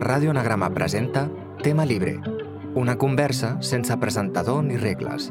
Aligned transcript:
Ràdio 0.00 0.30
Anagrama 0.30 0.68
presenta 0.74 1.30
Tema 1.62 1.86
Libre, 1.86 2.20
una 2.74 2.98
conversa 2.98 3.56
sense 3.62 3.96
presentador 3.96 4.62
ni 4.64 4.76
regles. 4.76 5.30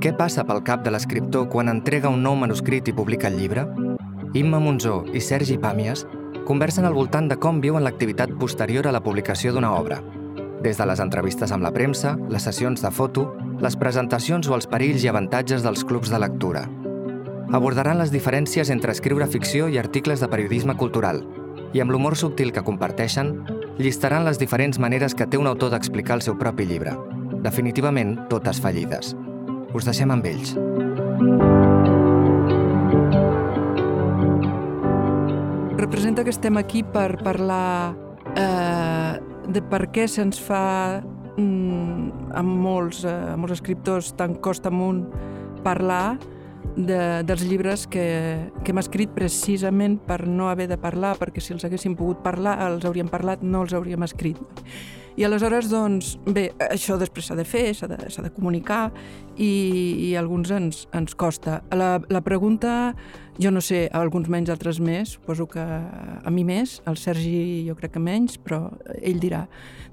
Què 0.00 0.14
passa 0.16 0.46
pel 0.48 0.62
cap 0.64 0.82
de 0.84 0.92
l'escriptor 0.94 1.50
quan 1.52 1.68
entrega 1.68 2.08
un 2.08 2.22
nou 2.24 2.38
manuscrit 2.40 2.88
i 2.88 2.94
publica 2.96 3.28
el 3.28 3.36
llibre? 3.36 3.66
Imma 4.32 4.60
Monzó 4.64 5.02
i 5.12 5.20
Sergi 5.20 5.58
Pàmies 5.60 6.06
conversen 6.48 6.88
al 6.88 6.96
voltant 6.96 7.28
de 7.28 7.36
com 7.36 7.60
viuen 7.60 7.84
l'activitat 7.84 8.32
posterior 8.40 8.88
a 8.88 8.96
la 8.96 9.04
publicació 9.04 9.52
d'una 9.52 9.74
obra. 9.76 10.00
Des 10.64 10.80
de 10.80 10.88
les 10.88 11.00
entrevistes 11.04 11.52
amb 11.52 11.62
la 11.68 11.72
premsa, 11.72 12.16
les 12.32 12.48
sessions 12.48 12.80
de 12.80 12.90
foto, 12.90 13.28
les 13.60 13.76
presentacions 13.76 14.48
o 14.48 14.56
els 14.56 14.66
perills 14.66 15.04
i 15.04 15.12
avantatges 15.12 15.62
dels 15.62 15.84
clubs 15.84 16.08
de 16.08 16.22
lectura. 16.24 16.64
Abordaran 17.52 18.00
les 18.00 18.10
diferències 18.10 18.72
entre 18.72 18.96
escriure 18.96 19.28
ficció 19.28 19.68
i 19.68 19.76
articles 19.78 20.24
de 20.24 20.32
periodisme 20.32 20.76
cultural 20.80 21.26
i 21.74 21.82
amb 21.82 21.90
l'humor 21.90 22.16
subtil 22.16 22.52
que 22.52 22.64
comparteixen, 22.66 23.32
llistaran 23.78 24.24
les 24.24 24.38
diferents 24.38 24.78
maneres 24.78 25.14
que 25.14 25.26
té 25.26 25.38
un 25.38 25.46
autor 25.46 25.72
d'explicar 25.74 26.16
el 26.18 26.24
seu 26.26 26.38
propi 26.38 26.66
llibre. 26.68 26.94
Definitivament, 27.44 28.16
totes 28.30 28.60
fallides. 28.62 29.14
Us 29.74 29.86
deixem 29.86 30.10
amb 30.14 30.26
ells. 30.26 30.54
Representa 35.76 36.24
que 36.24 36.32
estem 36.32 36.56
aquí 36.56 36.82
per 36.82 37.18
parlar 37.22 37.94
eh, 38.34 39.20
de 39.46 39.62
per 39.70 39.84
què 39.92 40.06
se'ns 40.10 40.40
fa 40.42 41.02
mm, 41.36 42.32
amb 42.40 42.56
molts, 42.64 43.04
eh, 43.06 43.36
molts 43.36 43.58
escriptors 43.58 44.14
tan 44.18 44.34
costa 44.42 44.72
amunt 44.72 45.04
parlar 45.66 46.16
de, 46.76 47.22
dels 47.26 47.44
llibres 47.46 47.86
que, 47.86 48.04
que 48.64 48.72
hem 48.72 48.82
escrit 48.82 49.14
precisament 49.14 49.98
per 50.02 50.24
no 50.26 50.50
haver 50.50 50.66
de 50.70 50.78
parlar, 50.80 51.14
perquè 51.20 51.40
si 51.40 51.54
els 51.54 51.64
haguéssim 51.66 51.96
pogut 51.96 52.22
parlar, 52.24 52.58
els 52.66 52.84
hauríem 52.88 53.08
parlat, 53.12 53.42
no 53.42 53.62
els 53.64 53.74
hauríem 53.76 54.04
escrit. 54.06 54.40
I 55.16 55.24
aleshores, 55.24 55.70
doncs, 55.72 56.10
bé, 56.28 56.50
això 56.60 56.98
després 57.00 57.30
s'ha 57.30 57.36
de 57.38 57.46
fer, 57.48 57.70
s'ha 57.72 57.88
de, 57.88 57.96
de 57.96 58.30
comunicar 58.34 58.90
i, 59.40 59.48
i 60.10 60.10
a 60.12 60.20
alguns 60.20 60.50
ens, 60.52 60.82
ens 60.92 61.16
costa. 61.16 61.62
La, 61.72 61.94
la 62.12 62.20
pregunta, 62.20 62.92
jo 63.40 63.48
no 63.54 63.62
sé, 63.64 63.86
a 63.88 64.02
alguns 64.04 64.28
menys, 64.28 64.52
altres 64.52 64.76
més, 64.76 65.14
suposo 65.16 65.48
que 65.48 65.64
a 65.64 66.34
mi 66.34 66.44
més, 66.44 66.82
al 66.84 67.00
Sergi 67.00 67.64
jo 67.64 67.78
crec 67.80 67.94
que 67.96 68.04
menys, 68.04 68.36
però 68.36 68.66
ell 69.00 69.22
dirà. 69.22 69.46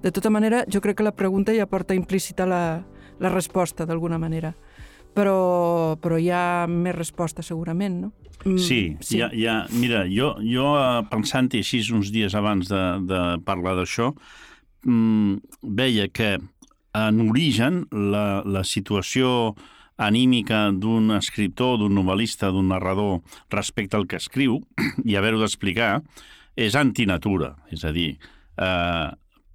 De 0.03 0.11
tota 0.11 0.33
manera, 0.33 0.65
jo 0.67 0.83
crec 0.83 0.99
que 0.99 1.07
la 1.07 1.15
pregunta 1.15 1.55
ja 1.55 1.71
porta 1.71 1.95
implícita 1.95 2.43
la, 2.43 2.63
la 3.23 3.31
resposta, 3.31 3.87
d'alguna 3.87 4.19
manera 4.19 4.51
però, 5.15 5.95
però 6.01 6.19
hi 6.19 6.29
ha 6.33 6.65
més 6.69 6.95
resposta 6.95 7.45
segurament, 7.45 8.01
no? 8.05 8.11
Mm, 8.43 8.57
sí, 8.59 8.81
sí. 8.99 9.19
Ja, 9.21 9.29
ja, 9.31 9.61
mira, 9.71 10.03
jo, 10.09 10.33
jo 10.43 10.73
eh, 10.75 11.03
pensant-hi 11.11 11.61
així 11.63 11.83
uns 11.95 12.11
dies 12.11 12.35
abans 12.35 12.67
de, 12.71 12.81
de 13.07 13.21
parlar 13.47 13.77
d'això, 13.79 14.11
mmm, 14.83 15.37
veia 15.63 16.09
que 16.11 16.35
en 16.93 17.21
origen 17.29 17.85
la, 17.91 18.43
la 18.45 18.65
situació 18.67 19.55
anímica 19.97 20.67
d'un 20.73 21.13
escriptor, 21.15 21.77
d'un 21.79 21.95
novel·lista, 21.95 22.51
d'un 22.51 22.69
narrador 22.73 23.21
respecte 23.53 23.97
al 23.97 24.07
que 24.09 24.19
escriu 24.19 24.59
i 25.09 25.17
haver-ho 25.17 25.41
d'explicar 25.41 25.97
és 26.59 26.75
antinatura. 26.77 27.53
És 27.73 27.85
a 27.85 27.93
dir, 27.95 28.17
eh, 28.57 29.09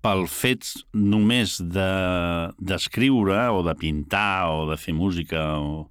pel 0.05 0.27
fet 0.31 0.69
només 0.95 1.59
de, 1.59 1.91
o 3.51 3.63
de 3.67 3.75
pintar 3.79 4.51
o 4.53 4.67
de 4.71 4.77
fer 4.79 4.95
música 4.95 5.43
o, 5.59 5.89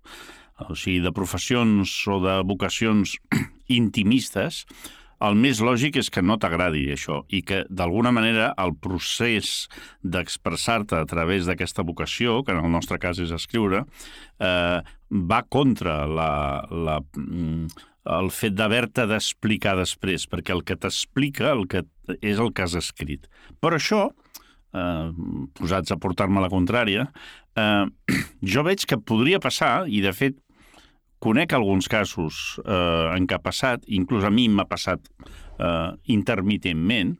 o 0.67 0.75
sigui, 0.75 1.01
de 1.03 1.11
professions 1.11 1.99
o 2.07 2.21
de 2.23 2.37
vocacions 2.47 3.17
intimistes, 3.79 4.65
el 5.17 5.33
més 5.33 5.59
lògic 5.65 5.97
és 5.97 6.11
que 6.13 6.21
no 6.21 6.37
t'agradi 6.37 6.83
això 6.93 7.23
i 7.33 7.41
que, 7.41 7.63
d'alguna 7.73 8.11
manera, 8.13 8.51
el 8.61 8.75
procés 8.77 9.65
d'expressar-te 10.05 10.99
a 10.99 11.07
través 11.09 11.49
d'aquesta 11.49 11.85
vocació, 11.87 12.43
que 12.45 12.53
en 12.53 12.61
el 12.61 12.71
nostre 12.71 12.99
cas 13.01 13.17
és 13.23 13.33
escriure, 13.33 13.83
eh, 14.37 14.79
va 15.09 15.41
contra 15.49 16.03
la, 16.05 16.31
la, 16.69 16.99
mm, 17.17 17.65
el 18.17 18.29
fet 18.31 18.55
d'haver-te 18.55 19.07
d'explicar 19.09 19.75
després, 19.79 20.27
perquè 20.29 20.53
el 20.53 20.63
que 20.67 20.77
t'explica 20.77 21.49
el 21.55 21.65
que 21.71 21.83
és 22.21 22.39
el 22.39 22.53
que 22.53 22.65
has 22.65 22.75
escrit. 22.79 23.27
Per 23.61 23.73
això, 23.75 24.07
eh, 24.73 25.11
posats 25.57 25.91
a 25.91 25.99
portar-me 26.01 26.43
la 26.43 26.51
contrària, 26.53 27.07
eh, 27.55 27.85
jo 28.53 28.65
veig 28.67 28.85
que 28.87 28.99
podria 28.99 29.41
passar, 29.43 29.87
i 29.87 30.01
de 30.05 30.13
fet 30.13 30.39
conec 31.19 31.53
alguns 31.53 31.87
casos 31.89 32.59
eh, 32.63 33.15
en 33.15 33.27
què 33.27 33.37
ha 33.37 33.43
passat, 33.43 33.85
inclús 33.87 34.25
a 34.27 34.33
mi 34.33 34.47
m'ha 34.49 34.67
passat 34.69 35.01
eh, 35.59 35.91
intermitentment, 36.13 37.15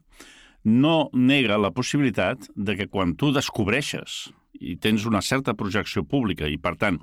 no 0.68 1.08
nega 1.14 1.58
la 1.58 1.72
possibilitat 1.72 2.50
de 2.54 2.76
que 2.76 2.88
quan 2.90 3.16
tu 3.16 3.32
descobreixes 3.32 4.28
i 4.60 4.76
tens 4.76 5.06
una 5.06 5.22
certa 5.22 5.54
projecció 5.54 6.04
pública 6.04 6.48
i, 6.50 6.58
per 6.58 6.74
tant, 6.78 6.98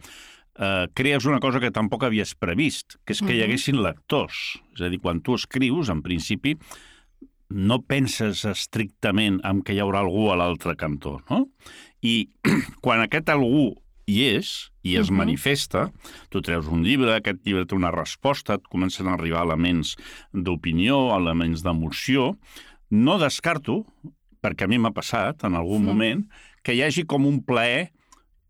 eh, 0.60 0.88
crees 0.94 1.26
una 1.26 1.40
cosa 1.44 1.62
que 1.64 1.72
tampoc 1.72 2.04
havies 2.04 2.36
previst, 2.40 3.00
que 3.06 3.16
és 3.16 3.24
que 3.24 3.36
hi 3.36 3.44
haguessin 3.46 3.82
lectors. 3.84 4.60
És 4.76 4.86
a 4.86 4.92
dir, 4.92 5.00
quan 5.04 5.22
tu 5.24 5.36
escrius, 5.40 5.92
en 5.92 6.04
principi, 6.06 6.56
no 7.50 7.82
penses 7.86 8.44
estrictament 8.50 9.40
en 9.46 9.62
que 9.66 9.76
hi 9.76 9.82
haurà 9.84 10.02
algú 10.04 10.30
a 10.32 10.38
l'altre 10.40 10.76
cantó, 10.80 11.20
no? 11.30 11.46
I 12.02 12.30
quan 12.84 13.04
aquest 13.04 13.30
algú 13.34 13.74
hi 14.06 14.22
és 14.38 14.72
i 14.84 14.98
es 14.98 15.10
uh 15.10 15.14
-huh. 15.14 15.18
manifesta, 15.18 15.92
tu 16.30 16.42
treus 16.42 16.68
un 16.68 16.84
llibre, 16.84 17.16
aquest 17.16 17.46
llibre 17.46 17.66
té 17.66 17.76
una 17.76 17.92
resposta, 17.92 18.54
et 18.54 18.68
comencen 18.68 19.08
a 19.08 19.14
arribar 19.14 19.44
elements 19.44 19.96
d'opinió, 20.34 21.16
elements 21.18 21.64
d'emoció, 21.64 22.38
no 22.90 23.18
descarto, 23.18 23.86
perquè 24.42 24.66
a 24.66 24.68
mi 24.68 24.78
m'ha 24.78 24.92
passat 24.92 25.44
en 25.44 25.56
algun 25.56 25.82
sí. 25.82 25.86
moment, 25.86 26.30
que 26.64 26.74
hi 26.74 26.84
hagi 26.84 27.06
com 27.06 27.26
un 27.26 27.44
plaer 27.44 27.92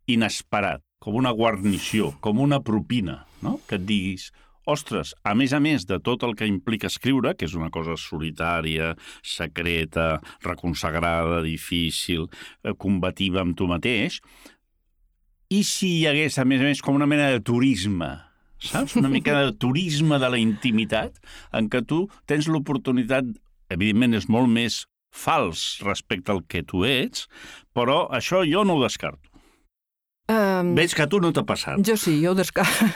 inesperat 0.07 0.81
com 1.05 1.19
una 1.19 1.29
guarnició, 1.37 2.15
com 2.19 2.39
una 2.41 2.63
propina, 2.65 3.27
no? 3.45 3.59
que 3.69 3.77
et 3.77 3.83
diguis, 3.85 4.31
ostres, 4.65 5.13
a 5.23 5.35
més 5.37 5.53
a 5.53 5.61
més 5.63 5.85
de 5.89 5.99
tot 6.03 6.23
el 6.25 6.35
que 6.37 6.47
implica 6.49 6.89
escriure, 6.91 7.35
que 7.37 7.47
és 7.47 7.55
una 7.57 7.71
cosa 7.73 7.95
solitària, 7.99 8.93
secreta, 9.23 10.19
reconsagrada, 10.43 11.41
difícil, 11.45 12.27
eh, 12.63 12.73
combativa 12.77 13.41
amb 13.41 13.57
tu 13.57 13.69
mateix, 13.69 14.19
i 15.53 15.61
si 15.63 15.99
hi 15.99 16.07
hagués, 16.09 16.39
a 16.41 16.45
més 16.45 16.63
a 16.63 16.69
més, 16.69 16.81
com 16.81 16.97
una 16.97 17.07
mena 17.09 17.29
de 17.33 17.43
turisme, 17.45 18.09
saps? 18.57 18.97
Una 18.97 19.11
mica 19.13 19.37
de 19.43 19.53
turisme 19.63 20.19
de 20.19 20.31
la 20.33 20.41
intimitat, 20.41 21.21
en 21.53 21.69
què 21.69 21.85
tu 21.85 22.05
tens 22.25 22.49
l'oportunitat, 22.49 23.29
evidentment 23.69 24.17
és 24.17 24.29
molt 24.29 24.49
més 24.49 24.83
fals 25.15 25.79
respecte 25.85 26.33
al 26.33 26.43
que 26.49 26.65
tu 26.67 26.83
ets, 26.89 27.29
però 27.73 28.05
això 28.11 28.43
jo 28.47 28.65
no 28.67 28.79
ho 28.79 28.83
descarto. 28.83 29.31
Um, 30.25 30.73
Veig 30.73 30.95
que 30.97 31.03
a 31.05 31.09
tu 31.09 31.19
no 31.21 31.29
t'ha 31.29 31.45
passat. 31.45 31.77
Jo 31.85 31.93
sí, 32.01 32.17
jo 32.23 32.33
ho 32.33 32.37
descarto. 32.37 32.89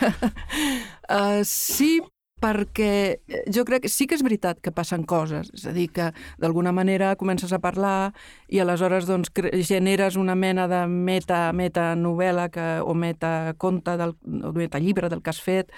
uh, 1.09 1.41
sí, 1.43 1.99
perquè 2.39 3.19
jo 3.51 3.65
crec 3.67 3.83
que 3.85 3.91
sí 3.91 4.07
que 4.07 4.15
és 4.17 4.23
veritat 4.23 4.59
que 4.63 4.71
passen 4.75 5.03
coses, 5.07 5.51
és 5.55 5.65
a 5.67 5.73
dir, 5.75 5.89
que 5.93 6.09
d'alguna 6.39 6.71
manera 6.75 7.13
comences 7.19 7.51
a 7.53 7.59
parlar 7.59 8.11
i 8.47 8.61
aleshores 8.63 9.07
doncs, 9.09 9.31
generes 9.67 10.15
una 10.19 10.35
mena 10.39 10.67
de 10.71 10.85
meta, 10.87 11.49
meta 11.53 11.91
novel·la 11.99 12.49
que, 12.53 12.67
o 12.81 12.95
meta 12.95 13.53
conte 13.57 13.97
del, 13.99 14.15
o 14.43 14.53
meta 14.55 14.79
llibre 14.79 15.09
del 15.11 15.21
que 15.21 15.33
has 15.33 15.41
fet 15.43 15.73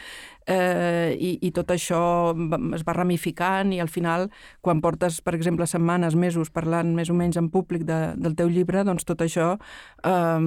eh, 0.45 1.17
i, 1.17 1.33
i 1.41 1.51
tot 1.55 1.73
això 1.73 2.03
es 2.77 2.85
va 2.85 2.97
ramificant 2.97 3.73
i 3.73 3.81
al 3.81 3.89
final 3.89 4.29
quan 4.61 4.81
portes, 4.85 5.21
per 5.25 5.35
exemple, 5.37 5.67
setmanes, 5.67 6.15
mesos 6.15 6.53
parlant 6.53 6.93
més 6.95 7.09
o 7.09 7.17
menys 7.17 7.41
en 7.41 7.49
públic 7.49 7.85
de, 7.89 8.13
del 8.21 8.37
teu 8.37 8.53
llibre, 8.53 8.85
doncs 8.85 9.07
tot 9.07 9.25
això 9.25 9.55
eh, 9.57 10.39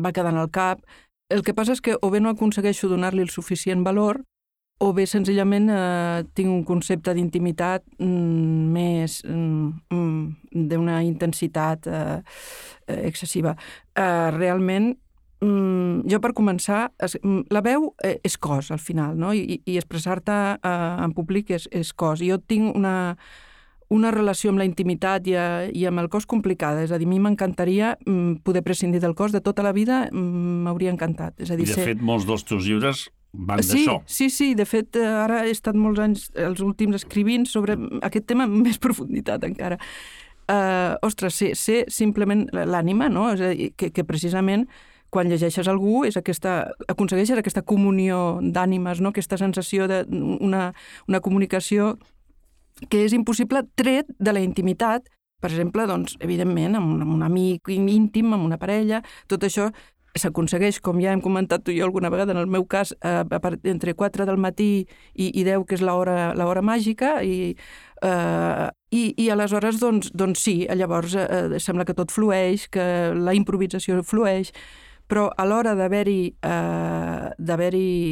va 0.00 0.16
quedant 0.16 0.40
al 0.40 0.50
cap 0.50 0.84
el 1.30 1.44
que 1.46 1.54
passa 1.54 1.76
és 1.76 1.80
que 1.80 1.96
o 2.02 2.10
bé 2.10 2.20
no 2.20 2.32
aconsegueixo 2.34 2.90
donar-li 2.90 3.22
el 3.22 3.30
suficient 3.30 3.84
valor 3.86 4.20
o 4.80 4.92
bé 4.96 5.04
senzillament 5.06 5.68
eh, 5.68 6.22
tinc 6.34 6.48
un 6.48 6.62
concepte 6.64 7.12
d'intimitat 7.14 7.84
mm, 7.98 8.72
més 8.74 9.20
mm, 9.28 9.68
mm 9.92 10.66
d'una 10.70 10.96
intensitat 11.06 11.86
eh, 11.86 12.18
eh, 12.88 13.02
excessiva. 13.06 13.52
Eh, 13.94 14.30
realment, 14.34 14.88
mm, 15.44 16.08
jo 16.10 16.18
per 16.24 16.32
començar, 16.34 16.88
es, 16.98 17.14
la 17.22 17.62
veu 17.62 17.92
eh, 18.02 18.16
és 18.26 18.34
cos 18.40 18.72
al 18.74 18.80
final, 18.82 19.14
no? 19.20 19.30
I, 19.36 19.60
i 19.62 19.76
expressar-te 19.78 20.38
eh, 20.56 21.04
en 21.04 21.14
públic 21.14 21.52
és, 21.54 21.68
és 21.70 21.92
cos. 21.92 22.24
Jo 22.24 22.40
tinc 22.40 22.74
una, 22.74 23.14
una 23.90 24.12
relació 24.14 24.52
amb 24.52 24.62
la 24.62 24.66
intimitat 24.68 25.26
i, 25.26 25.34
a, 25.34 25.46
i 25.66 25.84
amb 25.90 26.00
el 26.02 26.08
cos 26.10 26.26
complicada. 26.30 26.84
És 26.86 26.92
a 26.94 26.98
dir, 27.00 27.08
a 27.08 27.10
mi 27.10 27.18
m'encantaria 27.22 27.96
mm, 28.06 28.42
poder 28.46 28.62
prescindir 28.66 29.02
del 29.02 29.16
cos 29.18 29.34
de 29.34 29.42
tota 29.42 29.64
la 29.66 29.74
vida, 29.74 30.04
m'hauria 30.14 30.92
encantat. 30.94 31.40
És 31.42 31.50
a 31.50 31.58
dir, 31.58 31.66
I 31.66 31.72
de 31.72 31.78
ser... 31.78 31.88
fet, 31.92 32.04
molts 32.04 32.28
dels 32.28 32.46
teus 32.46 32.68
llibres 32.68 33.08
van 33.32 33.62
sí, 33.62 33.82
d'això. 33.82 33.98
Sí, 34.06 34.30
sí, 34.30 34.52
de 34.58 34.66
fet, 34.66 34.94
eh, 34.98 35.06
ara 35.06 35.42
he 35.46 35.54
estat 35.54 35.78
molts 35.78 36.02
anys, 36.02 36.28
els 36.38 36.62
últims, 36.62 37.00
escrivint 37.02 37.48
sobre 37.50 37.76
aquest 38.06 38.28
tema 38.30 38.46
amb 38.46 38.62
més 38.62 38.78
profunditat 38.84 39.46
encara. 39.50 39.80
Uh, 40.50 40.96
ostres, 41.06 41.36
sé, 41.38 41.52
sé 41.54 41.84
simplement 41.94 42.48
l'ànima, 42.50 43.06
no? 43.10 43.28
És 43.34 43.42
a 43.42 43.52
dir, 43.54 43.68
que, 43.78 43.92
que 43.94 44.06
precisament 44.06 44.64
quan 45.10 45.30
llegeixes 45.30 45.66
algú 45.70 46.04
és 46.06 46.16
aquesta, 46.18 46.70
aconsegueixes 46.90 47.38
aquesta 47.38 47.62
comunió 47.66 48.38
d'ànimes, 48.42 49.02
no? 49.02 49.10
aquesta 49.10 49.38
sensació 49.38 49.88
d'una 49.90 50.70
una 51.10 51.20
comunicació 51.22 51.96
que 52.88 53.04
és 53.04 53.12
impossible 53.12 53.64
tret 53.76 54.08
de 54.18 54.32
la 54.32 54.40
intimitat 54.40 55.08
per 55.40 55.48
exemple, 55.48 55.86
doncs, 55.88 56.18
evidentment, 56.20 56.76
amb 56.76 56.92
un, 56.94 57.00
amb 57.00 57.14
un 57.14 57.24
amic 57.24 57.70
íntim, 57.72 58.34
amb 58.36 58.44
una 58.44 58.58
parella, 58.60 59.00
tot 59.26 59.46
això 59.48 59.70
s'aconsegueix, 60.18 60.80
com 60.82 60.98
ja 61.00 61.12
hem 61.14 61.22
comentat 61.22 61.62
tu 61.64 61.72
i 61.72 61.78
jo 61.78 61.86
alguna 61.86 62.10
vegada, 62.10 62.34
en 62.34 62.40
el 62.42 62.50
meu 62.50 62.66
cas, 62.66 62.92
eh, 63.00 63.24
entre 63.70 63.94
4 63.94 64.26
del 64.26 64.36
matí 64.42 64.86
i, 65.14 65.30
i 65.30 65.44
10, 65.46 65.64
que 65.66 65.78
és 65.78 65.82
l'hora 65.82 66.62
màgica, 66.62 67.22
i, 67.22 67.54
eh, 68.02 68.68
i, 68.90 69.02
i 69.16 69.30
aleshores, 69.30 69.80
doncs, 69.80 70.10
doncs 70.12 70.42
sí, 70.42 70.66
llavors 70.76 71.14
eh, 71.14 71.58
sembla 71.58 71.86
que 71.86 71.94
tot 71.94 72.10
flueix, 72.12 72.68
que 72.68 73.14
la 73.14 73.34
improvisació 73.38 74.02
flueix, 74.02 74.52
però 75.10 75.30
a 75.30 75.46
l'hora 75.46 75.74
d'haver-hi 75.78 76.34
eh, 76.42 77.30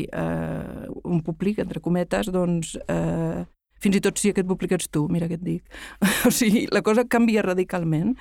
eh, 0.08 0.88
un 1.04 1.22
públic, 1.22 1.58
entre 1.62 1.80
cometes, 1.82 2.30
doncs 2.34 2.76
eh, 2.88 3.44
fins 3.82 3.98
i 3.98 4.02
tot 4.04 4.18
si 4.18 4.32
aquest 4.32 4.48
públic 4.48 4.74
ets 4.76 4.90
tu, 4.92 5.06
mira 5.12 5.28
què 5.30 5.38
et 5.38 5.44
dic. 5.44 5.78
o 6.28 6.32
sigui, 6.34 6.66
la 6.74 6.82
cosa 6.86 7.06
canvia 7.08 7.44
radicalment. 7.46 8.14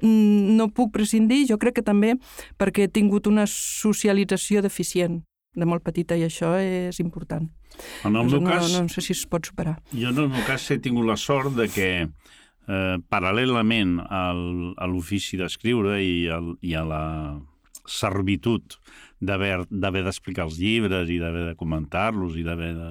Mm, 0.00 0.56
no 0.58 0.70
puc 0.74 0.92
prescindir, 0.96 1.44
jo 1.50 1.58
crec 1.62 1.80
que 1.80 1.86
també 1.86 2.14
perquè 2.60 2.86
he 2.86 2.92
tingut 2.92 3.28
una 3.30 3.46
socialització 3.50 4.62
deficient 4.64 5.22
de 5.52 5.68
molt 5.68 5.84
petita 5.84 6.16
i 6.16 6.24
això 6.24 6.54
és 6.56 6.98
important. 7.02 7.48
En 8.06 8.16
el 8.16 8.28
meu 8.28 8.40
no, 8.40 8.48
cas... 8.48 8.72
No, 8.72 8.86
no 8.86 8.92
sé 8.92 9.04
si 9.04 9.12
es 9.16 9.24
pot 9.28 9.48
superar. 9.48 9.76
Jo 9.92 10.12
en 10.12 10.24
el 10.24 10.30
meu 10.32 10.44
cas 10.48 10.64
he 10.72 10.80
tingut 10.80 11.08
la 11.08 11.18
sort 11.20 11.52
de 11.56 11.68
que 11.72 11.88
eh, 12.02 12.96
paral·lelament 13.12 13.98
al, 14.08 14.42
a 14.76 14.88
l'ofici 14.88 15.40
d'escriure 15.40 15.98
i, 16.00 16.28
al, 16.32 16.54
i 16.64 16.76
a 16.78 16.84
la 16.88 17.04
servitud 17.88 18.78
d'haver 19.22 20.02
d'explicar 20.04 20.46
els 20.48 20.58
llibres 20.58 21.10
i 21.10 21.18
d'haver 21.22 21.50
de 21.50 21.58
comentar-los 21.58 22.36
i 22.38 22.44
d'haver 22.46 22.72
de 22.78 22.90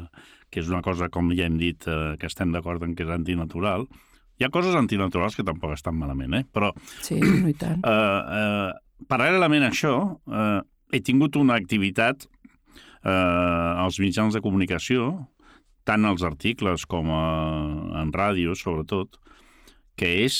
que 0.51 0.61
és 0.61 0.69
una 0.69 0.83
cosa, 0.85 1.09
com 1.09 1.31
ja 1.37 1.47
hem 1.47 1.57
dit, 1.61 1.87
eh, 1.87 2.15
que 2.19 2.27
estem 2.27 2.51
d'acord 2.51 2.83
en 2.83 2.95
que 2.95 3.05
és 3.07 3.13
antinatural. 3.13 3.87
Hi 4.39 4.45
ha 4.45 4.51
coses 4.53 4.75
antinaturals 4.75 5.37
que 5.37 5.45
tampoc 5.47 5.73
estan 5.75 5.95
malament, 5.97 6.35
eh? 6.35 6.43
però... 6.51 6.71
Sí, 7.05 7.19
no 7.21 7.49
i 7.49 7.57
tant. 7.57 7.81
Eh, 7.91 8.37
eh, 8.37 9.07
paral·lelament 9.09 9.65
a 9.65 9.71
això, 9.71 9.95
eh, 10.27 10.59
he 10.91 11.01
tingut 11.01 11.37
una 11.39 11.55
activitat 11.57 12.27
eh, 12.27 13.11
als 13.11 13.99
mitjans 14.03 14.35
de 14.35 14.41
comunicació, 14.43 15.13
tant 15.87 16.05
als 16.05 16.23
articles 16.27 16.85
com 16.85 17.09
a, 17.15 17.23
en 18.01 18.11
ràdio, 18.13 18.53
sobretot, 18.57 19.17
que 19.97 20.11
és 20.25 20.35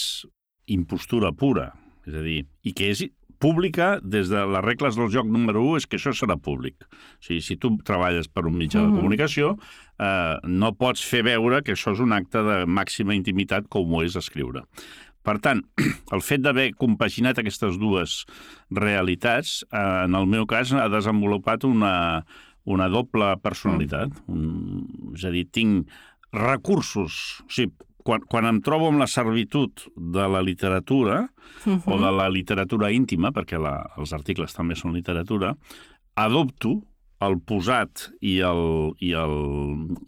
impostura 0.72 1.32
pura. 1.34 1.72
És 2.08 2.18
a 2.18 2.24
dir, 2.26 2.44
i 2.66 2.74
que 2.78 2.92
és 2.94 3.06
pública 3.42 3.96
des 4.04 4.30
de 4.30 4.42
les 4.54 4.64
regles 4.64 4.98
del 5.00 5.10
joc 5.14 5.28
número 5.28 5.64
1 5.74 5.82
és 5.82 5.88
que 5.90 5.98
això 5.98 6.14
serà 6.16 6.38
públic. 6.38 6.86
O 6.86 7.26
sigui, 7.26 7.42
si 7.42 7.58
tu 7.58 7.74
treballes 7.88 8.30
per 8.30 8.46
un 8.46 8.56
mitjà 8.56 8.80
mm 8.80 8.86
-hmm. 8.86 8.92
de 8.94 9.00
comunicació, 9.00 9.58
eh, 10.00 10.38
no 10.44 10.74
pots 10.74 11.04
fer 11.04 11.24
veure 11.24 11.62
que 11.64 11.74
això 11.74 11.94
és 11.94 12.00
un 12.00 12.14
acte 12.14 12.38
de 12.38 12.66
màxima 12.66 13.16
intimitat 13.16 13.68
com 13.68 13.94
ho 13.94 14.04
és 14.04 14.16
escriure. 14.16 14.64
Per 15.24 15.38
tant, 15.40 15.62
el 16.16 16.22
fet 16.22 16.42
d'haver 16.42 16.74
compaginat 16.76 17.38
aquestes 17.38 17.78
dues 17.78 18.26
realitats, 18.70 19.66
eh, 19.72 20.06
en 20.06 20.16
el 20.16 20.26
meu 20.26 20.46
cas, 20.46 20.74
ha 20.74 20.90
desenvolupat 20.90 21.64
una, 21.64 22.26
una 22.64 22.88
doble 22.90 23.38
personalitat. 23.42 24.10
Mm. 24.28 24.34
Un, 24.34 25.14
és 25.16 25.26
a 25.26 25.30
dir, 25.30 25.46
tinc 25.52 25.88
recursos, 26.32 27.42
o 27.46 27.52
sigui, 27.52 27.74
quan, 28.04 28.22
quan 28.30 28.46
em 28.50 28.60
trobo 28.66 28.90
amb 28.90 29.00
la 29.02 29.10
servitud 29.10 29.72
de 29.96 30.28
la 30.28 30.42
literatura, 30.42 31.30
uh 31.66 31.74
-huh. 31.74 31.82
o 31.86 31.98
de 31.98 32.12
la 32.12 32.30
literatura 32.30 32.92
íntima, 32.92 33.32
perquè 33.32 33.60
la, 33.60 33.92
els 33.98 34.14
articles 34.14 34.54
també 34.54 34.76
són 34.76 34.94
literatura, 34.94 35.56
adopto 36.16 36.84
el 37.22 37.40
posat 37.40 38.12
i 38.22 38.40
el, 38.40 38.94
i 39.00 39.14
el 39.14 39.32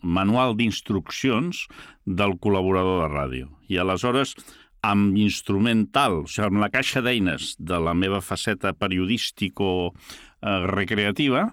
manual 0.01 0.56
d'instruccions 0.57 1.68
del 2.06 2.40
col·laborador 2.42 3.01
de 3.04 3.10
ràdio. 3.13 3.48
I 3.69 3.78
aleshores, 3.78 4.36
amb 4.84 5.18
instrumental, 5.18 6.13
o 6.25 6.28
sigui, 6.28 6.48
amb 6.50 6.60
la 6.63 6.69
caixa 6.74 7.01
d'eines 7.01 7.56
de 7.60 7.80
la 7.80 7.94
meva 7.94 8.22
faceta 8.22 8.74
periodístico-recreativa, 8.74 11.42
eh, 11.48 11.51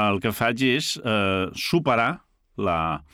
el 0.00 0.20
que 0.20 0.32
faig 0.32 0.62
és 0.62 1.00
eh, 1.04 1.46
superar 1.54 2.24
la, 2.56 3.04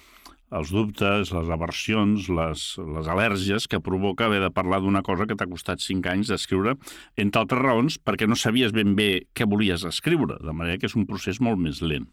els 0.54 0.72
dubtes, 0.72 1.30
les 1.34 1.50
aversions, 1.52 2.28
les, 2.32 2.64
les 2.96 3.10
al·lèrgies 3.12 3.68
que 3.68 3.80
provoca 3.84 4.26
haver 4.26 4.40
de 4.40 4.50
parlar 4.54 4.80
d'una 4.80 5.02
cosa 5.04 5.26
que 5.28 5.36
t'ha 5.36 5.48
costat 5.50 5.82
cinc 5.84 6.08
anys 6.08 6.32
d'escriure, 6.32 6.76
entre 7.20 7.42
altres 7.42 7.62
raons 7.62 7.98
perquè 8.00 8.28
no 8.28 8.38
sabies 8.38 8.72
ben 8.76 8.94
bé 8.98 9.28
què 9.36 9.48
volies 9.48 9.84
escriure, 9.88 10.38
de 10.40 10.54
manera 10.54 10.80
que 10.80 10.88
és 10.88 10.96
un 10.96 11.06
procés 11.08 11.40
molt 11.44 11.60
més 11.60 11.82
lent. 11.84 12.08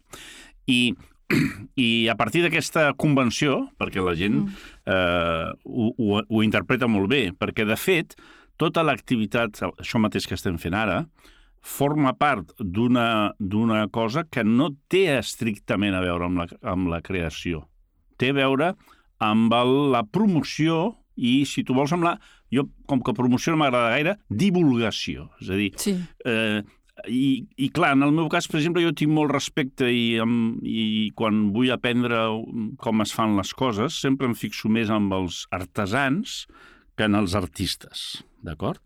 I, 0.68 0.94
i 1.88 2.08
a 2.12 2.16
partir 2.18 2.44
d'aquesta 2.44 2.90
convenció, 3.00 3.62
perquè 3.80 4.04
la 4.04 4.16
gent 4.18 4.42
mm. 4.42 4.66
eh, 4.92 5.54
ho, 5.64 5.92
ho, 5.96 6.20
ho 6.28 6.42
interpreta 6.44 6.90
molt 6.90 7.08
bé, 7.12 7.22
perquè 7.32 7.64
de 7.68 7.78
fet 7.80 8.18
tota 8.60 8.84
l'activitat, 8.84 9.62
això 9.80 10.00
mateix 10.00 10.28
que 10.28 10.36
estem 10.36 10.60
fent 10.60 10.76
ara, 10.76 11.06
forma 11.66 12.12
part 12.14 12.52
d'una 12.60 13.80
cosa 13.90 14.22
que 14.30 14.44
no 14.46 14.70
té 14.92 15.08
estrictament 15.16 15.96
a 15.96 16.04
veure 16.04 16.28
amb 16.28 16.44
la, 16.44 16.46
amb 16.62 16.92
la 16.92 17.00
creació 17.02 17.64
té 18.20 18.32
a 18.32 18.38
veure 18.38 18.72
amb 19.24 19.52
el, 19.56 19.74
la 19.94 20.04
promoció 20.04 20.96
i, 21.16 21.44
si 21.48 21.64
tu 21.64 21.76
vols, 21.76 21.94
amb 21.96 22.08
la... 22.08 22.16
Jo, 22.52 22.62
com 22.86 23.00
que 23.02 23.10
promoció 23.16 23.52
no 23.52 23.58
m'agrada 23.58 23.90
gaire, 23.90 24.12
divulgació. 24.30 25.24
És 25.42 25.48
a 25.50 25.56
dir, 25.58 25.72
sí. 25.82 25.96
eh, 26.28 26.60
i, 27.10 27.44
i 27.60 27.68
clar, 27.74 27.92
en 27.96 28.06
el 28.06 28.14
meu 28.14 28.28
cas, 28.32 28.46
per 28.48 28.60
exemple, 28.60 28.84
jo 28.84 28.94
tinc 28.96 29.12
molt 29.12 29.34
respecte 29.34 29.88
i, 29.92 30.16
amb, 30.22 30.62
i 30.62 31.10
quan 31.18 31.48
vull 31.56 31.72
aprendre 31.74 32.22
com 32.82 33.04
es 33.04 33.12
fan 33.16 33.36
les 33.36 33.52
coses, 33.58 33.98
sempre 34.04 34.30
em 34.30 34.36
fixo 34.38 34.70
més 34.72 34.92
amb 34.94 35.12
els 35.16 35.44
artesans 35.54 36.44
que 36.96 37.08
en 37.10 37.18
els 37.18 37.36
artistes, 37.36 38.06
d'acord? 38.46 38.80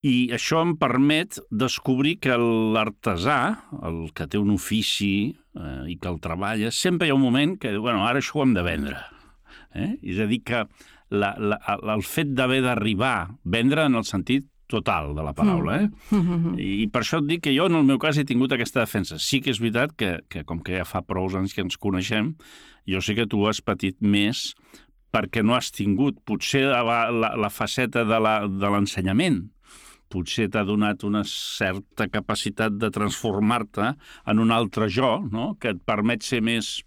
I 0.00 0.30
això 0.32 0.62
em 0.64 0.76
permet 0.80 1.36
descobrir 1.52 2.14
que 2.24 2.36
l'artesà, 2.40 3.40
el 3.84 4.06
que 4.16 4.24
té 4.32 4.40
un 4.40 4.54
ofici 4.54 5.12
eh, 5.28 5.82
i 5.92 5.98
que 6.00 6.08
el 6.08 6.20
treballa, 6.24 6.70
sempre 6.72 7.08
hi 7.08 7.12
ha 7.12 7.18
un 7.18 7.24
moment 7.26 7.58
que, 7.60 7.74
bueno, 7.76 8.06
ara 8.08 8.22
això 8.22 8.40
ho 8.40 8.46
hem 8.46 8.54
de 8.56 8.64
vendre. 8.64 9.02
Eh? 9.76 9.92
És 10.00 10.22
a 10.24 10.28
dir, 10.30 10.40
que 10.46 10.64
la, 11.12 11.34
la, 11.36 11.60
el 11.94 12.04
fet 12.06 12.32
d'haver 12.32 12.62
d'arribar, 12.64 13.28
vendre 13.44 13.84
en 13.90 14.00
el 14.00 14.08
sentit 14.08 14.48
total 14.70 15.12
de 15.16 15.26
la 15.26 15.34
paraula. 15.36 15.82
Eh? 15.82 15.88
Mm 16.14 16.20
-hmm. 16.22 16.58
I 16.58 16.88
per 16.88 17.02
això 17.02 17.18
et 17.18 17.26
dic 17.26 17.42
que 17.42 17.56
jo, 17.56 17.66
en 17.66 17.74
el 17.74 17.84
meu 17.84 17.98
cas, 17.98 18.16
he 18.16 18.24
tingut 18.24 18.52
aquesta 18.52 18.80
defensa. 18.80 19.18
Sí 19.18 19.40
que 19.40 19.50
és 19.50 19.60
veritat 19.60 19.92
que, 19.96 20.20
que 20.28 20.44
com 20.44 20.62
que 20.62 20.78
ja 20.78 20.84
fa 20.84 21.02
prou 21.02 21.28
anys 21.36 21.52
que 21.54 21.62
ens 21.62 21.76
coneixem, 21.76 22.36
jo 22.86 23.00
sé 23.00 23.14
que 23.14 23.26
tu 23.26 23.46
has 23.46 23.60
patit 23.60 23.96
més 24.00 24.54
perquè 25.12 25.42
no 25.42 25.54
has 25.54 25.70
tingut 25.72 26.20
potser 26.24 26.64
la, 26.70 27.10
la, 27.10 27.36
la 27.36 27.50
faceta 27.50 28.04
de 28.04 28.68
l'ensenyament, 28.70 29.50
potser 30.10 30.48
t'ha 30.50 30.64
donat 30.66 31.04
una 31.06 31.22
certa 31.28 32.08
capacitat 32.10 32.76
de 32.76 32.90
transformar-te 32.92 33.92
en 34.26 34.42
un 34.42 34.50
altre 34.54 34.90
jo, 34.90 35.18
no? 35.30 35.54
que 35.60 35.74
et 35.74 35.82
permet 35.86 36.26
ser 36.26 36.42
més... 36.44 36.80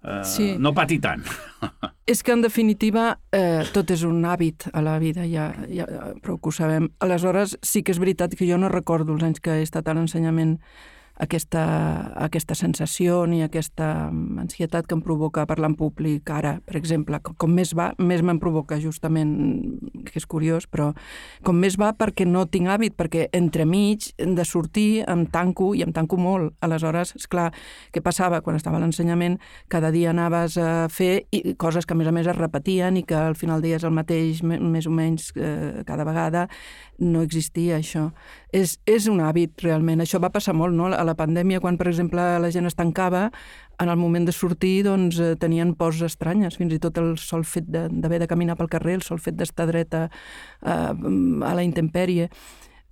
Eh, 0.00 0.22
sí. 0.24 0.46
No 0.56 0.72
patir 0.72 1.00
tant. 1.04 1.26
És 2.10 2.24
que, 2.24 2.32
en 2.32 2.40
definitiva, 2.42 3.18
eh, 3.36 3.66
tot 3.74 3.92
és 3.92 4.00
un 4.08 4.24
hàbit 4.24 4.70
a 4.72 4.80
la 4.82 4.96
vida, 4.98 5.26
ja, 5.28 5.50
ja 5.68 5.84
prou 6.24 6.40
que 6.40 6.50
ho 6.50 6.54
sabem. 6.56 6.88
Aleshores, 7.04 7.58
sí 7.62 7.84
que 7.84 7.92
és 7.94 8.00
veritat 8.02 8.34
que 8.34 8.48
jo 8.48 8.56
no 8.58 8.72
recordo 8.72 9.12
els 9.14 9.26
anys 9.26 9.44
que 9.44 9.60
he 9.60 9.66
estat 9.66 9.86
a 9.86 9.94
l'ensenyament 9.94 10.56
aquesta, 11.20 11.62
aquesta 12.16 12.56
sensació 12.56 13.24
ni 13.28 13.42
aquesta 13.44 14.08
ansietat 14.10 14.88
que 14.88 14.96
em 14.96 15.02
provoca 15.04 15.44
parlar 15.48 15.70
en 15.70 15.76
públic 15.78 16.30
ara, 16.32 16.56
per 16.66 16.78
exemple. 16.80 17.20
Com 17.20 17.52
més 17.54 17.74
va, 17.76 17.90
més 17.98 18.24
me'n 18.24 18.40
provoca 18.40 18.80
justament, 18.80 19.34
que 20.06 20.16
és 20.20 20.26
curiós, 20.26 20.66
però 20.70 20.90
com 21.46 21.60
més 21.60 21.76
va 21.80 21.92
perquè 21.96 22.26
no 22.28 22.46
tinc 22.48 22.70
hàbit, 22.72 22.96
perquè 22.98 23.28
entremig 23.36 24.10
de 24.18 24.46
sortir 24.48 25.04
em 25.08 25.26
tanco 25.30 25.74
i 25.76 25.84
em 25.84 25.92
tanco 25.92 26.18
molt. 26.20 26.54
Aleshores, 26.64 27.14
és 27.18 27.28
clar, 27.30 27.50
què 27.92 28.02
passava 28.04 28.40
quan 28.40 28.56
estava 28.56 28.80
a 28.80 28.84
l'ensenyament? 28.84 29.38
Cada 29.68 29.92
dia 29.92 30.14
anaves 30.14 30.56
a 30.60 30.88
fer 30.88 31.26
i 31.30 31.54
coses 31.60 31.86
que 31.86 31.94
a 31.94 32.00
més 32.00 32.08
a 32.08 32.14
més 32.16 32.30
es 32.30 32.38
repetien 32.38 32.96
i 32.96 33.04
que 33.04 33.18
al 33.18 33.36
final 33.36 33.60
és 33.60 33.84
el 33.84 33.92
mateix, 33.92 34.40
més 34.42 34.86
o 34.88 34.90
menys 34.94 35.30
eh, 35.36 35.82
cada 35.86 36.06
vegada. 36.08 36.46
No 37.00 37.22
existia 37.24 37.78
això. 37.78 38.10
És, 38.52 38.78
és 38.88 39.06
un 39.08 39.20
hàbit, 39.24 39.60
realment. 39.62 40.00
Això 40.02 40.20
va 40.20 40.32
passar 40.32 40.54
molt, 40.56 40.74
no? 40.76 40.88
A 40.90 41.04
la 41.10 41.16
pandèmia, 41.18 41.60
quan, 41.60 41.76
per 41.80 41.90
exemple, 41.90 42.22
la 42.40 42.52
gent 42.54 42.70
es 42.70 42.78
tancava, 42.78 43.28
en 43.80 43.90
el 43.90 43.98
moment 43.98 44.26
de 44.28 44.32
sortir 44.32 44.84
doncs, 44.86 45.18
eh, 45.18 45.34
tenien 45.40 45.74
pors 45.74 46.00
estranyes, 46.06 46.56
fins 46.60 46.74
i 46.76 46.80
tot 46.80 46.98
el 47.02 47.16
sol 47.18 47.44
fet 47.44 47.68
d'haver 47.68 48.20
de, 48.20 48.24
de 48.24 48.30
caminar 48.30 48.56
pel 48.56 48.70
carrer, 48.72 48.98
el 49.00 49.06
sol 49.06 49.20
fet 49.22 49.38
d'estar 49.38 49.68
dreta 49.70 50.06
eh, 50.08 50.70
a 50.70 51.54
la 51.56 51.66
intempèrie. 51.66 52.30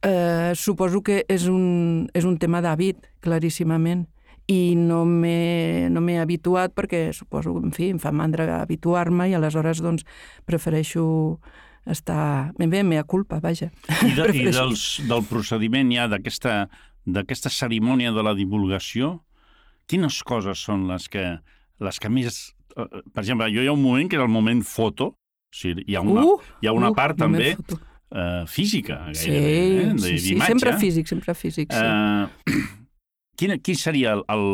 Eh, 0.02 0.52
suposo 0.54 1.02
que 1.02 1.24
és 1.28 1.48
un, 1.50 2.06
és 2.14 2.26
un 2.28 2.38
tema 2.38 2.62
d'hàbit, 2.62 3.10
claríssimament, 3.24 4.06
i 4.48 4.74
no 4.80 5.02
m'he 5.04 5.88
no 5.92 6.02
habituat 6.22 6.72
perquè 6.72 7.12
suposo, 7.12 7.52
en 7.60 7.72
fi, 7.72 7.90
em 7.92 7.98
fa 8.00 8.12
mandra 8.12 8.62
habituar-me 8.62 9.28
i 9.28 9.34
aleshores 9.36 9.82
doncs, 9.84 10.06
prefereixo 10.48 11.38
estar 11.84 12.52
ben 12.56 12.70
bé, 12.70 12.82
mea 12.82 13.04
culpa, 13.04 13.40
vaja. 13.40 13.70
I, 14.04 14.14
de, 14.16 14.28
i 14.32 14.46
dels, 14.56 15.02
del 15.08 15.24
procediment 15.28 15.92
ja 15.92 16.08
d'aquesta 16.08 16.68
d'aquesta 17.08 17.50
cerimònia 17.52 18.12
de 18.12 18.22
la 18.26 18.34
divulgació, 18.36 19.18
quines 19.88 20.20
coses 20.28 20.60
són 20.68 20.86
les 20.90 21.08
que, 21.08 21.24
les 21.80 21.98
que 22.02 22.10
més... 22.12 22.40
Eh, 22.76 22.88
per 23.14 23.22
exemple, 23.24 23.48
jo 23.54 23.64
hi 23.64 23.70
ha 23.70 23.74
un 23.76 23.82
moment 23.82 24.10
que 24.10 24.18
era 24.20 24.26
el 24.28 24.32
moment 24.34 24.60
foto, 24.66 25.14
O 25.48 25.56
sigui, 25.56 25.80
hi 25.88 25.94
ha 25.96 26.02
una, 26.04 26.26
Uh, 26.28 26.34
hi 26.60 26.68
ha 26.68 26.74
una 26.76 26.90
uh, 26.92 26.94
part 26.94 27.16
també 27.16 27.54
foto. 27.56 27.78
eh, 28.12 28.44
física, 28.52 28.98
Sí, 29.16 29.30
gairebé, 29.30 29.86
eh? 29.86 29.94
sí, 29.96 30.18
sí, 30.26 30.34
sempre 30.44 30.74
físic, 30.76 31.08
sempre 31.08 31.34
físic, 31.34 31.72
sí. 31.72 31.86
Eh, 31.88 32.58
quin, 33.40 33.54
quin 33.64 33.78
seria 33.80 34.12
el, 34.18 34.24
el, 34.28 34.44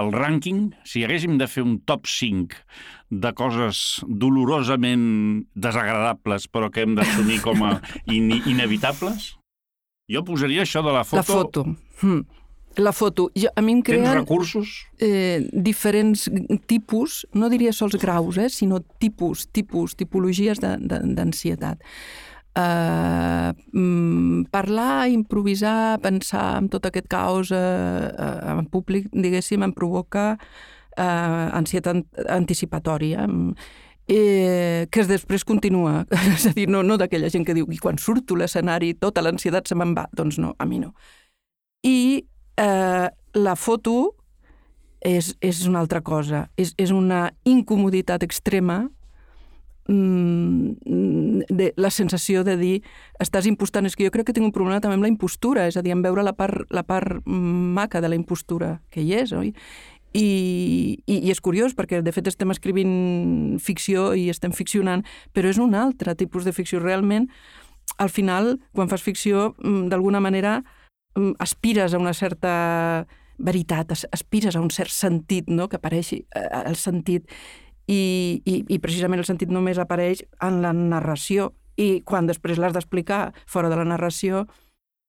el 0.00 0.08
rànquing 0.16 0.70
si 0.88 1.04
haguéssim 1.04 1.36
de 1.36 1.50
fer 1.52 1.66
un 1.66 1.76
top 1.84 2.08
5 2.08 2.56
de 3.12 3.34
coses 3.36 4.00
dolorosament 4.08 5.04
desagradables 5.52 6.48
però 6.48 6.70
que 6.72 6.86
hem 6.86 6.96
d'assumir 6.96 7.42
com 7.44 7.60
a 7.68 7.74
in, 8.16 8.32
inevitables? 8.48 9.34
Jo 10.10 10.24
posaria 10.26 10.62
això 10.62 10.82
de 10.82 10.92
la 10.92 11.04
foto. 11.04 11.16
La 11.16 11.22
foto. 11.22 11.64
Hm. 12.02 12.22
La 12.76 12.92
foto. 12.92 13.28
Jo, 13.36 13.50
a 13.54 13.60
mi 13.60 13.72
em 13.72 13.82
Tens 13.82 14.00
creen 14.00 14.18
recursos? 14.18 14.86
eh, 14.98 15.46
diferents 15.52 16.28
tipus, 16.66 17.26
no 17.34 17.50
diria 17.52 17.72
sols 17.72 17.96
graus, 18.00 18.38
eh, 18.38 18.48
sinó 18.48 18.80
tipus, 18.98 19.46
tipus, 19.52 19.94
tipologies 19.94 20.58
d'ansietat. 20.60 21.82
Uh, 22.52 23.48
mm, 23.72 24.50
parlar, 24.52 25.08
improvisar, 25.08 25.98
pensar 26.00 26.58
en 26.60 26.68
tot 26.68 26.84
aquest 26.84 27.08
caos 27.08 27.48
uh, 27.50 27.56
uh, 27.56 28.58
en 28.58 28.66
públic, 28.68 29.06
diguéssim, 29.12 29.62
em 29.64 29.72
provoca 29.72 30.34
uh, 30.36 31.48
ansietat 31.56 32.04
anticipatòria. 32.28 33.24
Mm, 33.26 33.54
eh, 34.08 34.86
que 34.90 35.04
després 35.06 35.44
continua. 35.44 36.04
És 36.34 36.46
a 36.46 36.54
dir, 36.56 36.68
no, 36.70 36.82
no 36.82 36.98
d'aquella 37.00 37.30
gent 37.32 37.46
que 37.46 37.56
diu 37.56 37.68
i 37.70 37.80
quan 37.80 37.98
surto 37.98 38.36
l'escenari 38.38 38.94
tota 38.94 39.22
l'ansietat 39.22 39.68
se 39.68 39.78
me'n 39.78 39.94
va. 39.98 40.08
Doncs 40.16 40.40
no, 40.42 40.54
a 40.58 40.66
mi 40.66 40.80
no. 40.82 40.92
I 41.86 42.24
eh, 42.56 43.08
la 43.34 43.54
foto 43.56 44.14
és, 45.02 45.34
és 45.40 45.66
una 45.66 45.82
altra 45.82 46.02
cosa. 46.02 46.48
És, 46.56 46.74
és 46.78 46.92
una 46.94 47.30
incomoditat 47.48 48.22
extrema 48.22 48.84
mm, 49.88 51.46
de 51.50 51.72
la 51.76 51.90
sensació 51.90 52.44
de 52.46 52.56
dir 52.56 52.74
estàs 53.22 53.48
impostant. 53.50 53.86
És 53.86 53.96
que 53.96 54.06
jo 54.06 54.14
crec 54.14 54.30
que 54.30 54.36
tinc 54.36 54.46
un 54.48 54.54
problema 54.54 54.80
també 54.80 54.98
amb 54.98 55.06
la 55.06 55.12
impostura, 55.12 55.66
és 55.66 55.76
a 55.76 55.82
dir, 55.82 55.94
en 55.94 56.04
veure 56.04 56.24
la 56.26 56.36
part, 56.38 56.66
la 56.70 56.84
part 56.86 57.22
maca 57.26 58.00
de 58.00 58.12
la 58.12 58.18
impostura 58.18 58.76
que 58.90 59.02
hi 59.02 59.14
és, 59.22 59.34
oi? 59.36 59.52
I, 60.12 61.02
i, 61.06 61.16
I 61.26 61.30
és 61.32 61.40
curiós 61.40 61.74
perquè, 61.76 62.02
de 62.04 62.12
fet, 62.12 62.28
estem 62.28 62.52
escrivint 62.52 63.58
ficció 63.62 64.12
i 64.18 64.28
estem 64.32 64.52
ficcionant, 64.52 65.04
però 65.32 65.48
és 65.48 65.60
un 65.62 65.74
altre 65.78 66.14
tipus 66.18 66.44
de 66.44 66.52
ficció. 66.52 66.80
Realment, 66.82 67.30
al 67.98 68.10
final, 68.12 68.58
quan 68.72 68.90
fas 68.92 69.02
ficció, 69.04 69.54
mm, 69.62 69.88
d'alguna 69.92 70.20
manera 70.20 70.60
mm, 71.16 71.36
aspires 71.40 71.94
a 71.94 71.98
una 71.98 72.14
certa 72.14 73.06
veritat, 73.38 73.92
as- 73.92 74.06
aspires 74.12 74.56
a 74.56 74.60
un 74.60 74.70
cert 74.70 74.92
sentit, 74.92 75.48
no?, 75.48 75.68
que 75.68 75.76
apareixi 75.80 76.22
eh, 76.34 76.48
el 76.66 76.76
sentit. 76.76 77.28
I, 77.88 78.42
i, 78.46 78.62
I 78.68 78.78
precisament 78.78 79.20
el 79.20 79.26
sentit 79.26 79.50
només 79.50 79.80
apareix 79.82 80.22
en 80.40 80.60
la 80.62 80.72
narració. 80.72 81.52
I 81.76 82.02
quan 82.06 82.28
després 82.28 82.60
l'has 82.60 82.76
d'explicar 82.76 83.32
fora 83.48 83.72
de 83.72 83.76
la 83.80 83.88
narració, 83.88 84.46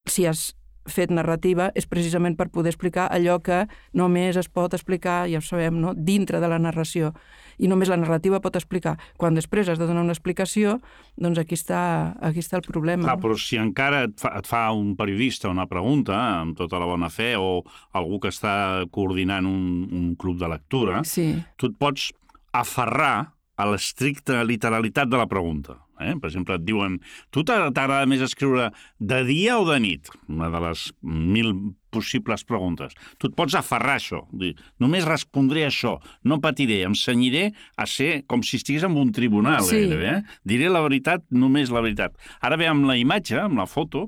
si 0.09 0.25
has 0.25 0.53
fet 0.89 1.11
narrativa 1.11 1.69
és 1.75 1.87
precisament 1.89 2.35
per 2.39 2.49
poder 2.51 2.73
explicar 2.73 3.07
allò 3.11 3.39
que 3.43 3.63
només 3.93 4.37
es 4.39 4.49
pot 4.49 4.73
explicar, 4.73 5.23
ja 5.31 5.39
ho 5.39 5.45
sabem, 5.45 5.79
no? 5.79 5.93
dintre 5.95 6.41
de 6.43 6.49
la 6.51 6.59
narració. 6.59 7.13
I 7.61 7.69
només 7.69 7.91
la 7.91 7.99
narrativa 8.01 8.41
pot 8.41 8.55
explicar. 8.57 8.95
Quan 9.17 9.37
després 9.37 9.69
has 9.69 9.79
de 9.79 9.85
donar 9.87 10.03
una 10.03 10.15
explicació, 10.15 10.79
doncs 11.21 11.39
aquí 11.39 11.55
està, 11.55 12.15
aquí 12.19 12.41
està 12.41 12.57
el 12.57 12.65
problema. 12.65 13.05
Clar, 13.05 13.19
però 13.21 13.37
si 13.37 13.59
encara 13.61 14.03
et 14.07 14.17
fa, 14.19 14.33
et 14.39 14.49
fa 14.49 14.65
un 14.73 14.95
periodista 14.99 15.51
una 15.53 15.67
pregunta, 15.69 16.17
amb 16.41 16.57
tota 16.57 16.81
la 16.81 16.89
bona 16.89 17.11
fe, 17.13 17.33
o 17.37 17.61
algú 17.93 18.19
que 18.23 18.33
està 18.33 18.83
coordinant 18.91 19.45
un, 19.47 19.85
un 19.91 20.11
club 20.19 20.41
de 20.41 20.49
lectura, 20.49 21.03
Sí, 21.07 21.29
tu 21.59 21.69
et 21.69 21.77
pots 21.77 22.09
aferrar 22.53 23.33
a 23.55 23.65
l'estricta 23.69 24.41
literalitat 24.43 25.09
de 25.09 25.19
la 25.19 25.29
pregunta. 25.29 25.77
Eh? 26.01 26.15
Per 26.19 26.29
exemple, 26.29 26.57
et 26.57 26.65
diuen, 26.65 26.97
tu 27.33 27.43
t'agrada 27.45 28.03
més 28.09 28.23
escriure 28.25 28.71
de 28.99 29.21
dia 29.27 29.59
o 29.61 29.67
de 29.67 29.77
nit? 29.83 30.09
Una 30.31 30.49
de 30.53 30.61
les 30.63 30.85
mil 31.01 31.53
possibles 31.93 32.43
preguntes. 32.49 32.95
Tu 33.21 33.29
et 33.29 33.35
pots 33.37 33.53
aferrar 33.57 33.97
a 33.97 34.01
això. 34.01 34.23
Dir, 34.33 34.53
només 34.81 35.05
respondré 35.05 35.67
això, 35.67 35.99
no 36.25 36.39
patiré, 36.41 36.81
em 36.87 36.95
senyiré 36.97 37.51
a 37.77 37.87
ser 37.89 38.23
com 38.29 38.41
si 38.45 38.57
estigués 38.57 38.85
en 38.87 38.97
un 38.97 39.13
tribunal. 39.13 39.61
Sí. 39.69 39.85
Eh? 39.93 40.19
Diré 40.49 40.71
la 40.73 40.81
veritat, 40.85 41.25
només 41.29 41.73
la 41.73 41.83
veritat. 41.85 42.17
Ara 42.41 42.57
bé, 42.59 42.69
amb 42.71 42.89
la 42.89 42.97
imatge, 42.99 43.37
amb 43.43 43.61
la 43.61 43.69
foto, 43.69 44.07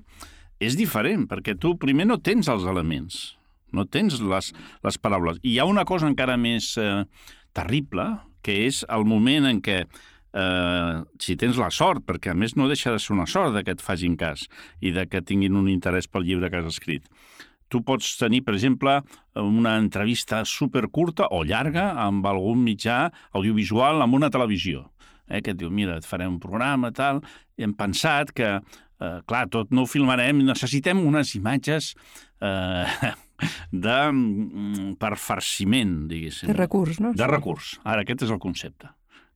és 0.63 0.77
diferent, 0.79 1.27
perquè 1.29 1.57
tu 1.59 1.75
primer 1.77 2.07
no 2.07 2.17
tens 2.23 2.49
els 2.51 2.65
elements, 2.69 3.35
no 3.75 3.85
tens 3.85 4.21
les, 4.23 4.51
les 4.85 4.97
paraules. 5.01 5.41
I 5.43 5.55
hi 5.55 5.59
ha 5.59 5.67
una 5.69 5.85
cosa 5.85 6.07
encara 6.09 6.37
més 6.39 6.73
eh, 6.81 7.03
terrible, 7.55 8.07
que 8.45 8.61
és 8.67 8.83
el 8.93 9.07
moment 9.09 9.49
en 9.49 9.61
què 9.65 9.83
eh, 10.35 11.03
si 11.19 11.37
tens 11.39 11.57
la 11.61 11.71
sort, 11.71 12.03
perquè 12.05 12.33
a 12.33 12.37
més 12.37 12.55
no 12.59 12.69
deixa 12.71 12.93
de 12.93 12.99
ser 13.01 13.15
una 13.15 13.27
sort 13.29 13.55
de 13.55 13.63
que 13.63 13.75
et 13.75 13.83
facin 13.83 14.17
cas 14.19 14.45
i 14.81 14.91
de 14.95 15.07
que 15.07 15.23
tinguin 15.23 15.55
un 15.55 15.71
interès 15.71 16.09
pel 16.11 16.27
llibre 16.27 16.51
que 16.51 16.61
has 16.61 16.69
escrit. 16.73 17.07
Tu 17.71 17.81
pots 17.81 18.11
tenir, 18.19 18.43
per 18.45 18.53
exemple, 18.53 18.99
una 19.41 19.75
entrevista 19.81 20.43
supercurta 20.45 21.31
o 21.33 21.41
llarga 21.47 21.93
amb 22.03 22.25
algun 22.29 22.61
mitjà 22.61 23.07
audiovisual 23.33 24.03
amb 24.05 24.19
una 24.19 24.29
televisió, 24.29 24.85
eh, 25.27 25.41
que 25.41 25.55
et 25.55 25.59
diu, 25.59 25.71
mira, 25.73 25.97
et 25.97 26.05
farem 26.05 26.35
un 26.35 26.41
programa, 26.41 26.91
tal, 26.93 27.23
i 27.57 27.65
hem 27.65 27.73
pensat 27.73 28.35
que, 28.35 28.59
eh, 28.59 29.19
clar, 29.25 29.47
tot 29.49 29.71
no 29.71 29.85
ho 29.85 29.89
filmarem, 29.89 30.43
necessitem 30.45 31.01
unes 31.01 31.33
imatges 31.39 31.95
eh, 32.41 33.13
de, 33.87 33.97
mm, 34.11 34.93
per 35.01 35.15
farciment, 35.17 36.03
diguéssim. 36.11 36.51
de 36.51 36.59
recurs, 36.59 37.01
no? 37.01 37.15
De 37.17 37.31
recurs. 37.31 37.79
Ara, 37.83 38.05
aquest 38.05 38.27
és 38.27 38.35
el 38.35 38.39
concepte. 38.43 38.93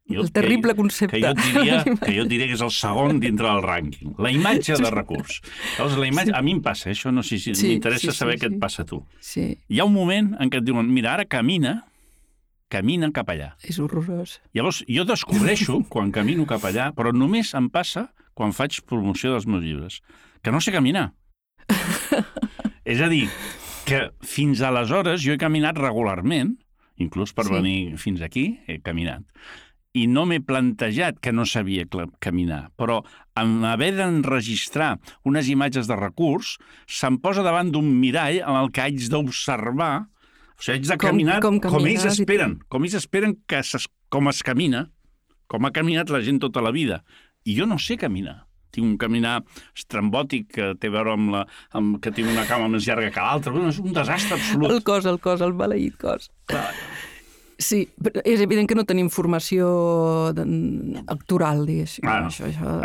El 0.09 0.31
terrible 0.33 0.73
concepte. 0.75 1.19
Que 1.19 1.27
jo, 1.27 1.33
diria, 1.37 1.83
que 2.05 2.13
jo 2.15 2.23
diria 2.25 2.47
que 2.49 2.55
és 2.57 2.61
el 2.65 2.71
segon 2.73 3.19
dintre 3.21 3.45
del 3.47 3.61
rànquing. 3.61 4.15
La 4.17 4.31
imatge 4.33 4.73
de 4.81 4.89
recurs. 4.89 5.41
Llavors, 5.77 5.97
la 6.01 6.07
imatge... 6.09 6.33
A 6.33 6.41
mi 6.41 6.55
em 6.57 6.61
passa, 6.65 6.89
eh, 6.89 6.95
això 6.97 7.11
no 7.13 7.21
sé 7.21 7.37
si 7.37 7.53
Sí, 7.53 7.67
m'interessa 7.75 8.07
sí, 8.07 8.11
sí, 8.11 8.17
saber 8.17 8.39
què 8.41 8.47
sí. 8.49 8.55
et 8.55 8.59
passa 8.59 8.81
a 8.81 8.89
tu. 8.89 9.03
Sí, 9.21 9.45
Hi 9.69 9.79
ha 9.79 9.85
un 9.85 9.93
moment 9.93 10.31
en 10.39 10.49
què 10.49 10.57
et 10.63 10.65
diuen, 10.65 10.89
mira, 10.89 11.13
ara 11.13 11.25
camina, 11.29 11.83
camina 12.69 13.11
cap 13.13 13.29
allà. 13.29 13.51
és 13.63 13.77
horrorós. 13.79 14.39
Llavors, 14.53 14.83
jo 14.89 15.05
descobreixo 15.05 15.83
quan 15.93 16.11
camino 16.11 16.45
cap 16.49 16.65
allà, 16.65 16.89
però 16.97 17.13
només 17.13 17.53
em 17.57 17.69
passa 17.69 18.09
quan 18.33 18.53
faig 18.55 18.81
promoció 18.87 19.33
dels 19.33 19.45
meus 19.45 19.63
llibres, 19.63 20.01
que 20.41 20.51
no 20.51 20.61
sé 20.61 20.71
caminar. 20.71 21.11
és 22.85 23.01
a 23.01 23.09
dir, 23.11 23.27
que 23.85 24.09
fins 24.25 24.61
aleshores 24.65 25.21
jo 25.23 25.33
he 25.35 25.41
caminat 25.41 25.77
regularment, 25.77 26.55
inclús 26.99 27.33
per 27.33 27.45
Sí. 27.45 27.49
sí. 27.49 27.55
venir 27.55 27.97
fins 27.97 28.21
aquí, 28.21 28.59
he 28.67 28.79
caminat, 28.81 29.23
i 29.97 30.05
no 30.07 30.25
m'he 30.29 30.37
plantejat 30.45 31.17
que 31.19 31.31
no 31.33 31.45
sabia 31.49 31.85
caminar, 32.21 32.69
però 32.77 32.99
en 33.39 33.63
haver 33.65 33.95
d'enregistrar 33.97 34.99
unes 35.25 35.47
imatges 35.49 35.87
de 35.89 35.95
recurs, 35.97 36.57
se'm 36.85 37.17
posa 37.23 37.41
davant 37.45 37.71
d'un 37.73 37.87
mirall 37.99 38.41
en 38.43 38.55
el 38.59 38.69
que 38.71 38.81
haig 38.85 39.07
d'observar, 39.09 40.05
o 40.05 40.61
sigui, 40.61 40.77
haig 40.77 40.85
de 40.91 40.97
Com- 40.97 41.09
caminar 41.09 41.39
com 41.41 41.57
com, 41.59 41.73
ells 41.79 42.03
camines 42.03 42.05
i 42.05 42.21
esperen, 42.21 42.59
com 42.69 42.83
ells 42.85 42.99
esperen 43.01 43.33
que 43.47 43.63
es, 43.63 43.87
com 44.13 44.29
es 44.29 44.43
camina, 44.45 44.85
com 45.47 45.65
ha 45.65 45.71
caminat 45.73 46.11
la 46.13 46.21
gent 46.21 46.37
tota 46.43 46.61
la 46.61 46.69
vida. 46.71 47.01
I 47.45 47.55
jo 47.57 47.65
no 47.65 47.79
sé 47.81 47.97
caminar. 47.97 48.43
Tinc 48.69 48.85
un 48.85 48.97
caminar 49.01 49.39
estrambòtic 49.73 50.51
que 50.53 50.65
té 50.77 50.91
a 50.91 50.93
veure 50.93 51.15
amb, 51.15 51.31
la, 51.33 51.39
amb 51.73 51.95
que 52.03 52.11
tinc 52.13 52.29
una 52.29 52.43
cama 52.45 52.67
més 52.69 52.85
llarga 52.85 53.09
que 53.09 53.23
l'altra. 53.23 53.51
Bueno, 53.55 53.71
és 53.73 53.79
un 53.81 53.95
desastre 53.95 54.35
absolut. 54.37 54.69
El 54.69 54.83
cos, 54.85 55.07
el 55.09 55.17
cos, 55.23 55.41
el 55.41 55.55
maleït 55.57 55.95
cos. 55.97 56.29
Clar. 56.45 56.67
Sí, 57.59 57.81
però 57.99 58.21
és 58.23 58.39
evident 58.39 58.69
que 58.69 58.75
no 58.77 58.85
tenim 58.87 59.09
formació 59.11 59.65
de- 60.31 60.45
actoral, 61.11 61.65
diguéssim. 61.67 62.05
Ah, 62.07 62.21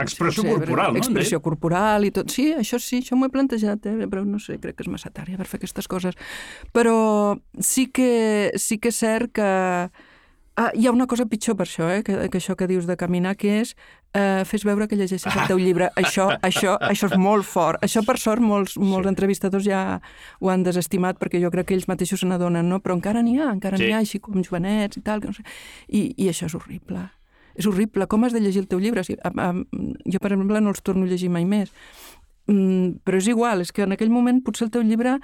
expressió 0.02 0.42
corporal, 0.42 0.92
no? 0.92 0.98
Expressió 0.98 1.38
corporal 1.40 2.04
i 2.04 2.10
tot. 2.10 2.28
Sí, 2.34 2.48
això 2.58 2.80
sí, 2.82 2.98
això 3.04 3.14
m'ho 3.14 3.28
he 3.28 3.34
plantejat, 3.36 3.86
eh? 3.86 4.08
però 4.10 4.24
no 4.26 4.40
sé, 4.42 4.58
crec 4.58 4.74
que 4.74 4.82
és 4.82 4.90
massa 4.90 5.12
tard 5.14 5.30
ja 5.30 5.38
per 5.38 5.46
fer 5.46 5.60
aquestes 5.62 5.86
coses. 5.86 6.18
Però 6.74 7.38
sí 7.60 7.86
que, 7.86 8.50
sí 8.58 8.80
que 8.82 8.90
és 8.90 8.98
cert 8.98 9.30
que 9.38 9.48
Ah, 10.56 10.70
hi 10.72 10.86
ha 10.86 10.92
una 10.94 11.08
cosa 11.10 11.26
pitjor 11.26 11.56
per 11.58 11.66
això, 11.66 11.88
eh, 11.90 12.02
que, 12.06 12.28
que 12.30 12.38
això 12.38 12.54
que 12.54 12.68
dius 12.70 12.86
de 12.86 12.94
caminar, 12.96 13.32
que 13.34 13.56
és 13.60 13.72
eh, 14.14 14.44
fes 14.46 14.62
veure 14.62 14.86
que 14.86 14.94
llegeixes 14.94 15.26
el 15.34 15.48
teu 15.50 15.58
llibre. 15.58 15.88
Això, 15.98 16.28
això, 16.46 16.76
això 16.78 17.08
és 17.10 17.16
molt 17.18 17.42
fort. 17.44 17.82
Això, 17.82 18.04
per 18.06 18.14
sort, 18.22 18.40
molts, 18.40 18.76
molts 18.78 19.08
Sí. 19.08 19.10
entrevistadors 19.10 19.64
ja 19.66 20.00
ho 20.38 20.50
han 20.52 20.62
desestimat 20.62 21.18
perquè 21.18 21.40
jo 21.42 21.50
crec 21.50 21.66
que 21.66 21.74
ells 21.74 21.88
mateixos 21.90 22.20
se 22.22 22.26
n'adonen, 22.30 22.68
no? 22.70 22.78
Però 22.78 22.94
encara 22.94 23.22
n'hi 23.26 23.34
ha, 23.40 23.50
encara 23.50 23.76
Sí. 23.76 23.88
n'hi 23.88 23.92
ha, 23.96 23.98
així 23.98 24.20
com 24.20 24.38
jovenets 24.44 24.96
i 24.96 25.02
tal, 25.02 25.20
que 25.20 25.26
no 25.26 25.34
sé. 25.34 25.42
I, 25.88 26.14
I 26.16 26.28
això 26.30 26.46
és 26.46 26.54
horrible. 26.54 27.02
És 27.56 27.66
horrible. 27.66 28.06
Com 28.06 28.22
has 28.22 28.32
de 28.32 28.38
llegir 28.40 28.60
el 28.62 28.68
teu 28.68 28.78
llibre? 28.78 29.00
O 29.00 29.04
sigui, 29.04 29.18
a, 29.24 29.30
a, 29.34 29.52
jo, 30.06 30.18
per 30.22 30.32
exemple, 30.32 30.60
no 30.60 30.70
els 30.70 30.82
torno 30.82 31.02
a 31.04 31.08
llegir 31.10 31.30
mai 31.30 31.44
més. 31.44 31.72
Mm, 32.46 33.00
però 33.02 33.16
és 33.18 33.26
igual, 33.26 33.62
és 33.62 33.72
que 33.72 33.82
en 33.82 33.92
aquell 33.96 34.10
moment 34.10 34.42
potser 34.44 34.66
el 34.66 34.70
teu 34.70 34.82
llibre 34.82 35.18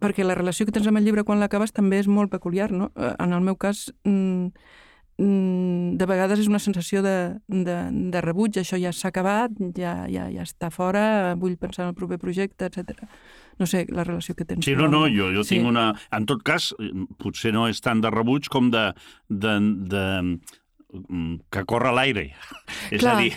perquè 0.00 0.24
la 0.24 0.34
relació 0.34 0.66
que 0.66 0.72
tens 0.72 0.86
amb 0.88 0.98
el 0.98 1.04
llibre 1.04 1.24
quan 1.24 1.40
l'acabes 1.40 1.72
també 1.76 1.98
és 2.00 2.08
molt 2.08 2.30
peculiar, 2.32 2.70
no? 2.72 2.90
Eh, 2.96 3.14
En 3.18 3.32
el 3.36 3.40
meu 3.44 3.56
cas, 3.56 3.92
mm, 4.04 4.46
mm, 5.18 5.96
de 6.00 6.06
vegades 6.08 6.38
és 6.40 6.48
una 6.48 6.58
sensació 6.58 7.02
de, 7.04 7.36
de, 7.48 7.76
de 8.12 8.20
rebuig, 8.24 8.56
això 8.60 8.78
ja 8.80 8.92
s'ha 8.92 9.08
acabat, 9.12 9.52
ja, 9.76 10.06
ja, 10.08 10.28
ja 10.32 10.46
està 10.46 10.70
fora, 10.72 11.34
vull 11.36 11.56
pensar 11.60 11.84
en 11.84 11.92
el 11.92 11.98
proper 11.98 12.18
projecte, 12.18 12.70
etc. 12.70 13.04
No 13.60 13.66
sé, 13.68 13.84
la 13.92 14.04
relació 14.04 14.34
que 14.34 14.46
tens. 14.48 14.64
Sí, 14.64 14.74
no, 14.76 14.88
no, 14.88 15.04
jo, 15.08 15.30
jo 15.34 15.44
Sí. 15.44 15.56
tinc 15.58 15.68
una... 15.68 15.90
En 16.16 16.24
tot 16.26 16.42
cas, 16.42 16.72
potser 17.18 17.52
no 17.52 17.68
és 17.68 17.80
tant 17.84 18.00
de 18.00 18.10
rebuig 18.10 18.48
com 18.48 18.70
de, 18.72 18.86
de, 19.28 19.58
de 19.92 20.04
mm, 20.92 21.34
que 21.52 21.64
corre 21.68 21.92
l'aire. 21.92 22.30
És 22.90 23.00
Clar. 23.00 23.16
a 23.16 23.20
dir, 23.20 23.32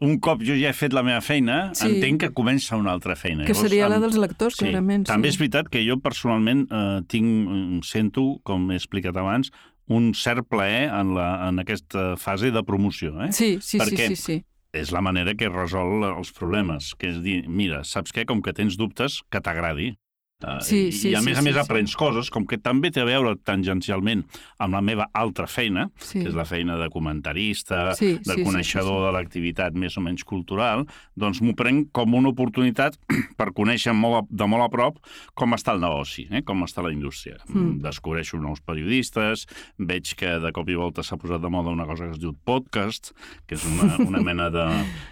un 0.00 0.18
cop 0.18 0.42
jo 0.42 0.54
ja 0.58 0.70
he 0.70 0.72
fet 0.76 0.92
la 0.92 1.02
meva 1.02 1.20
feina, 1.20 1.72
Sí. 1.74 1.86
entenc 1.88 2.20
que 2.20 2.30
comença 2.32 2.76
una 2.76 2.92
altra 2.92 3.16
feina. 3.16 3.44
Que 3.44 3.54
seria 3.54 3.88
la 3.88 3.96
amb- 3.96 4.02
dels 4.08 4.16
lectors, 4.16 4.54
Sí, 4.56 4.64
clarament. 4.66 5.06
també 5.06 5.28
sí. 5.28 5.34
és 5.34 5.38
veritat 5.38 5.68
que 5.68 5.84
jo 5.86 5.98
personalment 6.00 6.66
eh, 6.70 7.00
tinc, 7.08 7.48
mm, 7.48 7.80
sento, 7.82 8.40
com 8.44 8.70
he 8.70 8.76
explicat 8.76 9.16
abans, 9.16 9.50
un 9.88 10.12
cert 10.14 10.46
plaer 10.48 10.90
en, 10.92 11.14
la, 11.14 11.48
en 11.48 11.58
aquesta 11.58 12.16
fase 12.16 12.50
de 12.50 12.62
promoció. 12.62 13.22
Eh? 13.24 13.32
Sí, 13.32 13.58
sí, 13.60 13.78
sí, 13.78 13.78
Perquè 13.78 14.08
sí, 14.08 14.16
sí. 14.16 14.44
És 14.72 14.92
la 14.92 15.00
manera 15.00 15.32
que 15.34 15.48
resol 15.48 16.04
els 16.04 16.30
problemes, 16.32 16.94
que 16.94 17.08
és 17.08 17.22
dir, 17.22 17.48
mira, 17.48 17.84
saps 17.84 18.12
què? 18.12 18.26
Com 18.26 18.42
que 18.42 18.52
tens 18.52 18.76
dubtes, 18.76 19.22
que 19.30 19.40
t'agradi. 19.40 19.94
Uh, 20.38 20.60
Sí, 20.62 20.92
sí, 20.92 21.08
I 21.10 21.16
a 21.16 21.20
sí, 21.20 21.26
més 21.26 21.38
a 21.38 21.40
sí, 21.40 21.48
més 21.48 21.56
sí. 21.56 21.60
aprens 21.64 21.96
coses, 21.98 22.28
com 22.30 22.44
que 22.46 22.60
també 22.62 22.92
té 22.94 23.00
a 23.02 23.06
veure 23.08 23.32
tangencialment 23.42 24.20
amb 24.62 24.76
la 24.76 24.80
meva 24.86 25.08
altra 25.12 25.48
feina, 25.50 25.88
Sí. 25.98 26.20
que 26.22 26.28
és 26.28 26.34
la 26.36 26.44
feina 26.46 26.76
de 26.78 26.86
comentarista, 26.94 27.94
Sí, 27.98 28.12
de 28.18 28.22
sí, 28.22 28.36
sí, 28.36 28.44
coneixedor 28.44 28.86
sí, 28.86 29.00
sí. 29.00 29.06
de 29.06 29.12
l'activitat 29.16 29.74
més 29.74 29.96
o 29.98 30.00
menys 30.00 30.22
cultural, 30.22 30.84
doncs 31.16 31.40
m'ho 31.42 31.56
prenc 31.58 31.90
com 31.90 32.14
una 32.14 32.30
oportunitat 32.30 33.00
per 33.38 33.50
conèixer 33.52 33.92
molt 33.98 34.14
a, 34.14 34.22
de 34.30 34.46
molt 34.46 34.62
a 34.62 34.68
prop 34.70 35.00
com 35.34 35.54
està 35.58 35.74
el 35.74 35.80
negoci, 35.82 36.28
eh? 36.30 36.42
com 36.46 36.62
està 36.62 36.84
la 36.86 36.92
indústria. 36.94 37.40
Mm. 37.48 37.80
Descobreixo 37.82 38.38
nous 38.38 38.60
periodistes, 38.62 39.48
veig 39.78 40.14
que 40.14 40.36
de 40.38 40.52
cop 40.54 40.70
i 40.70 40.76
volta 40.78 41.02
s'ha 41.02 41.18
posat 41.18 41.42
de 41.42 41.50
moda 41.50 41.74
una 41.74 41.86
cosa 41.88 42.06
que 42.06 42.14
es 42.14 42.22
diu 42.22 42.36
podcast, 42.46 43.10
que 43.48 43.58
és 43.58 43.66
una, 43.66 43.96
una 44.06 44.22
mena 44.22 44.50
de, 44.54 44.68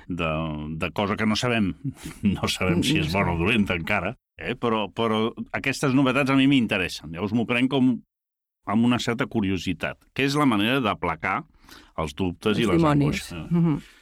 de, 0.06 0.30
de 0.78 0.92
cosa 0.92 1.16
que 1.16 1.26
no 1.26 1.35
sabem, 1.35 1.75
no 2.23 2.47
sabem 2.47 2.87
si 2.87 3.00
és 3.02 3.11
bona 3.11 3.35
o 3.35 3.40
dolenta 3.42 3.75
encara, 3.75 4.14
eh? 4.38 4.55
però, 4.55 4.87
però 4.93 5.31
aquestes 5.57 5.95
novetats 5.97 6.31
a 6.31 6.37
mi 6.37 6.47
m'interessen. 6.50 7.12
Llavors 7.12 7.35
m'ho 7.37 7.47
prenc 7.49 7.71
com 7.73 7.97
amb 8.66 8.85
una 8.85 8.99
certa 8.99 9.26
curiositat, 9.31 9.99
que 10.12 10.25
és 10.26 10.35
la 10.35 10.47
manera 10.47 10.81
d'aplacar 10.83 11.45
els 12.02 12.14
dubtes 12.19 12.59
i 12.59 12.64
Els 12.66 12.73
les 12.73 12.81
dimonis. 12.83 13.28
angoixes. 13.33 13.93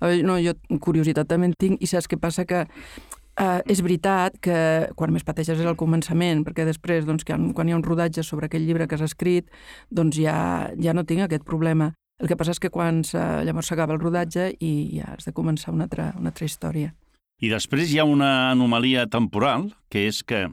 A 0.00 0.06
veure, 0.08 0.22
No, 0.24 0.36
jo 0.40 0.54
curiositat 0.80 1.28
també 1.28 1.50
en 1.50 1.54
tinc, 1.58 1.80
i 1.80 1.86
saps 1.88 2.08
què 2.08 2.18
passa? 2.20 2.44
Que 2.48 2.64
uh, 2.64 3.60
és 3.66 3.80
veritat 3.84 4.36
que 4.40 4.90
quan 4.96 5.12
més 5.12 5.24
pateixes 5.24 5.58
és 5.60 5.66
al 5.66 5.76
començament, 5.76 6.44
perquè 6.44 6.64
després, 6.68 7.06
doncs, 7.08 7.24
que 7.24 7.36
quan 7.54 7.68
hi 7.68 7.72
ha 7.72 7.80
un 7.80 7.84
rodatge 7.84 8.24
sobre 8.24 8.46
aquell 8.48 8.64
llibre 8.66 8.86
que 8.88 8.96
has 8.96 9.04
escrit, 9.08 9.48
doncs 9.90 10.16
ja, 10.20 10.70
ja 10.80 10.94
no 10.96 11.04
tinc 11.04 11.24
aquest 11.24 11.44
problema. 11.44 11.92
El 12.20 12.28
que 12.28 12.36
passa 12.36 12.52
és 12.52 12.60
que 12.60 12.68
quan 12.68 13.00
llavors 13.02 13.70
s'acaba 13.72 13.94
el 13.96 14.00
rodatge 14.00 14.50
i 14.60 14.98
ja 14.98 15.14
has 15.16 15.24
de 15.24 15.32
començar 15.32 15.72
una 15.72 15.88
altra, 15.88 16.12
una 16.20 16.28
altra 16.28 16.44
història. 16.44 16.92
I 17.40 17.48
després 17.48 17.90
hi 17.92 17.98
ha 18.00 18.04
una 18.04 18.50
anomalia 18.50 19.06
temporal, 19.08 19.70
que 19.88 20.06
és 20.08 20.22
que 20.22 20.48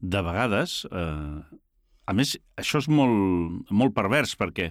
de 0.00 0.22
vegades, 0.22 0.86
eh, 0.90 1.40
a 2.08 2.12
més, 2.16 2.36
això 2.56 2.78
és 2.80 2.88
molt, 2.88 3.68
molt 3.70 3.94
pervers, 3.94 4.36
perquè 4.38 4.70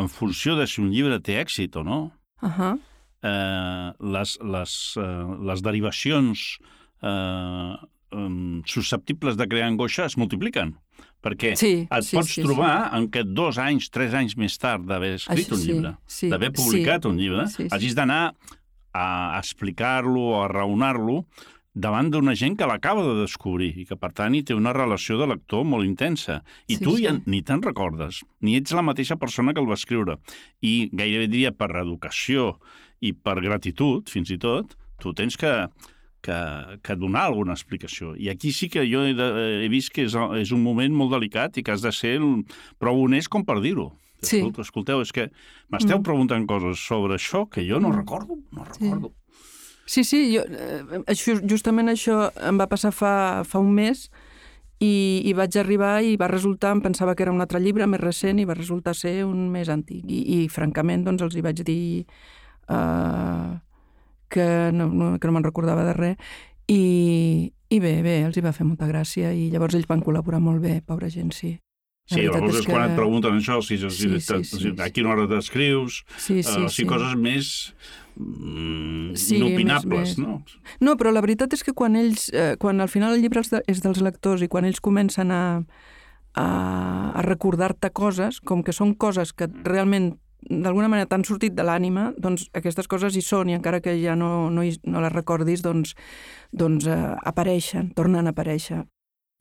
en 0.00 0.08
funció 0.08 0.54
de 0.56 0.66
si 0.70 0.80
un 0.80 0.90
llibre 0.94 1.18
té 1.20 1.40
èxit 1.42 1.76
o 1.76 1.84
no, 1.84 2.12
Uh 2.42 2.48
-huh. 2.48 2.78
eh, 3.22 3.92
les, 4.00 4.38
les, 4.40 4.94
eh, 4.96 5.44
les 5.44 5.60
derivacions 5.62 6.58
eh, 7.02 7.76
susceptibles 8.66 9.36
de 9.36 9.46
crear 9.46 9.68
angoixa 9.68 10.06
es 10.06 10.16
multipliquen. 10.16 10.74
Perquè 11.22 11.54
Sí, 11.56 11.86
et 11.90 12.02
sí, 12.04 12.16
pots 12.16 12.32
sí, 12.32 12.42
trobar 12.42 12.90
en 12.96 13.10
què 13.10 13.22
dos 13.24 13.58
anys, 13.58 13.90
tres 13.90 14.14
anys 14.14 14.36
més 14.36 14.56
tard 14.58 14.86
d'haver 14.88 15.14
escrit 15.18 15.46
Això 15.46 15.52
un 15.54 15.60
sí, 15.60 15.66
llibre, 15.72 15.96
sí, 16.06 16.28
d'haver 16.30 16.50
publicat 16.52 17.02
sí. 17.02 17.08
un 17.08 17.18
llibre, 17.18 17.46
Sí, 17.48 17.56
sí. 17.62 17.68
hagis 17.70 17.94
d'anar 17.94 18.32
a 18.92 19.38
explicar-lo 19.38 20.20
o 20.32 20.42
a 20.42 20.48
raonar-lo 20.50 21.24
davant 21.72 22.08
d'una 22.10 22.34
gent 22.34 22.56
que 22.58 22.66
l'acaba 22.66 23.04
de 23.06 23.20
descobrir 23.20 23.70
i 23.78 23.84
que, 23.86 23.94
per 23.96 24.10
tant, 24.12 24.34
hi 24.34 24.42
té 24.42 24.56
una 24.58 24.72
relació 24.74 25.16
de 25.20 25.28
lector 25.30 25.62
molt 25.64 25.86
intensa. 25.86 26.40
I 26.66 26.76
Sí, 26.80 26.84
tu 26.84 26.96
sí. 26.96 27.04
ja 27.06 27.14
ni 27.26 27.42
te'n 27.46 27.62
recordes, 27.62 28.24
ni 28.42 28.56
ets 28.58 28.74
la 28.74 28.82
mateixa 28.82 29.16
persona 29.16 29.54
que 29.54 29.62
el 29.62 29.70
va 29.70 29.78
escriure. 29.78 30.18
I 30.60 30.90
gairebé 30.92 31.28
diria 31.30 31.52
per 31.54 31.70
educació 31.78 32.56
i 33.00 33.12
per 33.14 33.38
gratitud, 33.40 34.10
fins 34.10 34.30
i 34.34 34.38
tot, 34.38 34.74
tu 35.00 35.14
tens 35.14 35.38
que, 35.38 35.52
que, 36.20 36.38
que 36.82 36.96
donar 36.98 37.28
alguna 37.30 37.54
explicació. 37.54 38.16
I 38.18 38.28
aquí 38.34 38.50
sí 38.52 38.68
que 38.68 38.82
jo 38.90 39.06
he, 39.06 39.14
de, 39.14 39.30
he 39.64 39.68
vist 39.72 39.94
que 39.94 40.04
és, 40.10 40.18
és 40.42 40.50
un 40.52 40.62
moment 40.66 40.92
molt 40.92 41.14
delicat 41.14 41.56
i 41.56 41.62
que 41.62 41.72
has 41.72 41.86
de 41.86 41.92
ser 41.94 42.18
prou 42.78 43.04
honest 43.06 43.30
com 43.30 43.46
per 43.46 43.60
dir-ho. 43.62 43.92
Sí. 44.22 44.38
Escolta, 44.38 44.62
escolteu, 44.62 45.00
és 45.02 45.12
que 45.12 45.30
m'esteu 45.70 45.98
Mm. 45.98 46.02
preguntant 46.02 46.46
coses 46.46 46.78
sobre 46.86 47.14
això 47.16 47.48
que 47.48 47.64
jo 47.68 47.80
no 47.80 47.88
Mm. 47.88 47.96
recordo, 47.96 48.36
no 48.52 48.64
Sí. 48.76 48.84
recordo. 48.84 49.12
Sí, 49.86 50.04
sí, 50.04 50.36
jo, 50.36 50.42
eh, 50.46 50.82
això, 51.06 51.40
justament 51.48 51.88
això 51.88 52.30
em 52.48 52.58
va 52.60 52.68
passar 52.68 52.92
fa, 52.92 53.42
fa 53.44 53.58
un 53.58 53.72
mes 53.74 54.10
i, 54.78 55.22
i 55.24 55.32
vaig 55.32 55.56
arribar 55.58 56.02
i 56.02 56.16
va 56.16 56.28
resultar, 56.28 56.70
em 56.72 56.80
pensava 56.80 57.14
que 57.16 57.22
era 57.24 57.32
un 57.32 57.40
altre 57.40 57.58
llibre 57.60 57.86
més 57.86 58.00
recent 58.00 58.38
i 58.38 58.44
va 58.44 58.54
resultar 58.54 58.94
ser 58.94 59.24
un 59.24 59.50
més 59.50 59.68
antic. 59.68 60.04
I, 60.06 60.44
i 60.44 60.48
francament, 60.48 61.04
doncs, 61.04 61.22
els 61.22 61.34
hi 61.34 61.40
vaig 61.42 61.64
dir 61.64 62.06
uh, 62.68 63.58
que 64.28 64.70
no, 64.72 64.86
no, 64.86 65.18
que 65.18 65.26
no 65.26 65.32
me'n 65.32 65.44
recordava 65.44 65.84
de 65.84 65.92
res 65.92 66.16
i, 66.68 67.52
i 67.68 67.80
bé, 67.80 68.00
bé, 68.02 68.22
els 68.24 68.36
hi 68.36 68.40
va 68.44 68.52
fer 68.52 68.64
molta 68.64 68.86
gràcia 68.86 69.32
i 69.34 69.50
llavors 69.50 69.74
ells 69.74 69.88
van 69.90 70.02
col·laborar 70.02 70.38
molt 70.40 70.62
bé, 70.62 70.80
pobra 70.86 71.08
gent, 71.10 71.32
sí. 71.34 71.58
Sí, 72.10 72.24
llavors 72.26 72.54
és 72.54 72.60
és 72.60 72.66
quan 72.66 72.82
que- 72.82 72.90
et 72.90 72.96
pregunten 72.98 73.38
això, 73.38 73.60
si, 73.62 73.76
si, 73.78 73.90
Sí, 73.90 74.08
si, 74.08 74.20
sí, 74.20 74.44
sí, 74.44 74.58
si, 74.58 74.74
a 74.82 74.88
quina 74.90 75.10
hora 75.12 75.28
t'escrius, 75.30 76.02
Sí, 76.16 76.42
sí, 76.42 76.48
uh, 76.62 76.68
sí. 76.68 76.82
sí, 76.82 76.86
coses 76.86 77.14
més 77.16 77.50
mm, 78.18 79.14
Sí, 79.14 79.36
inopinables, 79.36 80.16
més- 80.16 80.18
no? 80.18 80.42
No, 80.80 80.96
però 80.96 81.12
la 81.12 81.20
veritat 81.22 81.52
és 81.54 81.62
que 81.64 81.72
quan 81.72 81.96
ells, 81.96 82.28
eh, 82.32 82.56
quan 82.58 82.80
al 82.80 82.88
final 82.88 83.14
el 83.14 83.22
llibre 83.22 83.42
és 83.66 83.80
dels 83.82 84.00
lectors 84.02 84.42
i 84.42 84.48
quan 84.48 84.64
ells 84.64 84.80
comencen 84.80 85.30
a, 85.30 85.62
a, 86.34 86.46
a 87.14 87.22
recordar-te 87.22 87.90
coses, 87.90 88.40
com 88.40 88.62
que 88.62 88.72
són 88.72 88.94
coses 88.94 89.32
que 89.32 89.48
realment 89.64 90.16
d'alguna 90.48 90.88
manera 90.88 91.06
t'han 91.06 91.24
sortit 91.24 91.52
de 91.54 91.62
l'ànima, 91.62 92.14
doncs 92.18 92.48
aquestes 92.56 92.86
coses 92.88 93.14
hi 93.16 93.20
són 93.22 93.50
i 93.50 93.54
encara 93.54 93.80
que 93.84 93.92
ja 94.02 94.14
no, 94.16 94.48
no, 94.50 94.62
hi, 94.64 94.72
no 94.84 95.00
les 95.04 95.12
recordis, 95.12 95.60
doncs, 95.62 95.94
doncs 96.52 96.86
eh, 96.86 97.14
apareixen, 97.24 97.90
tornen 97.94 98.26
a 98.26 98.32
aparèixer. 98.32 98.84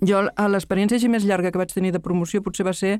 Jo, 0.07 0.23
l'experiència 0.53 0.95
així 0.95 1.09
més 1.11 1.25
llarga 1.27 1.51
que 1.51 1.59
vaig 1.59 1.73
tenir 1.75 1.91
de 1.91 1.99
promoció 1.99 2.39
potser 2.41 2.63
va 2.63 2.73
ser 2.73 2.97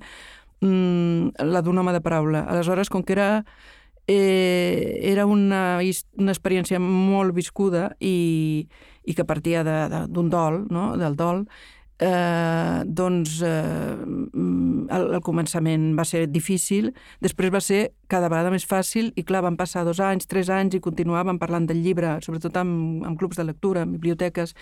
mm, 0.59 1.39
la 1.47 1.61
d'un 1.63 1.77
home 1.79 1.93
de 1.95 2.01
paraula. 2.03 2.43
Aleshores, 2.51 2.91
com 2.91 3.03
que 3.03 3.15
era 3.15 3.29
eh, 4.09 4.99
era 5.03 5.25
una, 5.25 5.79
una 6.17 6.33
experiència 6.33 6.79
molt 6.81 7.35
viscuda 7.37 7.91
i, 7.99 8.67
i 9.05 9.15
que 9.15 9.25
partia 9.25 9.63
d'un 9.63 10.31
dol, 10.33 10.63
no? 10.73 10.95
del 10.97 11.15
dol, 11.15 11.45
eh, 11.99 12.81
doncs 12.85 13.39
eh, 13.45 13.95
mm, 13.95 14.87
el, 14.89 15.07
el 15.19 15.21
començament 15.21 15.91
va 15.99 16.07
ser 16.09 16.25
difícil, 16.31 16.89
després 17.21 17.53
va 17.53 17.61
ser 17.61 17.81
cada 18.09 18.31
vegada 18.31 18.49
més 18.49 18.65
fàcil 18.65 19.11
i 19.15 19.23
clar, 19.27 19.43
van 19.45 19.59
passar 19.59 19.85
dos 19.85 20.01
anys, 20.01 20.25
tres 20.27 20.49
anys 20.49 20.79
i 20.79 20.83
continuàvem 20.83 21.37
parlant 21.37 21.67
del 21.69 21.83
llibre, 21.85 22.17
sobretot 22.25 22.57
amb, 22.57 23.05
amb 23.05 23.19
clubs 23.19 23.37
de 23.37 23.45
lectura, 23.45 23.85
en 23.85 23.93
biblioteques, 23.93 24.55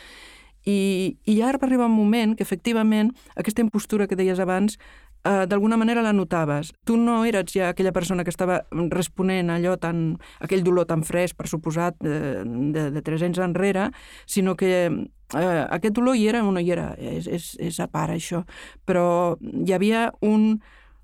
i, 0.67 1.17
i 1.23 1.37
ja 1.39 1.53
va 1.55 1.67
arribar 1.67 1.87
un 1.87 1.95
moment 1.95 2.35
que 2.35 2.43
efectivament 2.43 3.13
aquesta 3.39 3.63
impostura 3.63 4.07
que 4.07 4.17
deies 4.19 4.39
abans 4.43 4.75
eh, 5.23 5.45
d'alguna 5.47 5.77
manera 5.77 6.03
la 6.03 6.13
notaves. 6.13 6.73
Tu 6.83 6.97
no 6.97 7.23
eres 7.25 7.53
ja 7.53 7.69
aquella 7.69 7.93
persona 7.95 8.23
que 8.23 8.33
estava 8.33 8.61
responent 8.91 9.49
allò 9.53 9.77
tan, 9.79 10.17
aquell 10.43 10.65
dolor 10.65 10.87
tan 10.89 11.03
fresc, 11.07 11.37
per 11.37 11.47
suposat, 11.47 11.95
de, 12.03 12.43
de, 12.75 12.89
de 12.91 13.01
tres 13.01 13.23
anys 13.23 13.39
enrere, 13.43 13.89
sinó 14.25 14.57
que 14.59 14.73
eh, 14.87 15.63
aquest 15.69 15.95
dolor 15.95 16.17
hi 16.17 16.27
era 16.27 16.43
o 16.43 16.51
no 16.51 16.59
hi 16.59 16.73
era, 16.75 16.91
és, 16.99 17.27
és, 17.27 17.53
és 17.59 17.79
a 17.79 17.87
part 17.87 18.15
això. 18.15 18.43
Però 18.85 19.37
hi 19.39 19.73
havia 19.73 20.09
un 20.21 20.59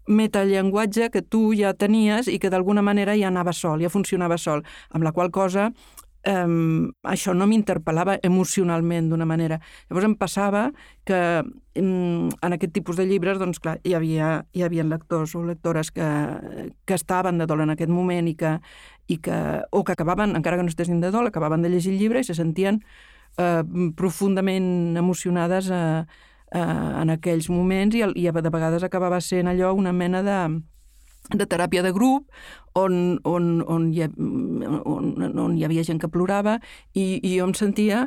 metallenguatge 0.07 1.07
que 1.09 1.21
tu 1.23 1.53
ja 1.55 1.71
tenies 1.73 2.27
i 2.27 2.35
que 2.39 2.51
d'alguna 2.51 2.83
manera 2.83 3.15
ja 3.15 3.29
anava 3.31 3.53
sol, 3.55 3.79
ja 3.79 3.91
funcionava 3.91 4.35
sol, 4.37 4.65
amb 4.91 5.07
la 5.07 5.13
qual 5.15 5.31
cosa 5.31 5.71
um, 6.27 6.91
això 7.03 7.33
no 7.35 7.47
m'interpel·lava 7.49 8.17
emocionalment 8.23 9.09
d'una 9.11 9.27
manera. 9.27 9.59
Llavors 9.89 10.07
em 10.07 10.15
passava 10.19 10.63
que 11.07 11.19
um, 11.43 12.29
en 12.29 12.55
aquest 12.55 12.73
tipus 12.75 12.99
de 12.99 13.07
llibres, 13.09 13.39
doncs 13.41 13.59
clar, 13.63 13.79
hi 13.83 13.95
havia, 13.97 14.45
hi 14.53 14.63
havia 14.63 14.85
lectors 14.87 15.35
o 15.35 15.43
lectores 15.45 15.91
que, 15.91 16.09
que 16.85 16.97
estaven 16.97 17.41
de 17.41 17.47
dol 17.49 17.65
en 17.65 17.73
aquest 17.75 17.91
moment 17.91 18.29
i 18.31 18.35
que, 18.39 18.57
i 19.07 19.19
que, 19.23 19.39
o 19.71 19.83
que 19.83 19.95
acabaven, 19.95 20.35
encara 20.35 20.57
que 20.57 20.67
no 20.67 20.73
estessin 20.73 21.01
de 21.03 21.11
dol, 21.11 21.27
acabaven 21.27 21.61
de 21.63 21.73
llegir 21.73 21.93
el 21.93 21.99
llibre 21.99 22.23
i 22.23 22.27
se 22.27 22.37
sentien 22.37 22.81
eh, 23.37 23.63
profundament 23.97 24.97
emocionades 24.97 25.69
eh, 25.71 26.05
eh, 26.53 26.59
en 27.01 27.15
aquells 27.17 27.49
moments 27.51 27.97
i, 27.97 28.05
i 28.15 28.29
de 28.29 28.53
vegades 28.53 28.83
acabava 28.83 29.19
sent 29.21 29.49
allò 29.51 29.73
una 29.75 29.93
mena 29.93 30.23
de, 30.23 30.39
de 31.31 31.45
teràpia 31.47 31.81
de 31.85 31.93
grup 31.95 32.27
on, 32.75 33.19
on, 33.23 33.61
on, 33.69 33.89
hi, 33.93 34.01
ha, 34.03 34.09
on, 34.17 35.13
on 35.39 35.57
hi 35.57 35.63
havia 35.63 35.83
gent 35.87 36.01
que 36.01 36.09
plorava 36.11 36.57
i, 36.93 37.19
i 37.23 37.37
jo 37.37 37.45
em 37.47 37.53
sentia 37.55 38.01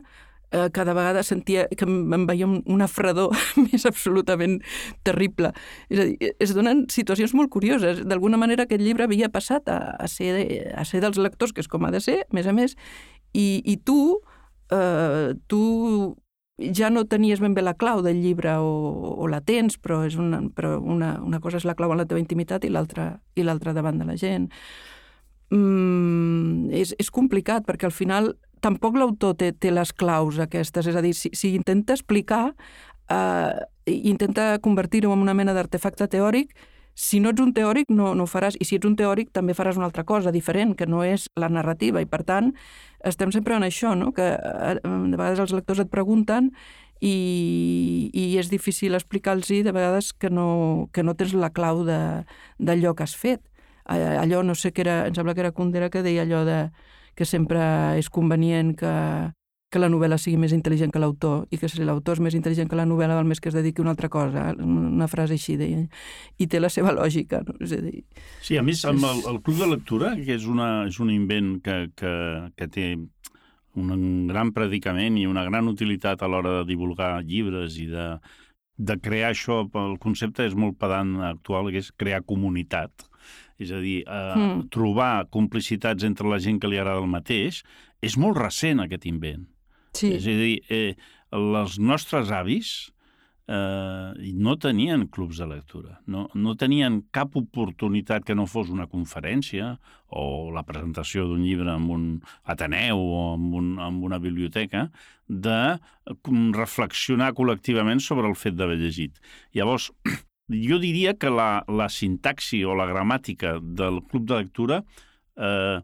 eh, 0.52 0.66
cada 0.74 0.92
vegada 0.94 1.22
sentia 1.26 1.64
que 1.72 1.86
em, 1.88 2.26
veia 2.28 2.46
un- 2.46 2.60
una 2.66 2.88
fredor 2.90 3.32
més 3.64 3.86
absolutament 3.88 4.58
terrible. 5.06 5.52
És 5.88 5.98
a 6.02 6.06
dir, 6.10 6.32
es 6.38 6.52
donen 6.54 6.84
situacions 6.92 7.32
molt 7.34 7.50
curioses. 7.50 8.04
D'alguna 8.04 8.36
manera 8.38 8.66
aquest 8.68 8.82
llibre 8.84 9.08
havia 9.08 9.30
passat 9.32 9.68
a, 9.72 9.78
a, 9.96 10.06
ser, 10.12 10.36
a 10.76 10.84
ser 10.84 11.00
dels 11.02 11.18
lectors, 11.18 11.52
que 11.56 11.64
és 11.64 11.68
com 11.72 11.84
ha 11.88 11.90
de 11.94 12.00
ser, 12.04 12.20
a 12.26 12.36
més 12.36 12.46
a 12.46 12.54
més, 12.54 12.76
i, 13.32 13.62
i 13.64 13.78
tu, 13.82 14.20
eh, 14.72 15.32
tu 15.48 15.62
ja 16.58 16.90
no 16.90 17.04
tenies 17.04 17.40
ben 17.40 17.54
bé 17.54 17.62
la 17.62 17.76
clau 17.76 18.00
del 18.02 18.22
llibre 18.22 18.56
o, 18.64 19.16
o 19.20 19.28
la 19.28 19.42
tens, 19.44 19.76
però, 19.78 20.02
és 20.06 20.16
una, 20.16 20.40
però 20.56 20.78
una, 20.80 21.16
una 21.22 21.40
cosa 21.40 21.60
és 21.60 21.66
la 21.68 21.76
clau 21.76 21.92
en 21.92 22.00
la 22.00 22.06
teva 22.08 22.22
intimitat 22.22 22.64
i 22.64 22.72
l'altra 22.72 23.74
davant 23.76 24.00
de 24.00 24.08
la 24.08 24.16
gent. 24.16 24.48
Mm, 25.52 26.72
és, 26.74 26.94
és 26.98 27.10
complicat 27.12 27.66
perquè 27.68 27.86
al 27.86 27.94
final 27.94 28.32
tampoc 28.64 28.96
l'autor 28.96 29.36
té, 29.38 29.52
té 29.52 29.70
les 29.70 29.92
claus 29.92 30.40
aquestes, 30.42 30.88
és 30.88 30.96
a 30.96 31.02
dir, 31.04 31.12
si, 31.14 31.30
si 31.36 31.52
intenta 31.54 31.94
explicar, 31.94 32.48
eh, 33.12 33.52
intenta 33.86 34.56
convertir-ho 34.64 35.12
en 35.12 35.22
una 35.22 35.36
mena 35.36 35.54
d'artefacte 35.54 36.08
teòric, 36.16 36.56
si 36.96 37.20
no 37.20 37.30
ets 37.30 37.42
un 37.44 37.52
teòric 37.52 37.90
no, 37.92 38.14
no 38.16 38.24
ho 38.24 38.30
faràs, 38.30 38.56
i 38.56 38.64
si 38.64 38.78
ets 38.78 38.88
un 38.88 38.96
teòric 38.96 39.28
també 39.36 39.54
faràs 39.54 39.76
una 39.76 39.84
altra 39.90 40.06
cosa 40.08 40.32
diferent, 40.32 40.72
que 40.74 40.88
no 40.88 41.02
és 41.04 41.28
la 41.36 41.50
narrativa, 41.52 42.00
i 42.00 42.08
per 42.08 42.22
tant 42.24 42.54
estem 43.04 43.30
sempre 43.34 43.54
en 43.58 43.66
això, 43.66 43.92
no? 43.94 44.12
que 44.16 44.24
eh, 44.32 44.74
de 44.80 45.16
vegades 45.20 45.42
els 45.44 45.52
lectors 45.52 45.84
et 45.84 45.92
pregunten 45.92 46.50
i, 47.04 48.08
i 48.16 48.24
és 48.40 48.48
difícil 48.48 48.96
explicar-los 48.96 49.52
de 49.52 49.76
vegades 49.76 50.14
que 50.16 50.30
no, 50.32 50.88
que 50.92 51.04
no 51.04 51.14
tens 51.14 51.36
la 51.36 51.52
clau 51.52 51.84
d'allò 51.84 52.94
que 52.96 53.04
has 53.04 53.14
fet. 53.14 53.44
Allò, 53.84 54.42
no 54.42 54.56
sé 54.58 54.72
què 54.74 54.82
era, 54.82 54.96
em 55.06 55.14
sembla 55.14 55.36
que 55.36 55.44
era 55.44 55.52
Kundera 55.54 55.90
que 55.92 56.02
deia 56.02 56.24
allò 56.24 56.42
de 56.48 56.70
que 57.14 57.24
sempre 57.28 57.60
és 58.00 58.08
convenient 58.10 58.74
que, 58.76 58.92
que 59.70 59.80
la 59.82 59.88
novel·la 59.90 60.16
sigui 60.20 60.38
més 60.38 60.54
intel·ligent 60.54 60.92
que 60.94 61.00
l'autor 61.02 61.46
i 61.50 61.58
que 61.58 61.68
si 61.68 61.82
l'autor 61.82 62.16
és 62.16 62.22
més 62.22 62.36
intel·ligent 62.38 62.68
que 62.70 62.78
la 62.78 62.86
novel·la 62.86 63.16
val 63.18 63.26
més 63.26 63.40
que 63.42 63.50
es 63.50 63.56
dediqui 63.56 63.82
a 63.82 63.84
una 63.84 63.94
altra 63.96 64.08
cosa, 64.12 64.52
una 64.62 65.08
frase 65.10 65.34
així 65.34 65.56
deia. 65.58 65.82
I 66.38 66.46
té 66.46 66.60
la 66.62 66.70
seva 66.70 66.94
lògica, 66.94 67.42
no? 67.46 67.56
És 67.64 67.74
a 67.74 67.80
dir... 67.82 68.04
Sí, 68.46 68.56
a 68.60 68.62
més, 68.66 68.84
amb 68.86 69.02
el, 69.08 69.24
el 69.32 69.40
Club 69.42 69.64
de 69.64 69.70
Lectura, 69.74 70.14
que 70.20 70.36
és, 70.38 70.46
una, 70.46 70.86
és 70.86 71.00
un 71.02 71.10
invent 71.10 71.56
que, 71.66 71.80
que, 71.98 72.14
que 72.54 72.68
té 72.70 72.92
un 73.76 74.26
gran 74.30 74.54
predicament 74.56 75.18
i 75.20 75.26
una 75.28 75.44
gran 75.44 75.68
utilitat 75.68 76.22
a 76.22 76.30
l'hora 76.30 76.60
de 76.60 76.68
divulgar 76.70 77.10
llibres 77.26 77.76
i 77.82 77.88
de, 77.90 78.06
de 78.78 78.96
crear 79.02 79.34
això, 79.34 79.64
el 79.82 79.98
concepte 80.00 80.46
és 80.46 80.54
molt 80.54 80.78
pedant 80.80 81.18
actual, 81.32 81.72
que 81.74 81.82
és 81.82 81.90
crear 81.98 82.22
comunitat. 82.24 83.10
És 83.58 83.72
a 83.72 83.82
dir, 83.82 83.98
eh, 84.04 84.22
mm. 84.36 84.70
trobar 84.72 85.26
complicitats 85.32 86.06
entre 86.06 86.30
la 86.30 86.38
gent 86.38 86.62
que 86.62 86.70
li 86.70 86.78
agrada 86.78 87.02
el 87.02 87.10
mateix, 87.10 87.62
és 88.04 88.16
molt 88.20 88.38
recent 88.38 88.84
aquest 88.84 89.10
invent. 89.10 89.46
Sí. 89.96 90.12
És 90.18 90.28
a 90.28 90.36
dir, 90.36 90.58
eh, 90.70 90.92
els 91.36 91.78
nostres 91.80 92.30
avis 92.34 92.74
eh, 93.48 94.32
no 94.34 94.56
tenien 94.58 95.06
clubs 95.08 95.38
de 95.38 95.46
lectura, 95.46 96.00
no, 96.06 96.26
no 96.34 96.54
tenien 96.58 97.00
cap 97.14 97.36
oportunitat 97.38 98.26
que 98.26 98.34
no 98.34 98.46
fos 98.50 98.70
una 98.74 98.88
conferència 98.90 99.76
o 100.08 100.50
la 100.54 100.64
presentació 100.66 101.26
d'un 101.28 101.44
llibre 101.46 101.74
en 101.74 101.88
un 101.92 102.06
Ateneu 102.44 103.00
o 103.00 103.20
en, 103.34 103.50
un, 103.60 103.72
en 103.82 104.00
una 104.04 104.18
biblioteca 104.22 104.88
de 105.26 105.58
reflexionar 106.54 107.32
col·lectivament 107.38 108.02
sobre 108.02 108.28
el 108.30 108.36
fet 108.38 108.56
d'haver 108.58 108.78
llegit. 108.80 109.20
Llavors, 109.54 109.90
jo 110.68 110.80
diria 110.82 111.16
que 111.18 111.30
la, 111.30 111.64
la 111.66 111.88
sintaxi 111.90 112.64
o 112.64 112.74
la 112.78 112.88
gramàtica 112.90 113.56
del 113.60 114.02
club 114.10 114.26
de 114.26 114.42
lectura 114.42 114.82
eh, 115.36 115.78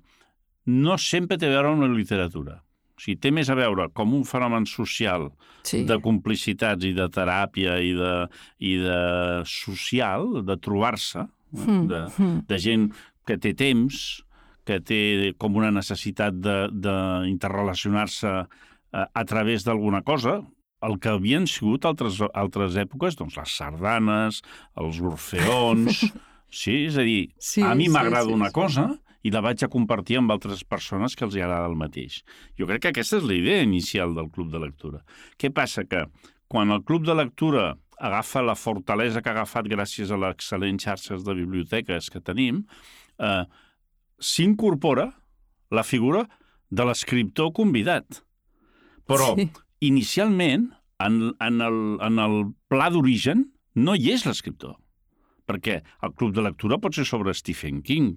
no 0.67 0.99
sempre 0.99 1.39
té 1.39 1.49
a 1.49 1.57
veure 1.57 1.73
amb 1.73 1.83
la 1.83 1.91
literatura 1.91 2.61
o 2.93 3.01
sigui, 3.03 3.19
té 3.21 3.33
més 3.35 3.49
a 3.51 3.57
veure 3.59 3.89
com 3.97 4.13
un 4.15 4.25
fenomen 4.29 4.67
social 4.69 5.31
sí. 5.67 5.85
de 5.89 5.99
complicitats 6.05 6.85
i 6.87 6.93
de 6.97 7.09
teràpia 7.13 7.79
i 7.81 7.93
de, 7.97 8.13
i 8.61 8.77
de 8.83 9.01
social, 9.49 10.43
de 10.47 10.57
trobar-se, 10.61 11.27
mm. 11.57 11.83
de, 11.91 12.03
hmm. 12.17 12.43
de 12.49 12.61
gent 12.63 12.89
que 13.29 13.39
té 13.41 13.55
temps, 13.59 14.23
que 14.69 14.79
té 14.85 15.33
com 15.43 15.57
una 15.59 15.73
necessitat 15.75 16.35
d'interrelacionar-se 16.39 18.29
a, 18.31 18.43
eh, 18.93 19.07
a 19.07 19.25
través 19.29 19.65
d'alguna 19.67 20.03
cosa, 20.07 20.41
el 20.83 20.99
que 20.99 21.13
havien 21.15 21.47
sigut 21.47 21.87
altres, 21.87 22.19
altres 22.35 22.77
èpoques, 22.79 23.17
doncs 23.19 23.39
les 23.39 23.57
sardanes, 23.63 24.43
els 24.77 25.01
orfeons... 25.01 26.05
Sí, 26.53 26.83
és 26.85 26.99
a 27.01 27.05
dir, 27.07 27.31
sí, 27.41 27.63
a 27.65 27.71
mi 27.73 27.87
m'agrada 27.89 28.27
sí, 28.27 28.29
sí, 28.29 28.37
una 28.37 28.51
sí. 28.51 28.53
cosa 28.53 28.83
i 29.23 29.31
la 29.31 29.43
vaig 29.45 29.63
a 29.63 29.71
compartir 29.71 30.19
amb 30.19 30.35
altres 30.35 30.65
persones 30.65 31.15
que 31.17 31.25
els 31.27 31.37
agrada 31.39 31.71
el 31.71 31.79
mateix. 31.79 32.23
Jo 32.59 32.67
crec 32.67 32.83
que 32.83 32.93
aquesta 32.93 33.21
és 33.21 33.29
la 33.29 33.39
idea 33.39 33.63
inicial 33.63 34.15
del 34.17 34.31
club 34.35 34.51
de 34.53 34.61
lectura. 34.63 35.03
Què 35.39 35.53
passa? 35.55 35.87
Que 35.87 36.07
quan 36.53 36.75
el 36.75 36.83
club 36.85 37.07
de 37.07 37.17
lectura 37.17 37.73
agafa 38.03 38.43
la 38.43 38.59
fortalesa 38.59 39.23
que 39.23 39.31
ha 39.31 39.37
agafat 39.37 39.69
gràcies 39.71 40.11
a 40.11 40.19
l'excel·lent 40.19 40.81
xarxes 40.83 41.23
de 41.25 41.37
biblioteques 41.39 42.11
que 42.11 42.21
tenim, 42.21 42.65
eh, 43.19 43.45
s'incorpora 44.19 45.13
la 45.71 45.85
figura 45.87 46.27
de 46.71 46.87
l'escriptor 46.89 47.53
convidat. 47.55 48.23
Però, 49.07 49.33
sí. 49.39 49.49
inicialment, 49.81 50.71
en, 51.03 51.19
en, 51.41 51.61
el, 51.61 51.81
en 52.03 52.19
el 52.23 52.37
pla 52.71 52.91
d'origen, 52.91 53.47
no 53.75 53.95
hi 53.95 54.13
és 54.15 54.27
l'escriptor. 54.27 54.77
Perquè 55.49 55.81
el 56.07 56.13
club 56.15 56.35
de 56.35 56.45
lectura 56.45 56.79
pot 56.83 56.95
ser 56.97 57.07
sobre 57.09 57.35
Stephen 57.35 57.83
King, 57.87 58.17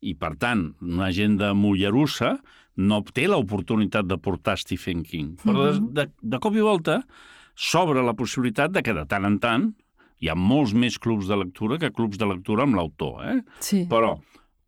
i, 0.00 0.14
per 0.16 0.34
tant, 0.40 0.70
una 0.80 1.10
gent 1.14 1.36
de 1.40 1.52
Mollerussa 1.56 2.36
no 2.80 3.00
té 3.12 3.26
l'oportunitat 3.28 4.08
de 4.08 4.16
portar 4.20 4.56
Stephen 4.60 5.04
King. 5.04 5.36
Però 5.44 5.68
de, 5.68 5.78
de, 6.00 6.06
de 6.22 6.40
cop 6.42 6.56
i 6.56 6.64
volta 6.64 7.00
s'obre 7.60 8.02
la 8.04 8.16
possibilitat 8.16 8.72
de 8.72 8.82
que 8.84 8.94
de 8.96 9.04
tant 9.08 9.26
en 9.28 9.38
tant 9.42 9.70
hi 10.20 10.30
ha 10.30 10.36
molts 10.36 10.72
més 10.76 10.96
clubs 11.00 11.28
de 11.28 11.36
lectura 11.36 11.78
que 11.80 11.92
clubs 11.92 12.20
de 12.20 12.28
lectura 12.28 12.64
amb 12.64 12.76
l'autor. 12.78 13.20
Eh? 13.24 13.38
Sí. 13.64 13.84
Però 13.90 14.14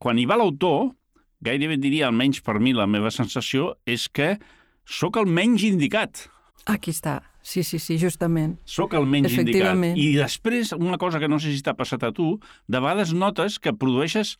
quan 0.03 0.19
hi 0.19 0.27
va 0.29 0.39
l'autor, 0.41 0.93
gairebé 1.45 1.79
diria, 1.81 2.09
almenys 2.09 2.43
per 2.45 2.59
mi, 2.61 2.75
la 2.77 2.89
meva 2.91 3.13
sensació 3.15 3.75
és 3.89 4.09
que 4.09 4.35
sóc 4.89 5.19
el 5.21 5.29
menys 5.31 5.65
indicat. 5.69 6.27
Aquí 6.71 6.93
està. 6.95 7.21
Sí, 7.43 7.65
sí, 7.67 7.81
sí, 7.83 7.97
justament. 7.99 8.55
Sóc 8.71 8.95
el 8.95 9.07
menys 9.11 9.35
indicat. 9.35 9.81
I 9.99 10.13
després, 10.15 10.71
una 10.77 10.99
cosa 10.99 11.19
que 11.19 11.29
no 11.31 11.41
sé 11.43 11.51
si 11.51 11.63
t'ha 11.65 11.75
passat 11.79 12.05
a 12.07 12.13
tu, 12.15 12.37
de 12.71 12.79
vegades 12.79 13.13
notes 13.19 13.59
que 13.59 13.75
produeixes 13.75 14.37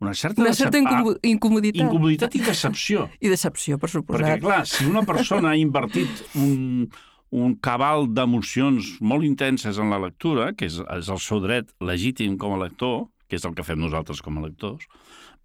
una 0.00 0.14
certa, 0.14 0.42
una 0.42 0.52
certa 0.52 0.78
incomoditat. 0.78 1.86
Incomoditat 1.86 2.34
i 2.34 2.42
decepció. 2.44 3.08
I 3.24 3.32
decepció, 3.32 3.78
per 3.78 3.90
suposat. 3.92 4.26
Perquè, 4.26 4.38
clar, 4.42 4.62
si 4.68 4.86
una 4.88 5.04
persona 5.06 5.52
ha 5.52 5.58
invertit 5.58 6.24
un, 6.40 6.88
un 7.34 7.56
cabal 7.62 8.08
d'emocions 8.14 8.96
molt 9.00 9.26
intenses 9.26 9.78
en 9.80 9.94
la 9.94 10.00
lectura, 10.02 10.52
que 10.58 10.68
és, 10.70 10.80
és 10.98 11.10
el 11.10 11.20
seu 11.22 11.42
dret 11.44 11.70
legítim 11.80 12.38
com 12.40 12.56
a 12.56 12.62
lector, 12.64 13.06
que 13.28 13.38
és 13.38 13.46
el 13.48 13.54
que 13.56 13.66
fem 13.66 13.80
nosaltres 13.80 14.22
com 14.24 14.38
a 14.38 14.46
lectors, 14.46 14.86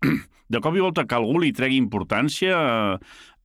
de 0.54 0.64
cop 0.64 0.76
i 0.76 0.84
volta 0.84 1.06
que 1.06 1.18
algú 1.18 1.40
li 1.42 1.54
tregui 1.56 1.80
importància 1.80 2.58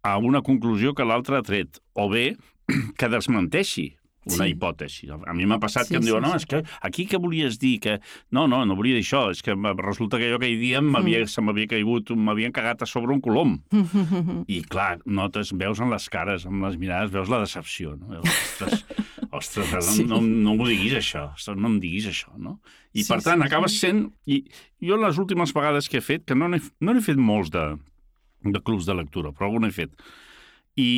a 0.05 0.17
una 0.21 0.43
conclusió 0.45 0.93
que 0.97 1.07
l'altre 1.07 1.39
ha 1.39 1.47
tret, 1.47 1.81
o 1.95 2.09
bé 2.13 2.33
que 2.99 3.13
desmenteixi 3.13 3.93
una 4.31 4.45
sí. 4.47 4.53
hipòtesi. 4.53 5.11
A 5.15 5.35
mi 5.37 5.47
m'ha 5.49 5.59
passat 5.63 5.89
sí, 5.89 5.95
que 5.95 6.01
em 6.01 6.07
diuen, 6.07 6.25
sí, 6.25 6.31
no, 6.31 6.39
és 6.39 6.47
que 6.49 6.63
aquí 6.87 7.07
què 7.11 7.21
volies 7.21 7.59
dir? 7.63 7.77
Que... 7.85 7.97
No, 8.35 8.47
no, 8.51 8.63
no 8.69 8.77
volia 8.79 8.99
dir 8.99 9.05
això, 9.05 9.27
és 9.35 9.43
que 9.45 9.57
resulta 9.81 10.21
que 10.21 10.33
que 10.41 10.51
hi 10.51 10.59
diem 10.61 10.91
mm. 10.91 11.29
se 11.31 11.45
m'havia 11.45 11.71
caigut, 11.71 12.13
m'havien 12.17 12.53
cagat 12.55 12.85
a 12.85 12.89
sobre 12.91 13.15
un 13.15 13.23
colom. 13.25 13.59
I 14.57 14.63
clar, 14.69 14.99
notes, 15.07 15.55
veus 15.57 15.81
en 15.81 15.93
les 15.93 16.09
cares, 16.13 16.47
amb 16.49 16.67
les 16.67 16.79
mirades, 16.81 17.13
veus 17.15 17.33
la 17.33 17.43
decepció. 17.45 17.97
No? 18.01 18.21
Ostres, 18.25 18.85
ostres 19.41 19.93
sí. 19.97 20.09
no, 20.09 20.21
no, 20.21 20.43
no 20.51 20.59
m'ho 20.59 20.69
diguis 20.71 20.99
això, 21.01 21.29
ostres, 21.35 21.59
no 21.61 21.73
em 21.73 21.81
diguis 21.83 22.09
això, 22.11 22.35
no? 22.37 22.59
I 22.95 23.03
sí, 23.03 23.11
per 23.11 23.21
tant, 23.25 23.43
sí, 23.43 23.49
acabes 23.49 23.79
sent... 23.81 24.07
I 24.31 24.45
jo 24.85 24.99
les 25.01 25.19
últimes 25.19 25.55
vegades 25.57 25.89
que 25.91 25.99
he 26.01 26.05
fet, 26.05 26.27
que 26.29 26.37
no 26.39 26.51
n'he 26.51 26.61
no 26.85 26.95
fet 27.03 27.19
molts 27.19 27.51
de, 27.55 27.65
de 28.45 28.63
clubs 28.63 28.87
de 28.87 28.97
lectura, 28.97 29.33
però 29.35 29.49
algun 29.49 29.67
he 29.69 29.73
fet. 29.75 29.95
I 30.81 30.91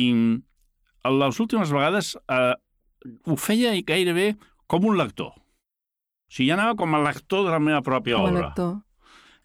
les 1.07 1.39
últimes 1.39 1.71
vegades 1.71 2.15
eh, 2.17 2.55
ho 3.25 3.37
feia 3.39 3.73
gairebé 3.85 4.35
com 4.67 4.85
un 4.85 4.97
lector. 4.99 5.33
O 5.37 6.33
sigui, 6.33 6.49
ja 6.49 6.57
anava 6.57 6.75
com 6.79 6.93
a 6.95 7.01
lector 7.05 7.45
de 7.47 7.53
la 7.55 7.59
meva 7.63 7.81
pròpia 7.85 8.17
com 8.17 8.29
obra. 8.31 8.47
lector. 8.49 8.75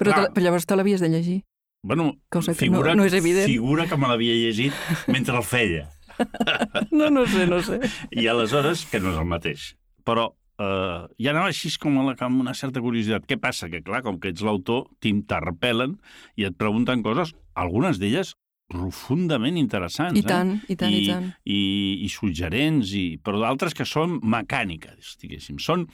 Però, 0.00 0.10
Clar, 0.10 0.26
te, 0.26 0.32
però 0.34 0.44
llavors 0.48 0.66
te 0.66 0.76
l'havies 0.76 1.02
de 1.04 1.08
llegir. 1.12 1.40
Bueno, 1.82 2.12
Cosa 2.30 2.52
que 2.54 2.58
figura, 2.58 2.94
no, 2.94 3.02
no 3.02 3.06
és 3.06 3.14
evident. 3.14 3.46
figura 3.46 3.86
que 3.90 3.96
me 3.98 4.08
l'havia 4.10 4.34
llegit 4.34 4.74
mentre 5.10 5.36
el 5.36 5.42
feia. 5.46 5.88
no, 6.90 7.10
no 7.10 7.26
sé, 7.26 7.46
no 7.46 7.62
sé. 7.62 7.80
I 8.10 8.26
aleshores, 8.30 8.86
que 8.90 9.00
no 9.02 9.12
és 9.14 9.18
el 9.18 9.26
mateix. 9.30 9.64
Però 10.06 10.28
eh, 10.58 11.00
ja 11.22 11.32
anava 11.32 11.50
així 11.50 11.70
com, 11.82 11.98
la, 12.06 12.14
amb 12.18 12.42
una 12.42 12.54
certa 12.58 12.82
curiositat. 12.82 13.26
Què 13.30 13.38
passa? 13.42 13.70
Que, 13.70 13.82
clar, 13.82 14.02
com 14.06 14.18
que 14.22 14.30
ets 14.34 14.42
l'autor, 14.46 14.88
t'interpel·len 15.02 15.96
i 16.38 16.46
et 16.48 16.58
pregunten 16.58 17.02
coses, 17.06 17.34
algunes 17.54 17.98
d'elles 18.02 18.34
profundament 18.72 19.58
interessants. 19.60 20.18
I 20.18 20.24
tant, 20.26 20.56
eh? 20.56 20.72
i 20.72 20.78
tant, 20.80 20.96
i, 20.96 21.04
i 21.04 21.10
tant. 21.10 21.28
I, 21.44 21.60
i 22.06 22.10
suggerents, 22.12 22.96
i, 22.98 23.04
però 23.22 23.42
d'altres 23.42 23.76
que 23.76 23.86
són 23.88 24.18
mecàniques, 24.24 25.16
diguéssim. 25.22 25.60
Són 25.62 25.86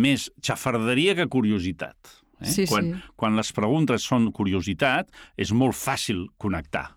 més 0.00 0.30
xafarderia 0.42 1.14
que 1.18 1.28
curiositat. 1.30 2.14
Eh? 2.40 2.50
Sí, 2.50 2.66
quan, 2.70 2.94
sí. 2.96 3.14
quan 3.20 3.38
les 3.38 3.52
preguntes 3.56 4.06
són 4.08 4.30
curiositat, 4.34 5.12
és 5.40 5.54
molt 5.54 5.76
fàcil 5.78 6.26
connectar 6.40 6.90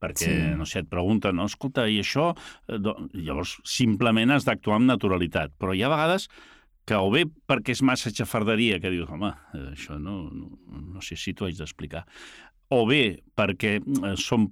perquè, 0.00 0.30
sí. 0.30 0.36
no 0.56 0.64
sé, 0.64 0.80
et 0.80 0.88
pregunten, 0.88 1.36
no, 1.36 1.44
escolta, 1.50 1.84
i 1.84 1.98
això... 2.00 2.30
Eh, 2.72 2.78
llavors, 2.80 3.58
simplement 3.68 4.32
has 4.32 4.46
d'actuar 4.48 4.78
amb 4.80 4.88
naturalitat. 4.88 5.52
Però 5.60 5.74
hi 5.76 5.82
ha 5.84 5.90
vegades 5.92 6.24
que 6.88 6.96
o 6.98 7.10
bé 7.12 7.26
perquè 7.48 7.74
és 7.76 7.82
massa 7.86 8.10
xafarderia, 8.14 8.80
que 8.82 8.90
dius, 8.92 9.10
home, 9.12 9.30
eh, 9.54 9.66
això 9.74 9.98
no, 10.00 10.22
no, 10.32 10.48
no 10.96 11.04
sé 11.04 11.18
si 11.20 11.34
t'ho 11.36 11.46
haig 11.46 11.58
d'explicar, 11.60 12.06
o 12.70 12.84
bé 12.88 13.20
perquè 13.36 13.78
eh, 13.80 14.14
són 14.20 14.50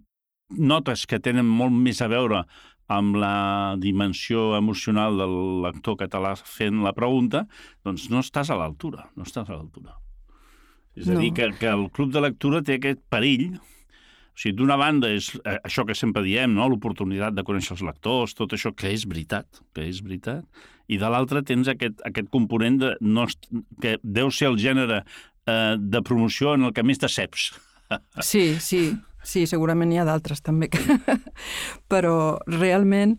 notes 0.48 1.06
que 1.06 1.20
tenen 1.20 1.46
molt 1.46 1.74
més 1.74 2.00
a 2.02 2.08
veure 2.10 2.44
amb 2.88 3.18
la 3.20 3.76
dimensió 3.76 4.54
emocional 4.56 5.18
del 5.20 5.34
lector 5.66 5.98
català 6.00 6.32
fent 6.40 6.80
la 6.84 6.94
pregunta, 6.96 7.44
doncs 7.84 8.08
no 8.08 8.22
estàs 8.24 8.48
a 8.48 8.56
l'altura, 8.56 9.10
no 9.16 9.26
estàs 9.28 9.50
a 9.50 9.58
l'altura. 9.58 9.98
És 10.96 11.08
a 11.08 11.14
No. 11.14 11.20
dir, 11.20 11.34
que, 11.36 11.50
que 11.60 11.68
el 11.68 11.90
club 11.92 12.12
de 12.12 12.22
lectura 12.24 12.62
té 12.64 12.78
aquest 12.78 13.04
perill 13.12 13.58
o 14.38 14.40
sigui, 14.40 14.54
d'una 14.54 14.76
banda 14.78 15.10
és 15.10 15.32
eh, 15.42 15.58
això 15.66 15.84
que 15.84 15.96
sempre 15.98 16.22
diem, 16.22 16.52
no? 16.54 16.68
l'oportunitat 16.70 17.34
de 17.34 17.42
conèixer 17.42 17.74
els 17.74 17.82
lectors, 17.82 18.36
tot 18.38 18.52
això 18.54 18.70
que 18.70 18.92
és 18.94 19.02
veritat, 19.10 19.64
que 19.74 19.82
és 19.82 19.98
veritat, 20.00 20.46
i 20.86 20.96
de 20.96 21.08
l'altra 21.10 21.42
tens 21.42 21.66
aquest, 21.68 21.98
aquest 22.06 22.30
component 22.30 22.78
de, 22.78 22.92
no, 23.02 23.26
que 23.82 23.96
deu 24.02 24.30
ser 24.30 24.52
el 24.52 24.60
gènere 24.62 25.02
eh, 25.02 25.74
de 25.76 26.02
promoció 26.06 26.54
en 26.54 26.68
el 26.68 26.72
que 26.72 26.86
més 26.86 27.02
deceps. 27.02 27.50
Sí, 28.20 28.56
sí, 28.60 28.82
sí, 29.24 29.46
segurament 29.46 29.88
n'hi 29.90 29.98
ha 29.98 30.06
d'altres 30.08 30.42
també. 30.44 30.68
Que... 30.68 30.78
Però 31.92 32.38
realment, 32.46 33.18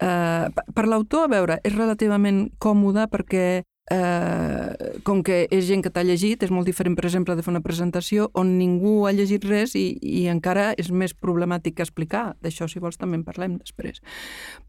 eh, 0.00 0.48
per- 0.54 0.66
per 0.74 0.86
l'autor, 0.88 1.26
a 1.26 1.32
veure, 1.32 1.60
és 1.64 1.74
relativament 1.74 2.48
còmode 2.62 3.08
perquè 3.10 3.46
eh, 3.90 4.98
com 5.04 5.22
que 5.26 5.42
és 5.52 5.66
gent 5.68 5.82
que 5.84 5.90
t'ha 5.92 6.04
llegit, 6.06 6.42
és 6.46 6.50
molt 6.54 6.66
diferent, 6.70 6.94
per 6.96 7.04
exemple, 7.08 7.34
de 7.36 7.42
fer 7.44 7.52
una 7.52 7.60
presentació 7.64 8.30
on 8.34 8.54
ningú 8.58 9.04
ha 9.06 9.12
llegit 9.12 9.44
res 9.44 9.74
i, 9.76 9.98
i 10.00 10.26
encara 10.32 10.70
és 10.80 10.90
més 10.90 11.12
problemàtic 11.14 11.76
que 11.76 11.84
explicar. 11.86 12.34
D'això, 12.40 12.68
si 12.70 12.80
vols, 12.80 12.96
també 13.00 13.18
en 13.20 13.24
parlem 13.26 13.58
després. 13.58 14.00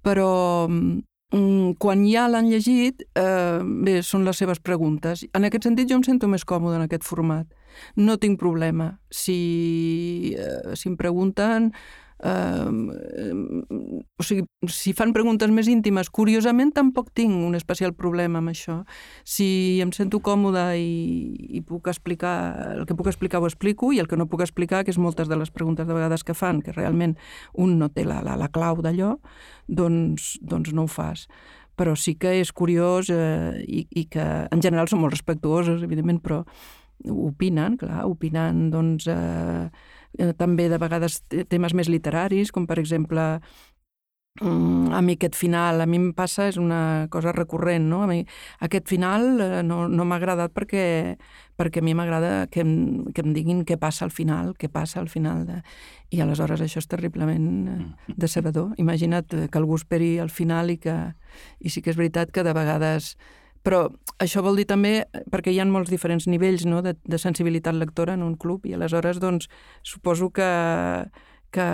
Però 0.03 0.67
mm, 0.69 1.75
quan 1.81 2.03
ja 2.09 2.27
l'han 2.31 2.49
llegit, 2.51 3.05
eh, 3.17 3.61
bé, 3.63 4.01
són 4.03 4.25
les 4.27 4.37
seves 4.41 4.59
preguntes. 4.59 5.25
En 5.33 5.45
aquest 5.47 5.63
sentit, 5.69 5.89
jo 5.89 5.97
em 6.01 6.03
sento 6.07 6.27
més 6.31 6.43
còmode 6.45 6.75
en 6.81 6.85
aquest 6.89 7.03
format. 7.07 7.47
No 7.95 8.17
tinc 8.21 8.39
problema. 8.39 8.95
Si, 9.09 10.35
eh, 10.37 10.75
si 10.75 10.89
em 10.89 10.97
pregunten... 10.97 11.71
Eh, 12.23 12.69
o 14.15 14.23
sigui, 14.23 14.45
si 14.71 14.93
fan 14.95 15.11
preguntes 15.13 15.51
més 15.51 15.67
íntimes, 15.67 16.07
curiosament 16.09 16.71
tampoc 16.73 17.09
tinc 17.13 17.35
un 17.35 17.57
especial 17.59 17.91
problema 17.93 18.39
amb 18.39 18.53
això. 18.53 18.77
Si 19.27 19.81
em 19.83 19.91
sento 19.91 20.21
còmoda 20.23 20.69
i, 20.79 21.35
i 21.59 21.61
puc 21.61 21.89
explicar, 21.91 22.35
el 22.77 22.85
que 22.87 22.95
puc 22.95 23.11
explicar 23.11 23.43
ho 23.43 23.49
explico 23.49 23.91
i 23.91 23.99
el 23.99 24.07
que 24.07 24.17
no 24.17 24.29
puc 24.31 24.45
explicar, 24.47 24.85
que 24.85 24.95
és 24.95 25.01
moltes 25.01 25.27
de 25.27 25.35
les 25.35 25.51
preguntes 25.51 25.87
de 25.87 25.97
vegades 25.97 26.23
que 26.23 26.37
fan, 26.37 26.63
que 26.63 26.73
realment 26.73 27.17
un 27.53 27.75
no 27.81 27.91
té 27.91 28.07
la, 28.07 28.21
la, 28.23 28.39
la 28.39 28.47
clau 28.47 28.79
d'allò, 28.81 29.17
doncs, 29.67 30.37
doncs 30.41 30.71
no 30.73 30.87
ho 30.87 30.91
fas 30.91 31.27
però 31.75 31.95
sí 31.99 32.15
que 32.15 32.31
és 32.39 32.53
curiós 32.55 33.09
eh, 33.11 33.59
i, 33.67 33.83
i 33.91 34.05
que 34.11 34.23
en 34.23 34.63
general 34.63 34.87
són 34.87 35.01
molt 35.03 35.11
respectuosos, 35.11 35.83
evidentment, 35.83 36.21
però 36.23 36.43
opinen, 37.03 37.77
clar, 37.77 38.05
opinen 38.09 38.69
doncs, 38.71 39.07
eh, 39.07 39.69
eh, 40.17 40.33
també 40.37 40.69
de 40.69 40.79
vegades 40.81 41.21
te- 41.27 41.45
temes 41.45 41.73
més 41.73 41.89
literaris, 41.91 42.51
com 42.51 42.65
per 42.67 42.79
exemple 42.79 43.39
mm, 44.41 44.91
a 44.93 45.01
mi 45.01 45.15
aquest 45.15 45.35
final, 45.35 45.81
a 45.81 45.85
mi 45.85 45.97
em 45.97 46.09
passa, 46.13 46.47
és 46.49 46.57
una 46.57 47.07
cosa 47.11 47.31
recurrent, 47.35 47.87
no? 47.89 48.01
A 48.03 48.07
mi 48.07 48.25
aquest 48.59 48.87
final 48.89 49.39
eh, 49.41 49.63
no, 49.63 49.87
no 49.87 50.05
m'ha 50.05 50.17
agradat 50.19 50.53
perquè, 50.55 51.17
perquè 51.57 51.79
a 51.79 51.85
mi 51.85 51.93
m'agrada 51.95 52.47
que, 52.51 52.61
em, 52.65 53.05
que 53.13 53.23
em 53.23 53.33
diguin 53.35 53.63
què 53.65 53.77
passa 53.79 54.05
al 54.05 54.11
final, 54.11 54.53
què 54.59 54.69
passa 54.71 54.99
al 54.99 55.09
final. 55.09 55.45
De... 55.47 55.61
I 56.11 56.21
aleshores 56.21 56.61
això 56.61 56.81
és 56.83 56.87
terriblement 56.91 57.47
eh, 57.69 57.79
decebedor. 58.15 58.73
Imagina't 58.81 59.49
que 59.49 59.57
algú 59.59 59.75
esperi 59.79 60.17
al 60.19 60.29
final 60.29 60.71
i 60.71 60.77
que... 60.77 60.95
I 61.59 61.69
sí 61.69 61.81
que 61.81 61.91
és 61.91 61.97
veritat 61.99 62.31
que 62.31 62.43
de 62.43 62.53
vegades... 62.55 63.15
Però 63.65 63.85
això 64.21 64.43
vol 64.45 64.59
dir 64.59 64.67
també, 64.69 64.93
perquè 65.33 65.51
hi 65.51 65.59
ha 65.59 65.65
molts 65.65 65.89
diferents 65.89 66.27
nivells 66.29 66.65
no? 66.69 66.83
de, 66.85 66.95
de 67.01 67.19
sensibilitat 67.21 67.75
lectora 67.75 68.13
en 68.13 68.23
un 68.23 68.35
club, 68.37 68.67
i 68.69 68.75
aleshores, 68.77 69.19
doncs, 69.23 69.49
suposo 69.83 70.29
que, 70.35 70.49
que 71.55 71.65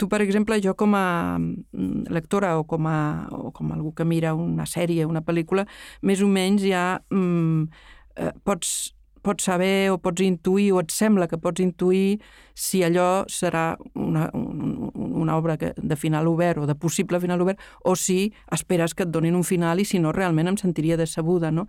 tu, 0.00 0.08
per 0.08 0.22
exemple, 0.24 0.58
jo 0.64 0.74
com 0.78 0.96
a 0.96 1.38
mm, 1.38 2.08
lectora 2.14 2.54
o 2.58 2.64
com 2.64 2.88
a, 2.88 3.28
o 3.36 3.50
com 3.52 3.70
a 3.70 3.76
algú 3.76 3.92
que 3.94 4.06
mira 4.08 4.32
una 4.34 4.66
sèrie, 4.66 5.06
una 5.06 5.24
pel·lícula, 5.26 5.66
més 6.02 6.22
o 6.24 6.30
menys 6.30 6.64
ja 6.64 6.84
mm, 7.10 7.68
eh, 8.16 8.32
pots, 8.46 8.94
pots 9.22 9.44
saber 9.44 9.90
o 9.92 9.98
pots 10.02 10.22
intuir, 10.24 10.70
o 10.72 10.80
et 10.80 10.92
sembla 10.94 11.28
que 11.28 11.38
pots 11.40 11.62
intuir 11.62 12.20
si 12.54 12.82
allò 12.84 13.24
serà 13.28 13.74
una, 13.94 14.28
un, 14.34 14.90
una 14.94 15.36
obra 15.36 15.56
que, 15.60 15.72
de 15.76 15.96
final 15.96 16.28
obert 16.28 16.60
o 16.60 16.66
de 16.68 16.76
possible 16.76 17.20
final 17.20 17.40
obert, 17.40 17.60
o 17.84 17.96
si 17.96 18.32
esperes 18.52 18.94
que 18.94 19.06
et 19.06 19.12
donin 19.12 19.36
un 19.36 19.44
final 19.44 19.80
i 19.80 19.86
si 19.88 19.98
no 19.98 20.12
realment 20.12 20.52
em 20.52 20.58
sentiria 20.60 20.98
decebuda, 21.00 21.50
no? 21.50 21.68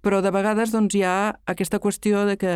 Però 0.00 0.22
de 0.24 0.32
vegades 0.32 0.72
doncs, 0.72 0.96
hi 0.96 1.04
ha 1.04 1.16
aquesta 1.46 1.80
qüestió 1.80 2.24
de 2.28 2.36
que 2.40 2.54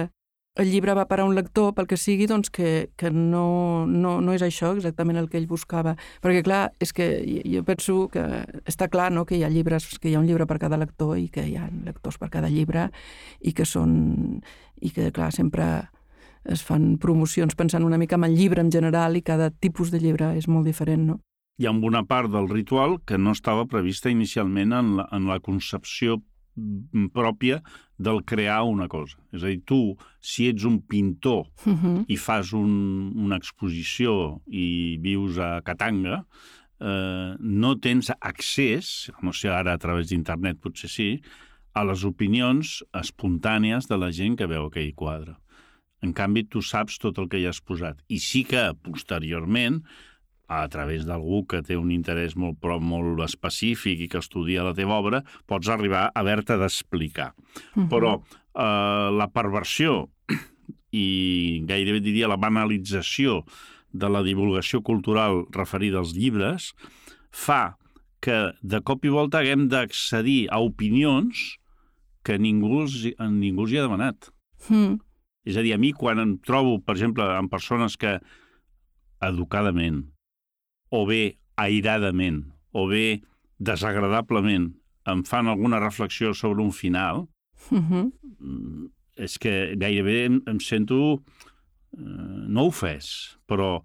el 0.55 0.71
llibre 0.71 0.95
va 0.95 1.07
per 1.11 1.19
a 1.19 1.25
un 1.27 1.35
lector, 1.35 1.73
pel 1.75 1.89
que 1.91 1.97
sigui, 1.99 2.29
doncs 2.31 2.51
que, 2.55 2.91
que 2.97 3.11
no, 3.11 3.87
no, 3.91 4.21
no 4.23 4.35
és 4.37 4.43
això 4.47 4.71
exactament 4.77 5.19
el 5.19 5.27
que 5.31 5.39
ell 5.41 5.49
buscava. 5.51 5.97
Perquè, 6.23 6.45
clar, 6.47 6.69
és 6.83 6.95
que 6.95 7.09
jo 7.43 7.65
penso 7.67 7.97
que 8.13 8.23
està 8.71 8.87
clar 8.93 9.11
no, 9.11 9.25
que 9.27 9.35
hi 9.39 9.43
ha 9.43 9.51
llibres, 9.51 9.89
que 9.99 10.13
hi 10.13 10.15
ha 10.15 10.23
un 10.23 10.29
llibre 10.31 10.47
per 10.47 10.61
cada 10.63 10.79
lector 10.79 11.19
i 11.19 11.27
que 11.35 11.43
hi 11.49 11.57
ha 11.59 11.67
lectors 11.87 12.21
per 12.23 12.31
cada 12.31 12.51
llibre 12.53 12.89
i 13.43 13.53
que 13.53 13.67
són... 13.67 14.41
i 14.85 14.91
que, 14.95 15.11
clar, 15.17 15.33
sempre 15.35 15.89
es 16.45 16.63
fan 16.63 16.99
promocions 17.01 17.57
pensant 17.57 17.87
una 17.87 17.99
mica 17.99 18.19
en 18.19 18.27
el 18.27 18.35
llibre 18.37 18.61
en 18.61 18.71
general 18.71 19.17
i 19.17 19.25
cada 19.25 19.49
tipus 19.51 19.91
de 19.91 19.99
llibre 19.99 20.35
és 20.39 20.47
molt 20.47 20.69
diferent, 20.69 21.07
no? 21.09 21.19
Hi 21.59 21.67
ha 21.67 21.73
una 21.73 22.03
part 22.07 22.31
del 22.31 22.49
ritual 22.51 22.99
que 23.07 23.19
no 23.19 23.33
estava 23.33 23.67
prevista 23.67 24.11
inicialment 24.11 24.75
en 24.75 24.97
la, 24.99 25.09
en 25.15 25.27
la 25.31 25.41
concepció 25.41 26.21
pròpia 27.15 27.63
del 27.99 28.25
crear 28.25 28.63
una 28.67 28.89
cosa. 28.89 29.19
És 29.33 29.45
a 29.45 29.51
dir, 29.53 29.61
tu, 29.67 29.97
si 30.21 30.49
ets 30.51 30.65
un 30.65 30.81
pintor 30.81 31.47
Uh 31.67 31.73
-huh. 31.73 32.05
i 32.09 32.17
fas 32.17 32.53
un, 32.53 33.13
una 33.17 33.37
exposició 33.37 34.41
i 34.47 34.99
vius 35.01 35.39
a 35.39 35.61
Katanga, 35.63 36.25
eh, 36.81 37.35
no 37.39 37.79
tens 37.79 38.11
accés, 38.21 39.11
no 39.23 39.33
sé 39.33 39.49
ara 39.49 39.73
a 39.73 39.79
través 39.79 40.09
d'internet 40.09 40.61
potser 40.61 40.91
sí, 40.91 41.23
a 41.73 41.85
les 41.85 42.05
opinions 42.05 42.83
espontànies 42.93 43.89
de 43.89 43.97
la 43.97 44.11
gent 44.11 44.37
que 44.37 44.47
veu 44.47 44.67
aquell 44.67 44.95
quadre. 44.95 45.37
En 46.03 46.13
canvi, 46.13 46.45
tu 46.45 46.61
saps 46.63 46.99
tot 46.99 47.19
el 47.19 47.29
que 47.29 47.39
hi 47.39 47.47
has 47.47 47.61
posat. 47.61 48.03
I 48.09 48.19
sí 48.19 48.45
que, 48.45 48.75
posteriorment, 48.83 49.83
a 50.47 50.67
través 50.69 51.07
d'algú 51.09 51.45
que 51.49 51.63
té 51.65 51.77
un 51.77 51.91
interès 51.95 52.35
molt, 52.37 52.59
però 52.61 52.77
molt 52.81 53.23
específic 53.25 54.05
i 54.05 54.09
que 54.13 54.21
estudia 54.21 54.65
la 54.67 54.75
teva 54.77 54.99
obra, 55.01 55.23
pots 55.49 55.71
arribar 55.73 56.07
a 56.07 56.21
haver-te 56.21 56.59
d'explicar. 56.61 57.33
Uh 57.33 57.83
-huh. 57.83 57.89
Però 57.89 58.21
eh, 58.21 59.11
la 59.17 59.29
perversió 59.29 60.11
i 60.93 61.65
gairebé 61.67 62.01
diria 62.01 62.29
la 62.29 62.37
banalització 62.37 63.45
de 63.93 64.09
la 64.09 64.23
divulgació 64.23 64.83
cultural 64.83 65.47
referida 65.51 65.99
als 65.99 66.15
llibres 66.15 66.75
fa 67.31 67.77
que 68.21 68.55
de 68.63 68.81
cop 68.81 69.05
i 69.05 69.09
volta 69.09 69.39
haguem 69.39 69.69
d'accedir 69.69 70.49
a 70.51 70.61
opinions 70.61 71.59
que 72.25 72.39
ningú 72.39 72.87
ningú 73.19 73.63
els 73.67 73.73
hi 73.73 73.79
ha 73.79 73.83
demanat. 73.83 74.31
Mm. 74.69 74.97
És 75.45 75.59
a 75.61 75.63
dir, 75.63 75.75
a 75.75 75.79
mi 75.79 75.93
quan 75.93 76.19
em 76.19 76.39
trobo, 76.41 76.79
per 76.81 76.97
exemple, 76.97 77.25
amb 77.25 77.53
persones 77.53 77.99
que 78.01 78.17
educadament, 79.21 80.14
o 80.95 81.03
bé 81.09 81.37
airadament, 81.59 82.45
o 82.73 82.87
bé 82.91 83.23
desagradablement, 83.59 84.71
em 85.11 85.23
fan 85.27 85.49
alguna 85.51 85.81
reflexió 85.83 86.35
sobre 86.35 86.63
un 86.63 86.73
final, 86.73 87.27
Uh 87.71 87.79
-huh. 87.81 88.13
mm, 88.41 88.87
és 89.17 89.39
que 89.39 89.75
gairebé 89.77 90.25
em, 90.27 90.43
em 90.47 90.59
sento, 90.61 91.23
eh, 91.97 92.01
no 92.49 92.67
ofès, 92.67 93.39
però 93.49 93.83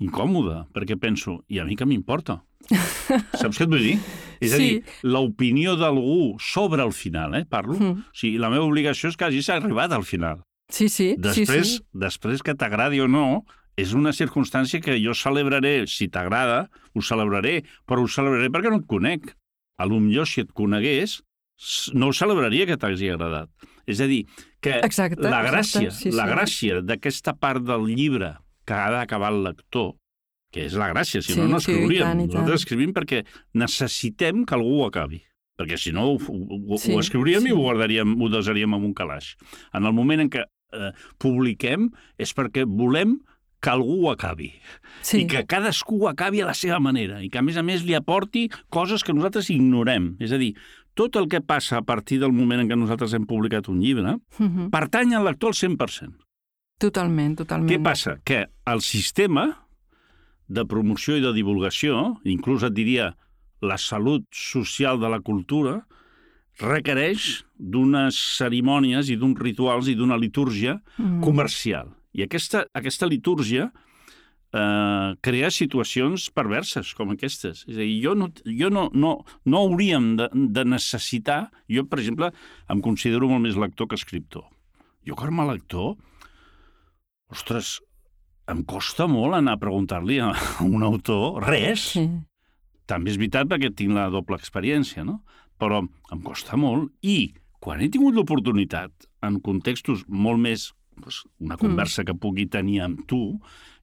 incòmode, 0.00 0.66
perquè 0.74 0.98
penso, 0.98 1.44
i 1.48 1.58
a 1.58 1.64
mi 1.64 1.76
que 1.76 1.86
m'importa? 1.86 2.42
Saps 3.40 3.58
què 3.58 3.62
et 3.64 3.70
vull 3.70 3.78
dir? 3.82 3.98
És 4.40 4.52
a 4.52 4.56
Sí. 4.56 4.62
dir, 4.62 4.84
l'opinió 5.02 5.76
d'algú 5.76 6.36
sobre 6.38 6.82
el 6.82 6.92
final, 6.92 7.34
eh, 7.34 7.44
parlo. 7.48 7.74
Mm. 7.78 7.90
O 8.00 8.12
sigui, 8.12 8.38
la 8.38 8.50
meva 8.50 8.64
obligació 8.64 9.08
és 9.08 9.16
que 9.16 9.24
hagis 9.24 9.48
arribat 9.48 9.92
al 9.92 10.04
final. 10.04 10.42
Sí, 10.68 10.88
sí, 10.88 11.16
Després, 11.18 11.66
sí, 11.66 11.76
sí. 11.78 11.82
després 11.92 12.42
que 12.42 12.54
t'agradi 12.54 13.00
o 13.00 13.08
no, 13.08 13.44
és 13.76 13.94
una 13.96 14.12
circumstància 14.12 14.80
que 14.84 14.98
jo 15.00 15.14
celebraré. 15.16 15.86
Si 15.88 16.08
t'agrada, 16.12 16.66
ho 16.94 17.02
celebraré, 17.02 17.62
però 17.88 18.04
ho 18.04 18.08
celebraré 18.10 18.50
perquè 18.52 18.72
no 18.72 18.82
et 18.82 18.88
conec. 18.90 19.32
A 19.80 19.86
lo 19.88 19.98
millor, 20.00 20.28
si 20.28 20.42
et 20.44 20.52
conegués, 20.52 21.20
no 21.96 22.10
ho 22.10 22.12
celebraria 22.16 22.66
que 22.68 22.76
t'hagi 22.76 23.08
agradat. 23.10 23.48
És 23.88 24.00
a 24.00 24.06
dir, 24.06 24.26
que 24.62 24.76
Exacte, 24.84 25.22
la 25.24 25.40
exacte, 25.42 25.50
gràcia, 25.50 25.90
sí, 25.90 26.12
la 26.14 26.26
sí. 26.28 26.34
gràcia 26.36 26.82
d'aquesta 26.86 27.34
part 27.34 27.64
del 27.66 27.88
llibre 27.90 28.36
que 28.68 28.76
ha 28.78 28.90
d'acabar 28.94 29.32
el 29.32 29.42
lector, 29.48 29.94
que 30.52 30.66
és 30.68 30.76
la 30.78 30.92
gràcia, 30.92 31.22
si 31.24 31.32
Sí, 31.32 31.40
no, 31.40 31.48
no 31.48 31.58
sí, 31.58 31.72
i 31.72 31.74
escriuríem. 31.74 32.04
tant, 32.06 32.20
i 32.20 32.26
tant. 32.28 32.34
Nosaltres 32.36 32.62
escrivim 32.62 32.92
perquè 32.94 33.24
necessitem 33.58 34.44
que 34.46 34.54
algú 34.58 34.80
ho 34.82 34.88
acabi 34.90 35.22
perquè 35.58 35.76
si 35.78 35.92
no 35.94 36.06
ho, 36.10 36.14
ho, 36.16 36.78
Sí, 36.80 36.92
ho 36.94 37.00
escriuríem 37.02 37.44
sí. 37.44 37.50
i 37.50 37.52
ho 37.52 37.60
guardaríem, 37.60 38.14
ho 38.18 38.28
desaríem 38.32 38.72
en 38.74 38.86
un 38.88 38.94
calaix. 38.96 39.34
En 39.76 39.84
el 39.86 39.92
moment 39.94 40.24
en 40.24 40.30
què 40.32 40.42
eh, 40.42 40.88
publiquem 41.22 41.90
és 42.18 42.32
perquè 42.34 42.64
volem 42.66 43.18
que 43.62 43.70
algú 43.70 44.00
ho 44.02 44.10
acabi 44.10 44.50
sí. 45.06 45.22
i 45.22 45.26
que 45.30 45.44
cadascú 45.46 46.00
ho 46.02 46.08
acabi 46.10 46.42
a 46.42 46.48
la 46.50 46.56
seva 46.58 46.80
manera 46.82 47.20
i 47.22 47.30
que, 47.30 47.38
a 47.38 47.46
més 47.46 47.56
a 47.56 47.62
més, 47.62 47.84
li 47.86 47.94
aporti 47.94 48.48
coses 48.74 49.04
que 49.06 49.14
nosaltres 49.14 49.52
ignorem. 49.54 50.16
És 50.22 50.34
a 50.34 50.40
dir, 50.40 50.52
tot 50.98 51.16
el 51.16 51.28
que 51.32 51.40
passa 51.40 51.78
a 51.78 51.86
partir 51.86 52.18
del 52.20 52.34
moment 52.34 52.64
en 52.64 52.68
què 52.68 52.76
nosaltres 52.78 53.14
hem 53.16 53.26
publicat 53.28 53.70
un 53.72 53.80
llibre 53.80 54.02
Uh 54.02 54.46
-huh. 54.46 54.70
pertany 54.70 55.14
al 55.14 55.24
lector 55.24 55.50
al 55.50 55.54
100%. 55.54 56.12
Totalment, 56.78 57.36
totalment. 57.36 57.70
Què 57.70 57.82
passa? 57.82 58.18
Que 58.24 58.48
el 58.66 58.80
sistema 58.80 59.66
de 60.48 60.64
promoció 60.64 61.16
i 61.16 61.20
de 61.20 61.32
divulgació, 61.32 62.18
inclús 62.24 62.62
et 62.62 62.74
diria 62.74 63.16
la 63.60 63.78
salut 63.78 64.24
social 64.32 64.98
de 64.98 65.08
la 65.08 65.20
cultura, 65.20 65.86
requereix 66.58 67.44
d'unes 67.56 68.18
cerimònies 68.38 69.08
i 69.08 69.16
d'uns 69.16 69.38
rituals 69.38 69.88
i 69.88 69.94
d'una 69.94 70.18
litúrgia 70.18 70.82
mm. 70.98 71.20
comercial. 71.20 71.94
I 72.12 72.26
aquesta, 72.26 72.66
aquesta 72.76 73.08
litúrgia 73.08 73.70
eh, 74.52 75.10
crea 75.24 75.50
situacions 75.50 76.28
perverses 76.34 76.92
com 76.96 77.14
aquestes. 77.14 77.64
És 77.68 77.76
a 77.76 77.82
dir, 77.82 77.98
jo 78.04 78.14
no, 78.18 78.30
jo 78.46 78.70
no, 78.72 78.88
no, 78.94 79.14
no 79.44 79.62
hauríem 79.66 80.14
de, 80.20 80.28
de 80.32 80.66
necessitar... 80.68 81.46
Jo, 81.72 81.86
per 81.88 82.02
exemple, 82.02 82.32
em 82.72 82.82
considero 82.84 83.30
molt 83.30 83.44
més 83.46 83.58
lector 83.60 83.88
que 83.88 83.98
escriptor. 83.98 84.44
Jo, 85.08 85.16
com 85.18 85.40
a 85.42 85.48
lector, 85.48 85.96
ostres, 87.32 87.78
em 88.50 88.62
costa 88.68 89.08
molt 89.10 89.38
anar 89.38 89.56
a 89.56 89.62
preguntar-li 89.62 90.20
a 90.22 90.32
un 90.66 90.84
autor 90.86 91.42
res. 91.46 91.92
Sí. 91.96 92.06
També 92.90 93.12
és 93.12 93.18
veritat 93.20 93.48
perquè 93.48 93.70
tinc 93.74 93.94
la 93.96 94.08
doble 94.12 94.36
experiència, 94.36 95.06
no? 95.06 95.22
Però 95.58 95.80
em 95.80 96.22
costa 96.26 96.58
molt 96.58 96.90
i 97.06 97.32
quan 97.62 97.80
he 97.80 97.88
tingut 97.92 98.16
l'oportunitat 98.18 99.06
en 99.22 99.38
contextos 99.40 100.02
molt 100.10 100.42
més 100.42 100.72
pues, 101.00 101.22
una 101.40 101.56
conversa 101.56 102.02
mm. 102.02 102.06
que 102.06 102.18
pugui 102.18 102.46
tenir 102.50 102.82
amb 102.84 103.06
tu, 103.08 103.22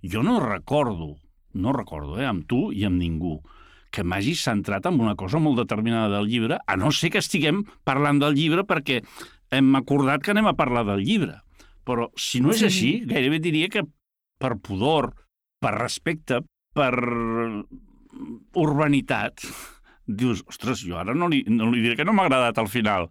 jo 0.04 0.24
no 0.24 0.40
recordo, 0.44 1.16
no 1.54 1.74
recordo, 1.74 2.20
eh, 2.20 2.28
amb 2.28 2.46
tu 2.50 2.70
i 2.76 2.86
amb 2.88 3.00
ningú, 3.02 3.40
que 3.90 4.06
m'hagi 4.06 4.36
centrat 4.38 4.86
en 4.86 5.00
una 5.02 5.16
cosa 5.18 5.42
molt 5.42 5.58
determinada 5.64 6.12
del 6.18 6.30
llibre, 6.30 6.60
a 6.66 6.78
no 6.78 6.92
ser 6.94 7.10
que 7.14 7.22
estiguem 7.24 7.64
parlant 7.88 8.22
del 8.22 8.38
llibre 8.38 8.66
perquè 8.70 9.02
hem 9.56 9.74
acordat 9.80 10.22
que 10.24 10.36
anem 10.36 10.52
a 10.52 10.58
parlar 10.58 10.86
del 10.86 11.02
llibre. 11.06 11.40
Però 11.88 12.12
si 12.20 12.42
no 12.44 12.54
és 12.54 12.62
sí. 12.62 12.68
així, 12.68 12.92
gairebé 13.10 13.40
diria 13.42 13.70
que 13.74 13.82
per 14.40 14.56
pudor, 14.62 15.10
per 15.60 15.74
respecte, 15.80 16.44
per 16.78 16.94
urbanitat, 18.58 19.42
dius, 20.06 20.44
ostres, 20.50 20.84
jo 20.86 20.98
ara 21.02 21.16
no 21.18 21.30
li, 21.32 21.44
no 21.50 21.70
li 21.72 21.82
diré 21.84 21.98
que 21.98 22.06
no 22.06 22.14
m'ha 22.14 22.28
agradat 22.28 22.62
al 22.62 22.70
final, 22.70 23.10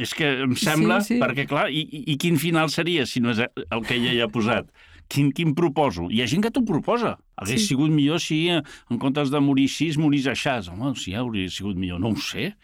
és 0.00 0.14
que 0.16 0.26
em 0.44 0.54
sembla, 0.58 1.00
sí, 1.04 1.14
sí. 1.14 1.20
perquè 1.22 1.46
clar, 1.50 1.68
i, 1.70 1.84
i 2.12 2.16
quin 2.20 2.38
final 2.40 2.70
seria 2.72 3.06
si 3.06 3.22
no 3.22 3.32
és 3.34 3.42
el 3.44 3.86
que 3.86 3.96
ella 3.96 4.14
hi 4.14 4.20
ha 4.24 4.30
posat? 4.32 4.70
Quin, 5.10 5.30
quin 5.36 5.52
proposo? 5.56 6.08
Hi 6.10 6.22
ha 6.24 6.28
gent 6.30 6.44
que 6.44 6.50
t'ho 6.54 6.64
proposa. 6.66 7.14
Hauria 7.36 7.60
sí. 7.60 7.68
sigut 7.74 7.92
millor 7.92 8.22
si, 8.24 8.46
en 8.50 9.00
comptes 9.00 9.30
de 9.30 9.40
morir 9.44 9.66
així, 9.68 9.90
morís 10.00 10.28
així. 10.30 10.54
Home, 10.72 10.94
sí, 10.98 11.12
hauria 11.18 11.50
sigut 11.52 11.78
millor. 11.78 12.00
No 12.02 12.14
ho 12.14 12.22
sé. 12.22 12.54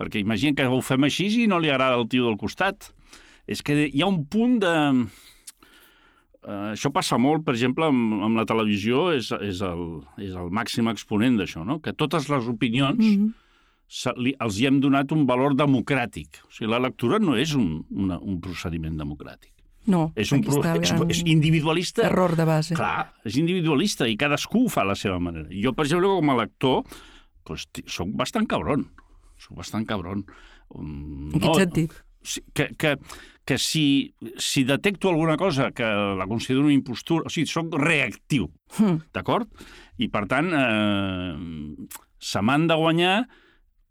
Perquè 0.00 0.22
imagina 0.22 0.56
que 0.56 0.68
ho 0.70 0.80
fem 0.84 1.04
així 1.08 1.28
i 1.42 1.48
no 1.50 1.58
li 1.60 1.68
agrada 1.68 1.98
el 1.98 2.06
tio 2.08 2.30
del 2.30 2.38
costat. 2.40 2.92
És 3.50 3.64
que 3.66 3.76
hi 3.88 4.04
ha 4.04 4.08
un 4.08 4.22
punt 4.30 4.60
de... 4.62 4.74
Uh, 6.40 6.70
això 6.70 6.88
passa 6.88 7.18
molt, 7.20 7.42
per 7.44 7.52
exemple, 7.52 7.90
amb, 7.90 8.14
amb 8.24 8.38
la 8.40 8.46
televisió, 8.48 9.10
és, 9.12 9.28
és, 9.44 9.60
el, 9.66 9.82
és 10.24 10.32
el 10.32 10.48
màxim 10.56 10.88
exponent 10.88 11.36
d'això, 11.36 11.66
no? 11.68 11.82
que 11.84 11.92
totes 11.92 12.30
les 12.32 12.48
opinions 12.48 13.02
mm 13.02 13.10
-hmm 13.12 13.39
li, 14.16 14.34
els 14.38 14.58
hi 14.58 14.68
hem 14.68 14.78
donat 14.82 15.12
un 15.14 15.24
valor 15.26 15.56
democràtic. 15.58 16.42
O 16.46 16.52
sigui, 16.54 16.70
la 16.70 16.80
lectura 16.82 17.18
no 17.22 17.36
és 17.38 17.54
un, 17.58 17.80
una, 17.90 18.20
un 18.20 18.38
procediment 18.42 18.96
democràtic. 19.00 19.52
No, 19.90 20.10
és, 20.18 20.30
un 20.36 20.42
pro... 20.44 20.60
és, 20.76 20.92
és 21.08 21.22
individualista. 21.24 22.04
Error 22.06 22.36
de 22.38 22.44
base. 22.46 22.76
Clar, 22.76 23.08
és 23.26 23.38
individualista 23.40 24.06
i 24.06 24.16
cadascú 24.20 24.66
ho 24.66 24.72
fa 24.72 24.84
a 24.84 24.90
la 24.92 24.96
seva 24.98 25.18
manera. 25.22 25.48
Jo, 25.50 25.72
per 25.76 25.86
exemple, 25.88 26.12
com 26.20 26.30
a 26.30 26.36
lector, 26.42 27.00
doncs, 27.48 27.66
soc 27.90 28.12
bastant 28.20 28.46
cabron. 28.50 28.86
Soc 29.40 29.56
bastant 29.58 29.88
cabron. 29.88 30.22
Um, 30.76 31.32
en 31.32 31.40
quin 31.40 31.48
no, 31.48 31.56
sentit? 31.58 31.96
Que, 32.54 32.68
que, 32.76 32.94
que 33.48 33.56
si, 33.58 34.12
si 34.36 34.66
detecto 34.68 35.08
alguna 35.08 35.38
cosa 35.40 35.70
que 35.72 35.82
la 35.82 36.28
considero 36.28 36.66
una 36.68 36.76
impostura... 36.76 37.24
O 37.26 37.32
sigui, 37.32 37.48
soc 37.48 37.72
reactiu, 37.80 38.50
mm. 38.76 39.10
d'acord? 39.16 39.48
I, 39.98 40.10
per 40.12 40.26
tant, 40.30 40.52
eh, 40.54 41.88
se 42.20 42.44
m'han 42.44 42.68
de 42.68 42.76
guanyar 42.76 43.14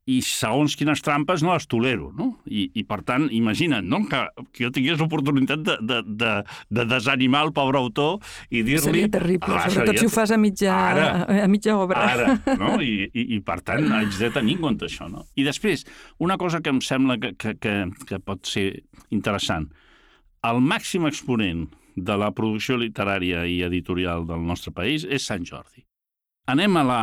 i 0.10 0.20
segons 0.26 0.74
quines 0.80 1.04
trampes 1.06 1.44
no 1.46 1.52
les 1.54 1.68
tolero, 1.70 2.10
no? 2.18 2.32
I, 2.50 2.66
i 2.80 2.84
per 2.88 3.02
tant, 3.06 3.28
imagina't, 3.36 3.86
no?, 3.86 4.02
que, 4.10 4.22
que 4.50 4.66
jo 4.66 4.72
tingués 4.74 5.00
l'oportunitat 5.02 5.62
de, 5.66 5.76
de, 5.86 6.00
de, 6.22 6.32
de 6.80 6.86
desanimar 6.90 7.44
el 7.48 7.54
pobre 7.56 7.78
autor 7.78 8.18
i 8.50 8.64
dir-li... 8.66 8.82
Seria 8.88 9.12
terrible, 9.14 9.54
ah, 9.54 9.68
sobretot 9.68 9.94
seria... 9.94 10.04
si 10.04 10.10
ho 10.10 10.14
fas 10.14 10.34
a 10.34 10.40
mitja, 10.42 10.74
ara, 10.74 11.10
a 11.46 11.50
mitja 11.52 11.76
obra. 11.78 12.06
Ara, 12.16 12.38
no? 12.58 12.78
I, 12.82 13.10
i, 13.14 13.28
I 13.38 13.42
per 13.46 13.60
tant, 13.68 13.86
haig 14.00 14.16
de 14.18 14.32
tenir 14.34 14.58
en 14.58 14.64
compte 14.66 14.90
això, 14.90 15.10
no? 15.12 15.28
I 15.38 15.46
després, 15.48 15.86
una 16.26 16.40
cosa 16.42 16.64
que 16.66 16.74
em 16.74 16.82
sembla 16.86 17.20
que, 17.22 17.36
que, 17.38 17.54
que, 17.62 17.76
que 18.10 18.22
pot 18.24 18.50
ser 18.50 18.70
interessant. 19.14 19.70
El 20.48 20.64
màxim 20.64 21.06
exponent 21.10 21.68
de 22.00 22.16
la 22.18 22.32
producció 22.32 22.80
literària 22.80 23.44
i 23.46 23.60
editorial 23.68 24.26
del 24.30 24.42
nostre 24.48 24.74
país 24.74 25.06
és 25.06 25.26
Sant 25.28 25.46
Jordi. 25.46 25.84
Anem 26.50 26.80
a 26.80 26.84
la, 26.88 27.02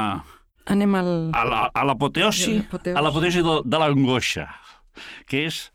Anem 0.73 0.95
al... 0.99 1.11
A 1.37 1.85
l'apoteosi 1.87 2.59
a 2.93 3.03
l'apoteosi 3.05 3.43
de, 3.47 3.57
de 3.65 3.81
l'angoixa, 3.81 4.49
que 5.31 5.47
és 5.47 5.67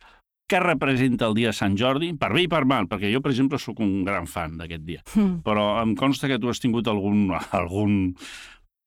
què 0.52 0.60
representa 0.60 1.30
el 1.30 1.38
dia 1.38 1.52
de 1.54 1.56
Sant 1.56 1.78
Jordi, 1.80 2.12
per 2.20 2.34
bé 2.36 2.46
i 2.46 2.50
per 2.52 2.66
mal, 2.68 2.90
perquè 2.92 3.12
jo, 3.14 3.22
per 3.24 3.32
exemple, 3.32 3.60
sóc 3.62 3.80
un 3.84 4.02
gran 4.08 4.28
fan 4.28 4.58
d'aquest 4.60 4.84
dia, 4.84 5.04
mm. 5.16 5.40
però 5.46 5.80
em 5.84 5.96
consta 6.00 6.28
que 6.28 6.40
tu 6.42 6.52
has 6.52 6.60
tingut 6.64 6.92
algun... 6.92 7.30
algun... 7.56 8.02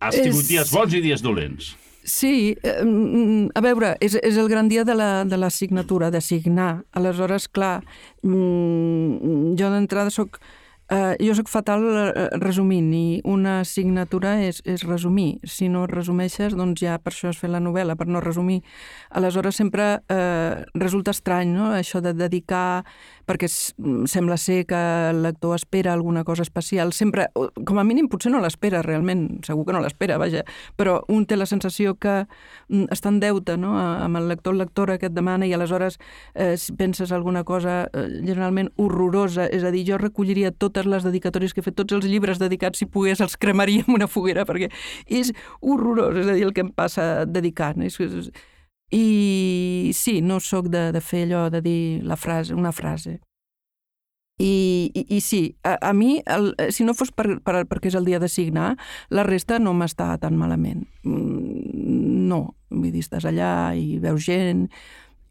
Has 0.04 0.18
tingut 0.20 0.42
és... 0.42 0.50
dies 0.50 0.72
bons 0.74 0.92
i 0.98 1.00
dies 1.00 1.24
dolents. 1.24 1.72
Sí, 2.04 2.52
a 2.60 3.62
veure, 3.64 3.94
és, 4.04 4.18
és 4.20 4.36
el 4.36 4.50
gran 4.52 4.68
dia 4.68 4.84
de 4.84 4.92
la, 4.92 5.24
de 5.24 5.38
la 5.40 5.48
signatura, 5.48 6.10
de 6.12 6.20
signar. 6.20 6.84
Aleshores, 6.92 7.48
clar, 7.48 7.78
mm, 8.22 9.54
jo 9.56 9.72
d'entrada 9.72 10.12
sóc... 10.12 10.36
Uh, 10.94 11.16
jo 11.18 11.34
sóc 11.34 11.48
fatal 11.50 11.82
uh, 11.82 12.10
resumint 12.38 12.92
i 12.94 13.20
una 13.26 13.56
assignatura 13.64 14.36
és, 14.46 14.60
és 14.62 14.84
resumir. 14.86 15.40
Si 15.42 15.66
no 15.72 15.88
resumeixes, 15.90 16.54
doncs 16.54 16.84
ja 16.84 17.00
per 17.02 17.10
això 17.10 17.32
has 17.32 17.40
fet 17.40 17.50
la 17.50 17.62
novel·la, 17.62 17.96
per 17.98 18.06
no 18.06 18.22
resumir. 18.22 18.60
Aleshores 19.10 19.58
sempre 19.58 19.88
uh, 19.98 20.62
resulta 20.78 21.10
estrany 21.10 21.50
no? 21.56 21.72
això 21.74 22.02
de 22.04 22.14
dedicar 22.14 22.84
perquè 23.26 23.48
sembla 23.48 24.36
ser 24.40 24.64
que 24.68 24.80
el 25.10 25.22
lector 25.22 25.54
espera 25.56 25.92
alguna 25.92 26.24
cosa 26.24 26.42
especial. 26.42 26.92
Sempre, 26.92 27.28
com 27.34 27.78
a 27.78 27.84
mínim, 27.84 28.08
potser 28.08 28.32
no 28.32 28.40
l'espera 28.42 28.82
realment, 28.84 29.40
segur 29.46 29.64
que 29.66 29.76
no 29.76 29.82
l'espera, 29.84 30.18
vaja, 30.20 30.44
però 30.76 31.00
un 31.08 31.26
té 31.26 31.38
la 31.38 31.48
sensació 31.48 31.96
que 32.00 32.24
mm, 32.68 32.88
està 32.94 33.12
en 33.12 33.20
deute 33.22 33.56
no? 33.60 33.74
amb 33.78 34.20
el 34.20 34.28
lector 34.28 34.56
lectora 34.56 34.98
que 34.98 35.08
et 35.10 35.16
demana 35.16 35.48
i 35.48 35.54
aleshores 35.56 35.98
eh, 36.34 36.54
si 36.60 36.74
penses 36.76 37.12
alguna 37.12 37.44
cosa 37.44 37.84
eh, 37.92 38.06
generalment 38.24 38.70
horrorosa, 38.76 39.48
és 39.48 39.64
a 39.64 39.72
dir, 39.74 39.84
jo 39.88 39.98
recolliria 40.00 40.52
totes 40.52 40.88
les 40.88 41.06
dedicatòries 41.06 41.54
que 41.54 41.62
he 41.62 41.68
fet, 41.68 41.76
tots 41.78 41.96
els 41.96 42.08
llibres 42.08 42.40
dedicats, 42.42 42.80
si 42.80 42.88
pogués, 42.90 43.22
els 43.24 43.38
cremaria 43.40 43.84
en 43.86 43.94
una 43.96 44.08
foguera, 44.10 44.44
perquè 44.48 44.70
és 45.06 45.32
horrorós, 45.60 46.18
és 46.20 46.28
a 46.28 46.36
dir, 46.36 46.44
el 46.48 46.54
que 46.56 46.64
em 46.66 46.72
passa 46.74 47.24
dedicant. 47.28 47.82
És, 47.84 47.98
és, 48.00 48.30
i 48.92 49.92
sí, 49.94 50.20
no 50.20 50.40
sóc 50.40 50.68
de, 50.72 50.90
de 50.92 51.00
fer 51.00 51.24
allò 51.28 51.46
de 51.50 51.60
dir 51.64 52.02
la 52.04 52.16
frase, 52.16 52.54
una 52.54 52.72
frase. 52.72 53.20
I, 54.38 54.90
i, 54.90 55.04
i 55.14 55.20
sí, 55.22 55.56
a, 55.62 55.76
a 55.90 55.92
mi, 55.94 56.18
el, 56.26 56.52
si 56.74 56.82
no 56.82 56.94
fos 56.98 57.12
per, 57.14 57.36
per, 57.46 57.60
perquè 57.70 57.92
és 57.92 57.94
el 57.94 58.08
dia 58.08 58.18
de 58.18 58.28
signar, 58.28 58.72
la 59.14 59.22
resta 59.22 59.60
no 59.62 59.76
m'està 59.78 60.08
tan 60.18 60.34
malament. 60.38 60.82
Mm, 61.06 62.26
no, 62.30 62.40
vull 62.74 62.90
dir, 62.90 63.04
estàs 63.06 63.26
allà 63.30 63.72
i 63.78 63.98
veus 64.02 64.26
gent... 64.26 64.68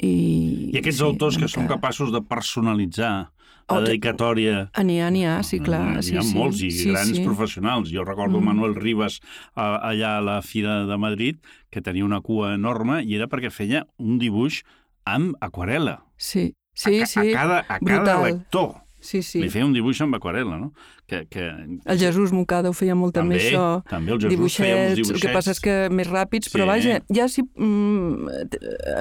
I, 0.04 0.72
I 0.74 0.80
aquests 0.80 1.00
sí, 1.00 1.06
autors 1.06 1.38
que 1.39 1.48
són 1.48 1.68
capaços 1.70 2.10
de 2.12 2.20
personalitzar 2.28 3.33
la 3.69 3.82
dedicatòria... 3.86 4.67
N'hi 4.84 4.99
ha, 5.02 5.10
n'hi 5.13 5.23
ha, 5.28 5.38
sí, 5.45 5.60
clar. 5.63 5.82
N'hi 5.88 5.97
ha, 5.99 6.04
sí, 6.06 6.17
ha 6.17 6.23
sí, 6.26 6.36
molts 6.38 6.62
i 6.65 6.71
sí, 6.73 6.89
grans 6.91 7.13
sí. 7.15 7.23
professionals. 7.26 7.91
Jo 7.93 8.06
recordo 8.08 8.39
mm. 8.39 8.49
Manuel 8.52 8.76
Ribas 8.76 9.19
a, 9.56 9.78
allà 9.89 10.17
a 10.17 10.23
la 10.26 10.38
Fira 10.45 10.84
de 10.89 10.97
Madrid, 10.99 11.39
que 11.71 11.82
tenia 11.82 12.06
una 12.06 12.21
cua 12.21 12.54
enorme 12.58 13.02
i 13.04 13.17
era 13.17 13.30
perquè 13.32 13.52
feia 13.54 13.86
un 13.97 14.19
dibuix 14.21 14.62
amb 15.10 15.38
aquarela. 15.43 15.99
Sí, 16.17 16.54
sí, 16.76 16.99
a, 17.02 17.08
sí. 17.10 17.30
A 17.32 17.38
cada, 17.38 17.60
a 17.62 17.80
cada 17.80 17.84
Brutal. 17.84 18.26
lector. 18.30 18.71
Sí, 19.04 19.19
sí. 19.21 19.41
Li 19.43 19.49
feia 19.52 19.67
un 19.67 19.73
dibuix 19.76 19.99
amb 20.04 20.15
aquarela, 20.15 20.56
no? 20.62 20.71
Que, 21.06 21.26
que... 21.28 21.44
El 21.86 22.00
Jesús 22.00 22.32
Mocada 22.32 22.70
ho 22.72 22.74
feia 22.74 22.96
molt 22.96 23.12
també, 23.18 23.36
també 23.36 23.50
això. 23.50 23.66
També 23.89 24.13
el 24.13 24.22
Jesús 24.22 24.32
dibuixets, 24.32 24.63
feia 24.63 24.76
uns 24.78 24.96
dibuixets. 25.02 25.18
El 25.20 25.24
que 25.26 25.34
passa 25.36 25.52
és 25.52 25.60
que 25.60 25.74
més 25.92 26.08
ràpids, 26.08 26.48
sí. 26.48 26.54
però 26.56 26.68
vaja, 26.70 27.02
ja 27.12 27.26
si 27.28 27.44
mm, 27.44 28.30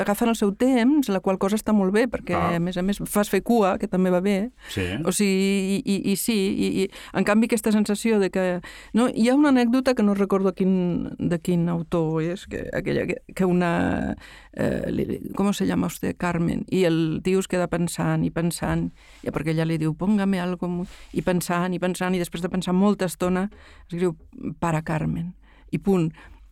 agafen 0.03 0.33
el 0.33 0.39
seu 0.39 0.51
temps, 0.59 1.13
la 1.15 1.23
qual 1.23 1.39
cosa 1.39 1.55
està 1.61 1.75
molt 1.77 1.95
bé, 1.95 2.09
perquè 2.11 2.35
ah. 2.35 2.57
a 2.57 2.63
més 2.63 2.77
a 2.81 2.83
més 2.83 2.99
fas 3.07 3.31
fer 3.31 3.45
cua, 3.47 3.77
que 3.79 3.87
també 3.91 4.11
va 4.11 4.19
bé. 4.25 4.51
Sí. 4.75 4.89
O 5.07 5.15
sigui, 5.15 5.79
i, 5.79 5.79
i, 5.79 5.97
i 6.13 6.17
sí, 6.19 6.37
i, 6.51 6.73
i, 6.83 6.89
en 7.15 7.29
canvi 7.29 7.47
aquesta 7.47 7.71
sensació 7.75 8.19
de 8.23 8.33
que... 8.35 8.47
No, 8.99 9.07
hi 9.07 9.29
ha 9.31 9.39
una 9.39 9.55
anècdota 9.55 9.95
que 9.95 10.03
no 10.03 10.19
recordo 10.19 10.57
quin, 10.59 11.15
de 11.23 11.39
quin 11.39 11.69
autor 11.71 12.19
és, 12.27 12.49
que, 12.51 12.67
aquella, 12.75 13.07
que, 13.07 13.23
que 13.31 13.47
una... 13.47 14.17
Eh, 14.53 15.23
com 15.39 15.49
se 15.55 15.65
llama 15.71 15.87
usted? 15.87 16.17
Carmen. 16.19 16.67
I 16.69 16.85
el 16.85 16.99
tio 17.25 17.41
es 17.41 17.49
queda 17.49 17.71
pensant 17.73 18.27
i 18.27 18.31
pensant, 18.35 18.91
ja 19.23 19.33
perquè 19.33 19.55
ella 19.55 19.69
li 19.71 19.79
diu, 19.79 19.95
póngame 19.95 20.43
algo... 20.43 20.69
I 21.15 21.23
pensant, 21.23 21.73
i 21.73 21.79
pensant, 21.79 21.92
pensant 21.93 22.17
i 22.17 22.23
després 22.23 22.43
de 22.43 22.51
pensar 22.53 22.75
molta 22.75 23.07
estona 23.11 23.47
escriu 23.87 24.17
Para 24.61 24.83
Carmen 24.83 25.35
i 25.73 25.79
punt. 25.81 26.11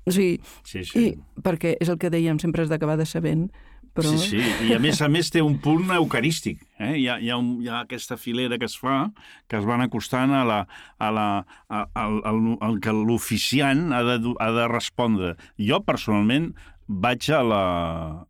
O 0.09 0.13
sigui, 0.15 0.39
sí, 0.65 0.85
sí. 0.85 1.01
I, 1.01 1.43
perquè 1.45 1.75
és 1.81 1.91
el 1.93 1.99
que 2.01 2.13
dèiem, 2.13 2.39
sempre 2.41 2.65
has 2.65 2.71
d'acabar 2.71 2.97
de 3.01 3.09
sabent 3.09 3.49
però... 3.95 4.13
Sí, 4.15 4.39
sí, 4.39 4.69
i 4.69 4.75
a 4.77 4.79
més 4.83 5.01
a 5.03 5.09
més 5.11 5.31
té 5.35 5.43
un 5.43 5.57
punt 5.63 5.91
eucarístic. 5.97 6.61
Eh? 6.79 6.93
Hi, 7.01 7.07
ha, 7.11 7.19
hi, 7.19 7.31
ha 7.33 7.39
un, 7.41 7.51
hi 7.65 7.71
ha 7.71 7.83
aquesta 7.85 8.17
filera 8.21 8.59
que 8.61 8.69
es 8.71 8.77
fa, 8.79 9.11
que 9.51 9.59
es 9.59 9.67
van 9.67 9.83
acostant 9.85 10.35
a 10.37 10.45
la, 10.47 10.61
a 10.99 11.11
la, 11.15 11.27
a, 11.69 11.85
al, 11.99 12.21
al, 12.29 12.41
al 12.67 12.79
que 12.83 12.95
l'oficiant 12.95 13.91
ha, 13.97 14.03
de, 14.07 14.35
ha 14.39 14.51
de 14.57 14.69
respondre. 14.71 15.35
Jo, 15.59 15.83
personalment, 15.87 16.53
vaig 16.87 17.31
a 17.35 17.43
la, 17.47 17.65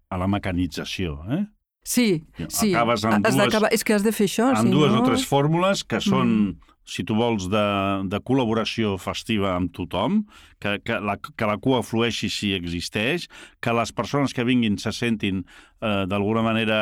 a 0.09 0.21
la 0.21 0.31
mecanització. 0.33 1.19
Eh? 1.37 1.45
Sí, 1.85 2.09
sí. 2.47 2.73
Acabes 2.73 3.05
amb 3.09 3.29
has 3.29 3.37
dues, 3.37 3.71
És 3.75 3.85
que 3.85 3.97
has 3.97 4.05
de 4.07 4.15
fer 4.17 4.29
això, 4.31 4.51
amb 4.55 4.69
si 4.69 4.75
dues 4.75 4.93
no... 4.95 5.05
o 5.05 5.07
tres 5.09 5.29
fórmules 5.29 5.85
que 5.85 6.03
són... 6.05 6.37
Mm 6.41 6.67
si 6.91 7.05
tu 7.07 7.15
vols, 7.19 7.47
de, 7.53 7.65
de 8.11 8.19
col·laboració 8.27 8.97
festiva 8.99 9.55
amb 9.55 9.71
tothom, 9.77 10.25
que, 10.63 10.77
que, 10.83 10.99
la, 10.99 11.17
que 11.21 11.49
la 11.49 11.59
cua 11.63 11.85
flueixi 11.87 12.31
si 12.33 12.53
existeix, 12.57 13.29
que 13.63 13.75
les 13.77 13.95
persones 13.95 14.35
que 14.35 14.47
vinguin 14.47 14.79
se 14.83 14.93
sentin 14.97 15.45
eh, 15.45 16.05
d'alguna 16.11 16.43
manera 16.47 16.81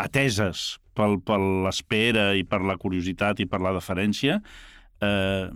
ateses 0.00 0.80
pel, 0.98 1.20
per 1.22 1.38
l'espera 1.38 2.32
i 2.34 2.42
per 2.46 2.64
la 2.66 2.76
curiositat 2.80 3.44
i 3.44 3.46
per 3.50 3.62
la 3.62 3.74
deferència, 3.76 4.40
eh, 5.04 5.46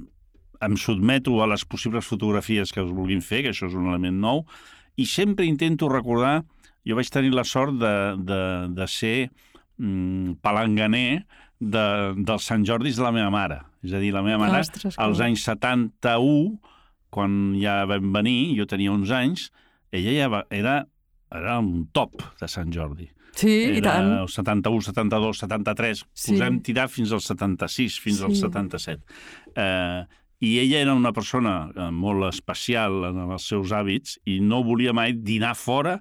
em 0.61 0.76
sotmeto 0.78 1.38
a 1.42 1.49
les 1.51 1.64
possibles 1.66 2.07
fotografies 2.07 2.72
que 2.74 2.82
us 2.82 2.94
vulguin 2.94 3.22
fer, 3.22 3.42
que 3.44 3.53
això 3.55 3.68
és 3.68 3.76
un 3.78 3.90
element 3.90 4.22
nou, 4.22 4.46
i 4.96 5.07
sempre 5.07 5.49
intento 5.49 5.90
recordar... 5.90 6.42
Jo 6.88 6.96
vaig 6.96 7.11
tenir 7.12 7.34
la 7.34 7.42
sort 7.44 7.74
de, 7.76 7.90
de, 8.24 8.36
de 8.72 8.84
ser 8.88 9.28
mm, 9.76 10.38
palanganer 10.40 11.26
de, 11.61 11.84
dels 12.24 12.44
Sant 12.46 12.64
Jordis 12.66 12.96
de 12.96 13.02
la 13.06 13.12
meva 13.12 13.30
mare. 13.34 13.61
És 13.84 13.92
a 13.94 14.00
dir, 14.02 14.12
la 14.14 14.22
meva 14.22 14.38
mare, 14.46 14.61
Ostres, 14.64 14.96
que 14.96 15.02
als 15.02 15.20
anys 15.24 15.44
71, 15.46 16.59
quan 17.11 17.54
ja 17.61 17.84
vam 17.88 18.12
venir, 18.14 18.54
jo 18.59 18.66
tenia 18.68 18.92
11 18.92 19.14
anys, 19.16 19.48
ella 19.94 20.12
ja 20.16 20.28
va, 20.32 20.42
era, 20.52 20.80
era 21.32 21.59
un 21.62 21.86
top 21.92 22.20
de 22.40 22.48
Sant 22.50 22.72
Jordi. 22.74 23.09
Sí, 23.38 23.48
i 23.70 23.76
Era 23.78 23.92
tant. 23.94 24.09
el 24.24 24.28
71, 24.28 24.82
72, 24.88 25.38
73, 25.44 26.04
Sí. 26.12 26.32
posem 26.32 26.61
tirar 26.66 26.88
fins 26.90 27.12
al 27.14 27.20
76, 27.22 27.98
fins 28.02 28.22
al 28.26 28.34
Sí. 28.34 28.40
77. 28.42 29.04
Eh, 29.54 30.04
I 30.40 30.59
ella 30.61 30.80
era 30.80 30.94
una 30.94 31.12
persona 31.12 31.68
eh, 31.74 31.90
molt 31.90 32.24
especial 32.32 33.04
en 33.09 33.16
els 33.30 33.46
seus 33.46 33.70
hàbits 33.74 34.18
i 34.26 34.38
no 34.40 34.62
volia 34.62 34.92
mai 34.94 35.12
dinar 35.12 35.54
fora 35.59 35.96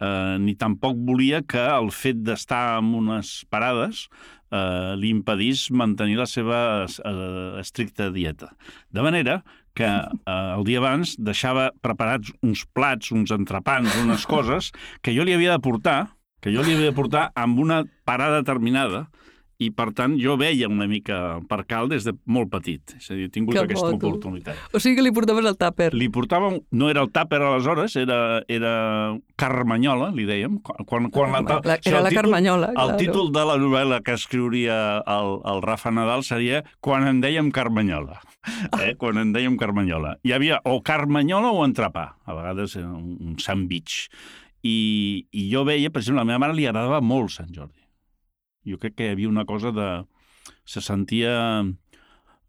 eh, 0.00 0.36
ni 0.38 0.54
tampoc 0.58 0.96
volia 0.98 1.42
que 1.42 1.62
el 1.62 1.90
fet 1.94 2.16
d'estar 2.22 2.78
en 2.80 2.94
unes 2.94 3.44
parades 3.50 4.08
eh, 4.50 4.94
li 4.98 5.12
impedís 5.14 5.68
mantenir 5.70 6.18
la 6.18 6.26
seva 6.28 6.60
eh, 6.84 7.60
estricta 7.60 8.10
dieta. 8.14 8.52
De 8.90 9.04
manera 9.04 9.42
que 9.78 9.88
eh, 9.88 10.54
el 10.56 10.64
dia 10.66 10.80
abans 10.82 11.14
deixava 11.18 11.70
preparats 11.84 12.32
uns 12.42 12.64
plats, 12.74 13.12
uns 13.14 13.32
entrepans, 13.34 13.94
unes 14.02 14.26
coses 14.26 14.72
que 15.02 15.14
jo 15.14 15.26
li 15.26 15.36
havia 15.36 15.56
de 15.56 15.64
portar, 15.64 15.98
que 16.42 16.52
jo 16.54 16.64
li 16.64 16.74
havia 16.76 16.92
de 16.92 16.96
portar 16.96 17.28
amb 17.38 17.58
una 17.60 17.82
parada 18.08 18.42
determinada, 18.42 19.06
i 19.58 19.72
per 19.74 19.88
tant 19.90 20.12
jo 20.22 20.36
veia 20.38 20.68
una 20.70 20.86
mica 20.86 21.40
per 21.50 21.64
cal 21.66 21.88
des 21.90 22.04
de 22.06 22.12
molt 22.30 22.46
petit. 22.52 22.92
És 22.94 23.08
a 23.10 23.16
dir, 23.18 23.24
he 23.26 23.30
tingut 23.34 23.56
Que 23.56 23.64
aquesta 23.64 23.88
bo, 23.90 23.98
tu. 23.98 24.06
oportunitat. 24.12 24.54
O 24.72 24.78
sigui 24.78 24.94
que 25.00 25.02
li 25.02 25.10
portaves 25.10 25.44
el 25.50 25.56
tàper. 25.58 25.88
Li 25.98 26.06
portava, 26.14 26.52
no 26.70 26.90
era 26.92 27.02
el 27.02 27.10
tàper 27.10 27.40
aleshores, 27.42 27.96
era, 27.98 28.40
era 28.46 29.16
carmanyola, 29.36 30.12
li 30.14 30.28
dèiem. 30.28 30.60
Quan, 30.62 31.08
quan, 31.10 31.32
la, 31.34 31.42
clar, 31.42 31.58
o 31.58 31.82
sigui, 31.82 31.90
era 31.90 31.98
el 31.98 32.04
la 32.06 32.10
títol- 32.12 32.22
Carmanyola, 32.22 32.68
El 32.68 32.74
claro. 32.78 32.96
títol 33.02 33.32
de 33.34 33.44
la 33.50 33.56
novel·la 33.58 33.98
que 34.06 34.14
escriuria 34.14 34.76
el, 35.02 35.34
el 35.44 35.62
Rafa 35.66 35.90
Nadal 35.90 36.22
seria 36.22 36.62
Quan 36.80 37.08
en 37.10 37.20
dèiem 37.20 37.50
Carmanyola. 37.50 38.20
Eh? 38.78 38.94
Quan 38.96 39.18
en 39.18 39.32
dèiem 39.34 39.58
Carmanyola. 39.58 40.16
Hi 40.22 40.32
havia 40.38 40.60
o 40.70 40.78
Carmanyola 40.86 41.50
o 41.50 41.66
entrepà. 41.66 42.12
A 42.26 42.34
vegades 42.38 42.76
un, 42.78 43.16
un 43.20 43.34
sandwich. 43.42 44.06
I, 44.62 45.26
I 45.34 45.50
jo 45.52 45.64
veia, 45.66 45.90
per 45.90 46.00
exemple, 46.02 46.22
a 46.22 46.24
la 46.24 46.30
meva 46.30 46.38
mare 46.46 46.54
li 46.54 46.66
agradava 46.66 47.02
molt 47.02 47.30
Sant 47.34 47.50
Jordi. 47.54 47.77
Jo 48.66 48.78
crec 48.78 48.94
que 48.98 49.06
hi 49.08 49.12
havia 49.14 49.28
una 49.28 49.44
cosa 49.48 49.72
de... 49.72 49.88
Se 50.68 50.80
sentia... 50.84 51.62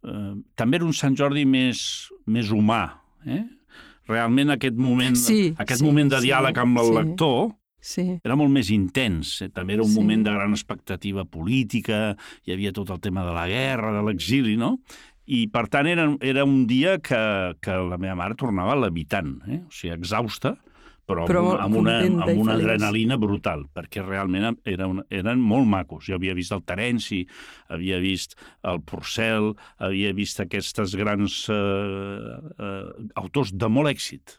Eh, 0.03 0.33
també 0.55 0.79
era 0.79 0.87
un 0.87 0.93
Sant 0.95 1.15
Jordi 1.19 1.45
més, 1.45 1.81
més 2.27 2.51
humà, 2.55 2.83
eh? 3.27 3.43
Realment 4.09 4.55
aquest 4.55 4.77
moment, 4.79 5.15
Sí, 5.19 5.51
aquest 5.59 5.83
sí, 5.83 5.85
moment 5.85 6.09
de 6.09 6.21
sí, 6.21 6.29
diàleg 6.29 6.57
amb 6.57 6.79
el 6.81 6.87
sí. 6.87 6.95
lector 6.97 7.49
Sí. 7.79 8.03
era 8.25 8.35
molt 8.35 8.49
més 8.51 8.71
intens. 8.75 9.41
eh? 9.45 9.49
També 9.55 9.75
era 9.75 9.83
un 9.83 9.87
Sí. 9.89 9.93
sí. 9.95 9.99
moment 10.01 10.23
de 10.25 10.31
gran 10.33 10.51
expectativa 10.55 11.23
política, 11.25 12.15
hi 12.45 12.51
havia 12.55 12.73
tot 12.73 12.89
el 12.89 12.99
tema 12.99 13.23
de 13.27 13.31
la 13.35 13.45
guerra, 13.47 13.91
de 13.95 14.01
l'exili, 14.07 14.57
no? 14.57 14.79
I, 15.29 15.45
per 15.47 15.67
tant, 15.69 15.85
era, 15.87 16.07
era 16.25 16.43
un 16.43 16.65
dia 16.65 16.97
que, 16.97 17.55
que 17.61 17.71
la 17.71 17.99
meva 18.01 18.15
mare 18.17 18.35
tornava 18.35 18.75
levitant, 18.75 19.35
eh? 19.47 19.61
o 19.67 19.69
sigui, 19.71 19.93
exhausta, 19.93 20.55
però, 21.09 21.25
Però 21.29 21.43
amb, 21.57 21.79
una, 21.79 21.95
amb, 22.03 22.15
una, 22.15 22.25
amb 22.27 22.43
una 22.43 22.57
adrenalina 22.59 23.17
brutal, 23.21 23.65
perquè 23.73 24.03
realment 24.05 24.59
era 24.69 24.89
una, 24.89 25.05
eren 25.09 25.41
molt 25.41 25.67
macos. 25.69 26.05
Jo 26.09 26.19
havia 26.19 26.35
vist 26.37 26.53
el 26.55 26.61
Terenci, 26.67 27.23
havia 27.73 27.97
vist 28.03 28.37
el 28.69 28.83
Porcel, 28.85 29.55
havia 29.81 30.13
vist 30.17 30.43
aquestes 30.43 30.93
grans 30.99 31.41
eh, 31.53 32.35
eh, 32.59 33.09
autors 33.23 33.55
de 33.57 33.71
molt 33.73 33.89
èxit, 33.91 34.37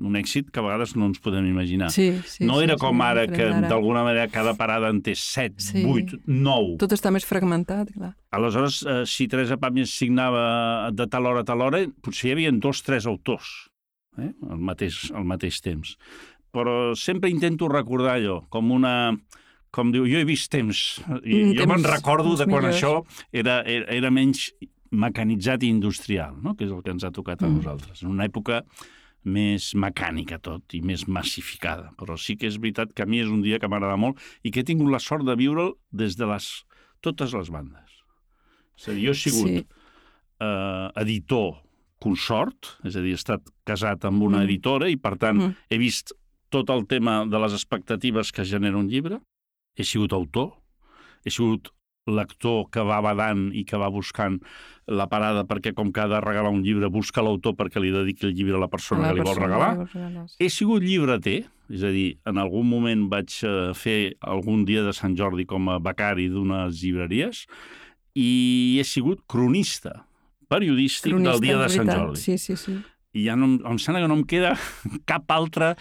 un 0.00 0.16
èxit 0.16 0.48
que 0.48 0.60
a 0.60 0.64
vegades 0.64 0.94
no 0.96 1.10
ens 1.10 1.20
podem 1.20 1.44
imaginar. 1.48 1.90
Sí, 1.92 2.10
sí, 2.24 2.44
no 2.48 2.58
sí, 2.58 2.66
era 2.68 2.76
sí, 2.76 2.80
com 2.84 3.02
ara, 3.04 3.26
que 3.28 3.48
d'alguna 3.68 4.04
manera 4.06 4.28
cada 4.32 4.54
parada 4.56 4.88
en 4.92 5.02
té 5.04 5.14
7, 5.16 5.60
Sí. 5.60 5.84
8, 5.84 6.22
9. 6.26 6.76
Tot 6.80 6.94
està 6.96 7.12
més 7.12 7.26
fragmentat, 7.28 7.92
clar. 7.96 8.14
Aleshores, 8.36 8.80
eh, 8.84 9.02
si 9.08 9.28
Teresa 9.28 9.60
Pàmies 9.60 9.92
signava 9.92 10.90
de 10.92 11.08
tal 11.08 11.28
hora 11.28 11.44
a 11.44 11.48
tal 11.48 11.60
hora, 11.64 11.84
potser 12.00 12.30
hi 12.30 12.36
havia 12.38 12.52
dos, 12.52 12.84
tres 12.86 13.08
autors 13.08 13.70
eh? 14.18 14.32
al, 14.50 14.58
mateix, 14.58 15.10
al 15.14 15.24
mateix 15.24 15.60
temps. 15.60 15.96
Però 16.50 16.94
sempre 16.98 17.30
intento 17.30 17.68
recordar 17.68 18.16
allò, 18.18 18.40
com 18.48 18.70
una... 18.72 19.16
Com 19.70 19.92
diu, 19.94 20.02
jo 20.10 20.18
he 20.18 20.24
vist 20.26 20.50
temps, 20.50 20.98
i 21.22 21.36
Mm, 21.44 21.52
jo 21.54 21.66
me'n 21.70 21.76
temps- 21.78 21.90
recordo 21.92 22.32
de 22.34 22.42
temps 22.42 22.50
quan 22.50 22.64
millors. 22.64 22.76
això 22.82 23.26
era, 23.30 23.60
era, 23.62 23.86
era 23.94 24.10
menys 24.10 24.48
mecanitzat 24.90 25.62
i 25.62 25.68
industrial, 25.70 26.34
no? 26.42 26.56
que 26.56 26.64
és 26.66 26.72
el 26.72 26.82
que 26.82 26.90
ens 26.90 27.04
ha 27.06 27.12
tocat 27.14 27.42
a 27.44 27.46
Mm. 27.46 27.60
nosaltres. 27.60 28.02
En 28.02 28.10
una 28.10 28.26
època 28.26 28.64
més 29.22 29.74
mecànica 29.76 30.40
tot 30.42 30.74
i 30.74 30.80
més 30.82 31.06
massificada. 31.06 31.92
Però 31.96 32.16
sí 32.18 32.34
que 32.36 32.48
és 32.48 32.58
veritat 32.58 32.92
que 32.92 33.02
a 33.04 33.06
mi 33.06 33.20
és 33.20 33.28
un 33.28 33.42
dia 33.42 33.60
que 33.60 33.68
m'agrada 33.68 33.96
molt 33.96 34.18
i 34.42 34.50
que 34.50 34.60
he 34.60 34.64
tingut 34.64 34.90
la 34.90 34.98
sort 34.98 35.22
de 35.24 35.36
viure'l 35.36 35.74
des 35.92 36.16
de 36.16 36.26
les, 36.26 36.64
totes 37.00 37.32
les 37.32 37.50
bandes. 37.50 38.02
És 38.76 38.88
a 38.88 38.92
dir, 38.92 39.04
jo 39.06 39.10
he 39.12 39.14
sigut 39.14 39.46
Sí. 39.46 39.56
sí. 39.58 39.66
eh, 40.40 40.90
editor 40.96 41.60
consort, 42.00 42.74
és 42.84 42.96
a 42.96 43.00
dir, 43.04 43.12
he 43.14 43.18
estat 43.20 43.42
casat 43.68 44.04
amb 44.08 44.22
una 44.22 44.38
Mm. 44.40 44.48
editora 44.48 44.88
i, 44.90 44.96
per 44.96 45.16
tant, 45.18 45.36
Mm. 45.38 45.54
he 45.70 45.78
vist 45.78 46.12
tot 46.50 46.70
el 46.70 46.86
tema 46.86 47.24
de 47.26 47.38
les 47.38 47.52
expectatives 47.52 48.32
que 48.32 48.44
genera 48.44 48.76
un 48.76 48.88
llibre, 48.88 49.20
he 49.76 49.84
sigut 49.84 50.12
autor, 50.12 50.54
he 51.24 51.30
sigut 51.30 51.68
lector 52.06 52.64
que 52.72 52.80
va 52.82 53.00
badant 53.00 53.52
i 53.54 53.62
que 53.64 53.76
va 53.78 53.88
buscant 53.92 54.40
la 54.88 55.06
parada 55.06 55.44
perquè 55.46 55.74
com 55.74 55.92
que 55.92 56.00
ha 56.00 56.08
de 56.08 56.18
regalar 56.20 56.50
un 56.50 56.62
llibre 56.64 56.88
busca 56.90 57.22
l'autor 57.22 57.54
perquè 57.54 57.78
li 57.78 57.92
dediqui 57.92 58.26
el 58.26 58.34
llibre 58.34 58.56
a 58.56 58.58
la 58.58 58.68
persona 58.68 59.04
A 59.04 59.06
la 59.06 59.08
que 59.12 59.14
li 59.14 59.20
vol 59.20 59.34
persona 59.36 59.46
regalar. 59.46 59.76
vols 59.76 59.92
regalar, 59.94 60.28
sí. 60.28 60.36
He 60.40 60.48
sigut 60.50 60.82
llibreter, 60.82 61.44
és 61.70 61.82
a 61.84 61.90
dir, 61.92 62.18
en 62.26 62.38
algun 62.38 62.66
moment 62.68 63.08
vaig 63.08 63.30
eh, 63.44 63.72
fer 63.74 64.16
algun 64.22 64.64
dia 64.64 64.82
de 64.82 64.92
Sant 64.92 65.14
Jordi 65.14 65.44
com 65.46 65.68
a 65.68 65.78
becari 65.78 66.28
d'unes 66.28 66.80
llibreries 66.82 67.46
i 68.16 68.78
he 68.80 68.84
sigut 68.84 69.20
cronista, 69.28 70.06
periodístic 70.50 71.14
Cronista, 71.14 71.32
del 71.36 71.44
dia 71.46 71.58
de 71.62 71.68
Sant 71.70 71.86
veritat. 71.86 72.04
Jordi. 72.04 72.20
Sí, 72.26 72.36
sí, 72.42 72.56
sí. 72.58 72.76
I 73.14 73.24
ja 73.26 73.34
no, 73.38 73.48
em- 73.54 73.58
em 73.72 73.78
sembla 73.82 74.02
que 74.04 74.10
no 74.12 74.20
em 74.20 74.26
queda 74.28 74.52
cap 75.10 75.30
altre 75.34 75.72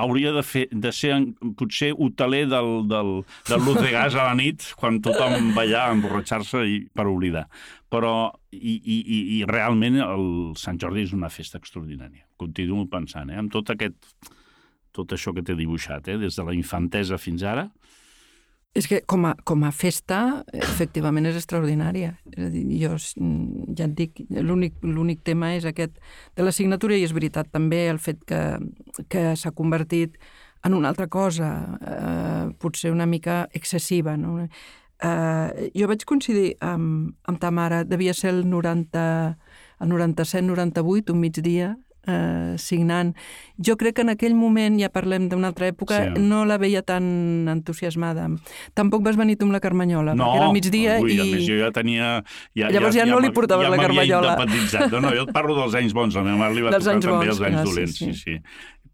hauria 0.00 0.30
de, 0.32 0.40
fer, 0.40 0.62
de 0.72 0.88
ser 0.96 1.12
potser 1.58 1.90
hoteler 1.92 2.46
del, 2.48 2.70
del, 2.88 3.10
del 3.50 3.64
Luz 3.66 3.76
de 3.82 3.90
Gas 3.92 4.14
a 4.16 4.30
la 4.30 4.36
nit 4.38 4.64
quan 4.80 5.02
tothom 5.04 5.50
va 5.52 5.66
allà 5.66 5.82
a 5.84 5.92
emborratxar-se 5.92 6.62
i 6.64 6.78
per 6.96 7.04
oblidar. 7.10 7.44
Però, 7.92 8.14
i, 8.56 8.78
i, 8.80 8.96
i 9.36 9.42
realment 9.46 10.00
el 10.00 10.24
Sant 10.56 10.80
Jordi 10.80 11.04
és 11.04 11.12
una 11.12 11.28
festa 11.30 11.60
extraordinària. 11.60 12.24
Continuo 12.40 12.86
pensant, 12.88 13.28
eh? 13.30 13.36
amb 13.42 13.52
tot 13.52 13.68
aquest 13.76 14.00
tot 14.96 15.12
això 15.12 15.34
que 15.36 15.44
t'he 15.44 15.54
dibuixat, 15.58 16.08
eh? 16.08 16.16
des 16.24 16.38
de 16.40 16.44
la 16.48 16.54
infantesa 16.56 17.18
fins 17.20 17.44
ara, 17.44 17.66
És 18.76 18.84
que 18.90 19.00
com 19.08 19.24
a, 19.24 19.32
com 19.48 19.62
a 19.64 19.70
festa, 19.72 20.42
efectivament, 20.52 21.24
és 21.30 21.38
extraordinària. 21.38 22.12
És 22.34 22.42
a 22.44 22.48
dir, 22.52 22.64
jo 22.82 22.96
ja 22.98 23.86
et 23.86 23.94
dic, 23.96 24.20
l'únic 24.28 25.22
tema 25.24 25.54
és 25.56 25.64
aquest 25.68 25.96
de 26.36 26.44
la 26.44 26.52
signatura 26.52 26.96
i 26.96 27.06
és 27.06 27.14
veritat 27.16 27.48
també 27.52 27.86
el 27.88 28.00
fet 28.02 28.20
que, 28.28 28.42
que 29.08 29.30
s'ha 29.40 29.54
convertit 29.56 30.18
en 30.66 30.74
una 30.74 30.90
altra 30.90 31.06
cosa, 31.08 31.78
eh, 31.80 32.52
potser 32.60 32.92
una 32.92 33.06
mica 33.06 33.46
excessiva. 33.54 34.16
No? 34.20 34.42
Eh, 34.44 35.70
jo 35.76 35.88
vaig 35.88 36.04
coincidir 36.04 36.56
amb, 36.60 37.14
amb 37.24 37.40
ta 37.40 37.52
mare, 37.54 37.84
devia 37.88 38.14
ser 38.16 38.34
el 38.34 38.44
90, 38.50 39.06
el 39.80 39.92
97-98, 39.92 41.14
un 41.14 41.20
migdia, 41.20 41.76
eh, 42.06 42.54
signant. 42.58 43.14
Jo 43.58 43.76
crec 43.76 43.96
que 43.96 44.02
en 44.02 44.10
aquell 44.12 44.34
moment, 44.34 44.78
ja 44.80 44.88
parlem 44.92 45.28
d'una 45.28 45.48
altra 45.48 45.68
època, 45.68 46.14
Sí. 46.14 46.20
no 46.22 46.44
la 46.44 46.58
veia 46.58 46.82
tan 46.82 47.48
entusiasmada. 47.48 48.28
Tampoc 48.74 49.02
vas 49.04 49.16
venir 49.16 49.36
tu 49.36 49.44
amb 49.46 49.52
la 49.52 49.60
Carmanyola, 49.60 50.14
No, 50.14 50.24
perquè 50.24 50.36
era 50.42 50.52
migdia 50.52 50.98
ui, 51.00 51.12
i... 51.16 51.32
més 51.34 51.46
jo 51.48 51.58
ja 51.60 51.70
tenia... 51.72 52.22
Ja, 52.54 52.70
Llavors 52.70 52.94
ja 52.96 53.06
no 53.06 53.18
li 53.20 53.30
portaves 53.30 53.66
ja 53.66 53.70
la 53.70 53.76
m'havia 53.76 54.06
Carmanyola. 54.06 54.36
independitzat. 54.38 54.92
No, 54.92 55.00
no, 55.00 55.10
jo 55.16 55.26
et 55.26 55.32
parlo 55.34 55.56
dels 55.58 55.74
anys 55.74 55.92
bons, 55.96 56.14
a 56.16 56.20
la 56.22 56.24
meva 56.30 56.38
mare 56.44 56.54
li 56.54 56.62
va 56.62 56.70
Dels 56.76 56.84
tocar 56.84 57.00
també 57.00 57.16
bons, 57.16 57.28
els 57.36 57.40
anys 57.50 57.60
ah, 57.60 57.64
dolents, 57.64 57.96
sí. 57.98 58.12
sí, 58.12 58.22
sí. 58.38 58.40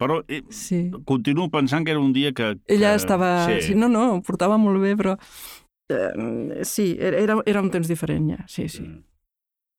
Però 0.03 0.23
eh, 0.27 0.43
Sí. 0.51 0.91
continuo 1.07 1.49
pensant 1.51 1.85
que 1.85 1.93
era 1.93 2.01
un 2.01 2.13
dia 2.13 2.33
que... 2.33 2.57
que... 2.67 2.75
Ella 2.75 2.95
estava... 2.95 3.47
Sí. 3.47 3.61
Sí. 3.69 3.75
No, 3.75 3.89
no, 3.89 4.15
ho 4.17 4.23
portava 4.23 4.57
molt 4.59 4.81
bé, 4.83 4.97
però... 4.97 5.17
Eh, 5.93 6.63
sí, 6.65 6.97
era, 6.99 7.37
era 7.45 7.61
un 7.61 7.71
temps 7.71 7.87
diferent 7.91 8.31
ja, 8.31 8.45
sí, 8.49 8.69
sí. 8.69 8.83
Mm. 8.83 9.03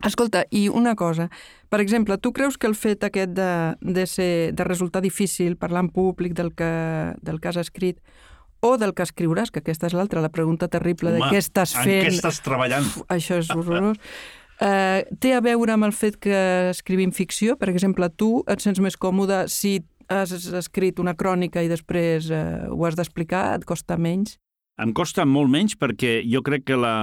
Escolta, 0.04 0.44
i 0.52 0.68
una 0.70 0.96
cosa, 1.00 1.30
per 1.72 1.80
exemple, 1.82 2.18
tu 2.20 2.34
creus 2.36 2.58
que 2.60 2.68
el 2.68 2.76
fet 2.76 3.06
aquest 3.08 3.32
de, 3.38 3.52
de, 3.82 4.06
ser, 4.08 4.52
de 4.54 4.68
resultar 4.68 5.02
difícil 5.02 5.56
parlar 5.58 5.86
en 5.86 5.90
públic 5.96 6.36
del 6.38 6.54
que, 6.54 6.72
del 7.22 7.40
que 7.40 7.52
has 7.52 7.60
escrit 7.62 8.00
o 8.64 8.78
del 8.78 8.94
que 8.96 9.04
escriuràs, 9.04 9.52
que 9.52 9.60
aquesta 9.60 9.90
és 9.90 9.96
l'altra, 9.96 10.24
la 10.24 10.32
pregunta 10.32 10.70
terrible 10.72 11.12
de 11.12 11.20
Home, 11.20 11.32
què 11.34 11.42
estàs 11.44 11.76
En 11.76 11.88
fent... 11.88 12.06
què 12.08 12.14
estàs 12.16 12.40
treballant? 12.46 12.88
Uf, 12.88 13.02
això 13.12 13.40
és 13.42 13.52
horrorós. 13.52 14.00
Uh, 14.64 15.02
té 15.20 15.34
a 15.36 15.42
veure 15.44 15.74
amb 15.74 15.88
el 15.88 15.92
fet 15.92 16.16
que 16.22 16.38
escrivim 16.70 17.12
ficció? 17.12 17.58
Per 17.60 17.68
exemple, 17.72 18.08
tu 18.16 18.44
et 18.48 18.64
sents 18.64 18.80
més 18.84 18.96
còmode 18.96 19.48
si 19.52 19.82
has 20.14 20.32
escrit 20.32 21.00
una 21.02 21.16
crònica 21.20 21.64
i 21.64 21.72
després 21.72 22.30
uh, 22.32 22.70
ho 22.72 22.88
has 22.88 22.96
d'explicar? 23.00 23.50
Et 23.58 23.68
costa 23.68 23.98
menys? 24.00 24.38
Em 24.80 24.94
costa 24.96 25.26
molt 25.28 25.52
menys 25.52 25.76
perquè 25.80 26.22
jo 26.24 26.42
crec 26.46 26.64
que 26.70 26.80
la... 26.80 26.96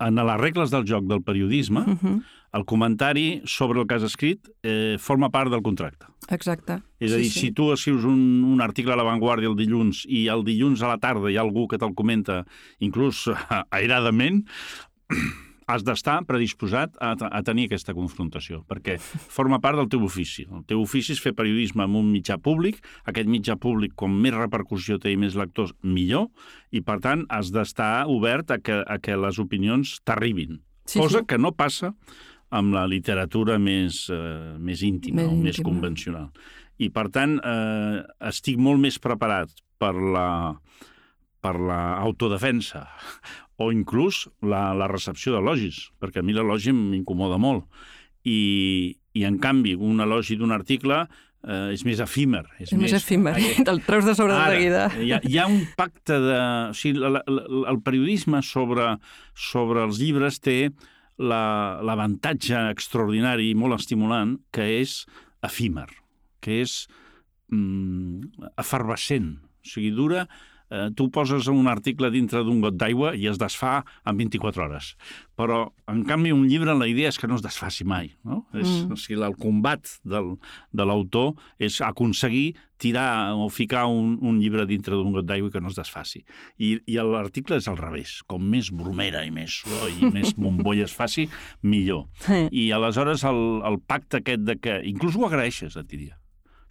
en 0.00 0.14
les 0.16 0.40
regles 0.40 0.70
del 0.72 0.84
joc 0.88 1.04
del 1.06 1.22
periodisme, 1.22 1.80
Uh 1.80 1.96
-huh. 2.02 2.22
el 2.52 2.64
comentari 2.64 3.42
sobre 3.44 3.80
el 3.80 3.86
que 3.86 3.94
has 3.94 4.02
escrit 4.02 4.48
eh, 4.62 4.96
forma 4.98 5.30
part 5.30 5.50
del 5.50 5.62
contracte. 5.62 6.06
Exacte. 6.28 6.82
És 6.98 7.12
a 7.12 7.16
dir, 7.16 7.30
si 7.30 7.52
tu 7.52 7.72
escrius 7.72 8.04
un, 8.04 8.42
un 8.44 8.60
article 8.60 8.92
a 8.92 8.96
La 8.96 9.04
Vanguardia 9.04 9.48
el 9.48 9.56
dilluns 9.56 10.04
i 10.08 10.26
el 10.28 10.42
dilluns 10.44 10.82
a 10.82 10.88
la 10.88 10.98
tarda 10.98 11.30
hi 11.30 11.36
ha 11.36 11.40
algú 11.42 11.68
que 11.68 11.78
te'l 11.78 11.94
comenta, 11.94 12.44
inclús 12.80 13.28
airadament, 13.70 14.44
has 15.70 15.84
d'estar 15.86 16.18
predisposat 16.28 16.96
a, 17.00 17.12
a 17.14 17.40
tenir 17.46 17.68
aquesta 17.68 17.94
confrontació, 17.96 18.62
perquè 18.68 18.96
forma 19.00 19.60
part 19.62 19.78
del 19.78 19.90
teu 19.92 20.04
ofici. 20.06 20.46
El 20.50 20.64
teu 20.68 20.82
ofici 20.82 21.14
és 21.14 21.22
fer 21.22 21.32
periodisme 21.38 21.84
amb 21.86 22.00
un 22.00 22.10
mitjà 22.12 22.38
públic, 22.42 22.80
aquest 23.10 23.30
mitjà 23.30 23.56
públic, 23.60 23.94
com 23.98 24.14
més 24.22 24.34
repercussió 24.36 24.98
té 25.02 25.14
i 25.14 25.20
més 25.20 25.38
lectors, 25.38 25.74
millor, 25.82 26.28
i 26.74 26.82
per 26.86 26.98
tant 27.04 27.26
has 27.30 27.52
d'estar 27.54 28.08
obert 28.10 28.50
a 28.50 28.58
que, 28.58 28.80
a 28.82 28.98
que 29.02 29.18
les 29.18 29.38
opinions 29.42 29.98
t'arribin. 30.04 30.60
Sí, 30.90 30.98
cosa 30.98 31.22
sí. 31.22 31.28
que 31.30 31.38
no 31.38 31.52
passa 31.54 31.94
amb 32.50 32.74
la 32.74 32.86
literatura 32.90 33.60
més, 33.62 34.08
eh, 34.10 34.56
més 34.58 34.82
íntima, 34.82 35.22
Més 35.22 35.30
o 35.30 35.36
més 35.36 35.58
íntima. 35.58 35.68
convencional. 35.68 36.30
I, 36.80 36.88
per 36.90 37.10
tant, 37.14 37.36
eh, 37.44 38.00
estic 38.30 38.58
molt 38.58 38.80
més 38.82 38.98
preparat 38.98 39.52
per 39.78 39.92
la, 39.94 40.56
per 41.40 41.54
la 41.60 41.80
autodefensa 42.00 42.86
o 43.60 43.70
inclús 43.74 44.24
la, 44.40 44.70
la 44.72 44.86
recepció 44.88 45.34
d'elogis, 45.36 45.90
perquè 46.00 46.22
a 46.22 46.24
mi 46.24 46.32
l'elogi 46.32 46.72
m'incomoda 46.72 47.36
molt. 47.40 47.66
I, 48.24 48.96
I, 49.16 49.24
en 49.28 49.36
canvi, 49.40 49.74
un 49.76 50.00
elogi 50.00 50.36
d'un 50.40 50.52
article 50.56 51.02
eh, 51.04 51.72
és 51.74 51.84
més 51.88 52.00
efímer. 52.00 52.42
És, 52.60 52.70
És 52.72 52.78
més 52.80 52.92
efímer, 52.96 53.34
te'l 53.66 53.82
treus 53.86 54.04
de 54.08 54.14
sobre 54.16 54.36
de 54.36 54.46
seguida. 54.54 54.86
hi 55.00 55.12
ha, 55.12 55.20
hi 55.24 55.38
ha 55.40 55.46
un 55.48 55.62
pacte 55.76 56.16
de... 56.24 56.38
O 56.70 56.76
sigui, 56.76 57.00
la, 57.04 57.20
la, 57.24 57.44
el 57.72 57.80
periodisme 57.84 58.40
sobre, 58.44 58.94
sobre 59.36 59.84
els 59.88 60.00
llibres 60.00 60.40
té 60.40 60.58
la- 61.20 61.80
l'avantatge 61.84 62.64
extraordinari 62.72 63.50
i 63.52 63.56
molt 63.60 63.76
estimulant 63.80 64.38
que 64.56 64.68
és 64.80 65.02
efímer, 65.44 65.88
que 66.40 66.62
és 66.64 66.86
mm, 67.52 68.52
efervescent. 68.60 69.34
O 69.64 69.68
sigui, 69.74 69.92
dura... 69.96 70.26
Eh, 70.70 70.90
tu 70.94 71.08
poses 71.10 71.48
un 71.50 71.66
article 71.66 72.12
dintre 72.14 72.44
d'un 72.46 72.60
got 72.62 72.76
d'aigua 72.78 73.10
i 73.18 73.26
es 73.26 73.38
desfà 73.42 73.80
en 74.06 74.18
24 74.20 74.62
hores. 74.64 74.92
Però, 75.34 75.64
en 75.90 76.04
canvi, 76.06 76.30
un 76.30 76.44
llibre, 76.46 76.76
la 76.78 76.86
idea 76.86 77.10
és 77.10 77.18
que 77.18 77.26
no 77.26 77.34
es 77.40 77.42
desfaci 77.42 77.82
mai. 77.88 78.12
No? 78.22 78.44
Mm. 78.52 78.60
És, 78.62 78.74
o 78.86 78.98
sigui, 79.00 79.18
el 79.26 79.34
combat 79.40 79.90
del, 80.06 80.36
de 80.70 80.86
l'autor 80.86 81.32
és 81.58 81.80
aconseguir 81.82 82.52
tirar 82.80 83.34
o 83.34 83.48
ficar 83.52 83.84
un, 83.90 84.14
un 84.24 84.38
llibre 84.40 84.62
dintre 84.68 84.94
d'un 84.94 85.10
got 85.12 85.26
d'aigua 85.26 85.50
i 85.50 85.52
que 85.52 85.60
no 85.60 85.72
es 85.72 85.78
desfaci. 85.80 86.22
I, 86.62 86.76
i 86.86 87.00
l'article 87.02 87.58
és 87.58 87.66
al 87.68 87.80
revés. 87.80 88.20
Com 88.30 88.46
més 88.52 88.70
bromera 88.70 89.24
i 89.26 89.34
més 89.34 89.58
soroll 89.64 89.98
i 89.98 90.12
més 90.16 90.36
bombolla 90.38 90.86
es 90.86 90.94
faci, 90.94 91.26
millor. 91.66 92.06
I 92.30 92.70
aleshores 92.76 93.26
el, 93.28 93.42
el 93.66 93.80
pacte 93.82 94.22
aquest 94.22 94.46
de 94.46 94.56
que... 94.62 94.78
Inclús 94.90 95.18
ho 95.18 95.26
agraeixes, 95.26 95.74
et 95.76 95.90
diria. 95.90 96.14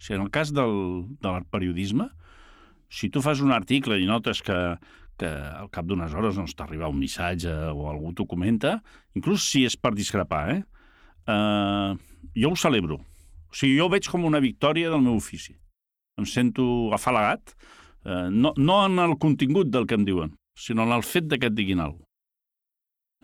sigui, 0.00 0.16
en 0.16 0.24
el 0.24 0.32
cas 0.32 0.54
del, 0.56 0.74
del 1.20 1.44
periodisme, 1.52 2.08
si 2.90 3.08
tu 3.08 3.22
fas 3.22 3.40
un 3.40 3.52
article 3.54 3.96
i 4.02 4.06
notes 4.08 4.42
que, 4.42 4.56
que 5.20 5.28
al 5.30 5.70
cap 5.70 5.86
d'unes 5.86 6.12
hores 6.16 6.36
doncs, 6.36 6.56
t'arriba 6.58 6.88
un 6.90 6.98
missatge 6.98 7.52
o 7.70 7.86
algú 7.90 8.12
t'ho 8.12 8.26
comenta, 8.26 8.80
inclús 9.14 9.46
si 9.46 9.64
és 9.68 9.76
per 9.78 9.92
discrepar, 9.94 10.42
eh? 10.56 10.60
eh, 11.30 11.94
jo 12.34 12.50
ho 12.50 12.56
celebro. 12.58 12.98
O 13.50 13.54
sigui, 13.54 13.76
jo 13.78 13.86
ho 13.86 13.92
veig 13.94 14.06
com 14.10 14.24
una 14.26 14.40
victòria 14.42 14.90
del 14.90 15.02
meu 15.02 15.16
ofici. 15.18 15.54
Em 16.18 16.26
sento 16.26 16.90
afalagat, 16.94 17.54
eh, 18.04 18.28
no, 18.30 18.52
no 18.58 18.82
en 18.86 18.98
el 18.98 19.16
contingut 19.22 19.70
del 19.70 19.86
que 19.86 19.96
em 19.98 20.04
diuen, 20.06 20.34
sinó 20.58 20.82
en 20.86 20.92
el 20.98 21.02
fet 21.06 21.26
de 21.30 21.38
que 21.38 21.48
et 21.50 21.54
diguin 21.56 21.80
alguna 21.80 22.04
cosa. 22.04 22.06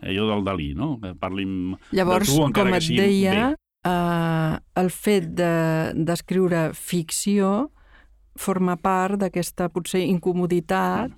Allò 0.07 0.27
del 0.29 0.43
Dalí, 0.45 0.73
no? 0.77 0.99
Que 1.01 1.15
parlim 1.17 1.71
Llavors, 1.91 2.27
de 2.29 2.35
tu, 2.35 2.43
encara 2.45 2.69
com 2.69 2.77
et 2.77 2.85
deia, 2.99 3.31
bé. 3.33 3.55
eh, 3.89 4.59
el 4.83 4.91
fet 4.93 5.31
de- 5.33 5.93
d'escriure 6.05 6.67
de, 6.69 6.73
ficció 6.77 7.71
forma 8.37 8.75
part 8.77 9.19
d'aquesta, 9.21 9.69
potser, 9.69 10.01
incomoditat. 10.07 11.11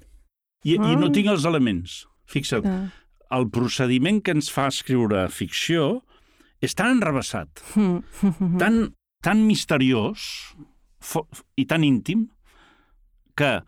I, 0.66 0.76
I 0.76 0.96
no 1.00 1.08
Ah. 1.08 1.12
tinc 1.16 1.28
els 1.28 1.46
elements. 1.46 2.06
Fixa't, 2.30 2.66
Eh, 2.66 2.90
el 3.32 3.50
procediment 3.50 4.22
que 4.22 4.32
ens 4.32 4.50
fa 4.52 4.68
escriure 4.68 5.28
ficció 5.30 6.04
és 6.62 6.74
tan 6.76 6.98
enrevessat, 6.98 7.62
mm, 7.76 8.00
tan, 8.62 8.94
tan 9.24 9.46
misteriós 9.48 10.56
i 11.56 11.66
tan 11.66 11.84
íntim 11.84 12.28
que, 13.36 13.62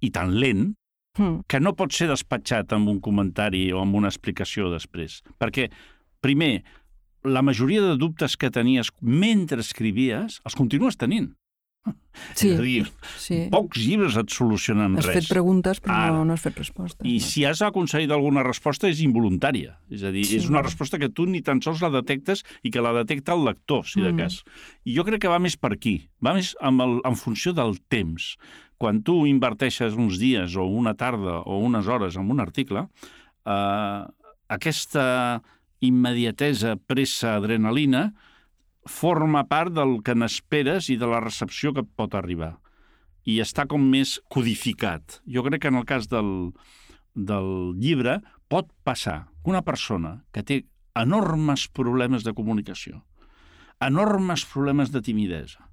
i 0.00 0.10
tan 0.10 0.36
lent 0.38 0.74
mm, 1.18 1.40
que 1.48 1.58
no 1.60 1.72
pot 1.74 1.92
ser 1.92 2.06
despatxat 2.08 2.72
amb 2.72 2.88
un 2.88 3.00
comentari 3.00 3.72
o 3.72 3.80
amb 3.82 3.94
una 3.98 4.08
explicació 4.08 4.70
després. 4.70 5.22
Perquè, 5.40 5.70
primer, 6.22 6.62
la 7.24 7.42
majoria 7.42 7.82
de 7.82 7.96
dubtes 7.98 8.36
que 8.36 8.50
tenies 8.50 8.92
mentre 9.02 9.60
escrivies 9.60 10.40
els 10.46 10.54
continues 10.54 10.96
tenint. 10.96 11.32
Sí, 12.34 12.48
És 12.50 12.58
a 12.58 12.62
dir, 12.62 12.86
sí. 13.16 13.36
pocs 13.52 13.78
llibres 13.78 14.16
et 14.18 14.28
solucionen 14.34 14.96
Has 14.98 15.06
res. 15.06 15.20
fet 15.20 15.28
preguntes, 15.30 15.78
però 15.80 15.94
Ara. 15.94 16.12
no, 16.16 16.24
no 16.24 16.32
has 16.34 16.40
fet 16.42 16.56
respostes. 16.58 17.06
I 17.06 17.20
si 17.20 17.44
has 17.46 17.60
aconseguit 17.62 18.10
alguna 18.10 18.42
resposta 18.42 18.88
és 18.88 18.98
involuntària. 19.04 19.76
És 19.90 20.02
a 20.02 20.10
dir, 20.10 20.24
Sí. 20.26 20.36
és 20.36 20.48
una 20.48 20.62
resposta 20.62 20.98
que 20.98 21.08
tu 21.10 21.26
ni 21.26 21.42
tan 21.42 21.62
sols 21.62 21.80
la 21.80 21.90
detectes 21.90 22.42
i 22.64 22.70
que 22.70 22.80
la 22.82 22.92
detecta 22.92 23.34
el 23.34 23.44
lector, 23.44 23.86
si 23.86 24.00
de 24.00 24.12
Mm. 24.12 24.16
cas. 24.18 24.42
I 24.84 24.96
jo 24.96 25.04
crec 25.04 25.20
que 25.20 25.28
va 25.28 25.38
més 25.38 25.56
per 25.56 25.72
aquí. 25.72 26.08
Va 26.24 26.34
més 26.34 26.56
amb 26.60 26.80
el, 26.82 27.00
en 27.04 27.14
funció 27.16 27.52
del 27.52 27.78
temps. 27.88 28.36
Quan 28.78 29.02
tu 29.02 29.24
inverteixes 29.26 29.94
uns 29.94 30.18
dies 30.18 30.56
o 30.56 30.64
una 30.66 30.94
tarda 30.94 31.40
o 31.46 31.58
unes 31.58 31.86
hores 31.86 32.16
en 32.16 32.30
un 32.30 32.40
article, 32.40 32.88
eh, 33.46 34.04
aquesta 34.48 35.42
immediatesa, 35.80 36.76
pressa, 36.76 37.36
adrenalina, 37.36 38.14
forma 38.88 39.44
part 39.48 39.74
del 39.76 39.98
que 40.04 40.16
n'esperes 40.16 40.88
i 40.92 40.96
de 41.00 41.08
la 41.08 41.20
recepció 41.24 41.74
que 41.74 41.84
et 41.84 41.92
pot 41.96 42.16
arribar. 42.18 42.56
I 43.28 43.40
està 43.44 43.66
com 43.68 43.82
més 43.84 44.16
codificat. 44.32 45.20
Jo 45.28 45.44
crec 45.46 45.62
que 45.62 45.72
en 45.72 45.80
el 45.80 45.86
cas 45.88 46.08
del, 46.08 46.52
del 47.14 47.50
llibre 47.78 48.18
pot 48.48 48.70
passar 48.84 49.28
que 49.44 49.52
una 49.52 49.62
persona 49.62 50.22
que 50.32 50.42
té 50.42 50.62
enormes 50.98 51.68
problemes 51.68 52.24
de 52.24 52.34
comunicació, 52.34 53.02
enormes 53.84 54.44
problemes 54.48 54.90
de 54.90 55.02
timidesa, 55.04 55.68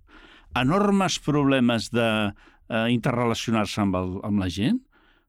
enormes 0.56 1.18
problemes 1.20 1.90
de 1.92 2.10
eh, 2.70 2.90
amb, 3.82 3.96
el, 3.96 4.20
amb 4.24 4.44
la 4.44 4.50
gent, 4.50 4.82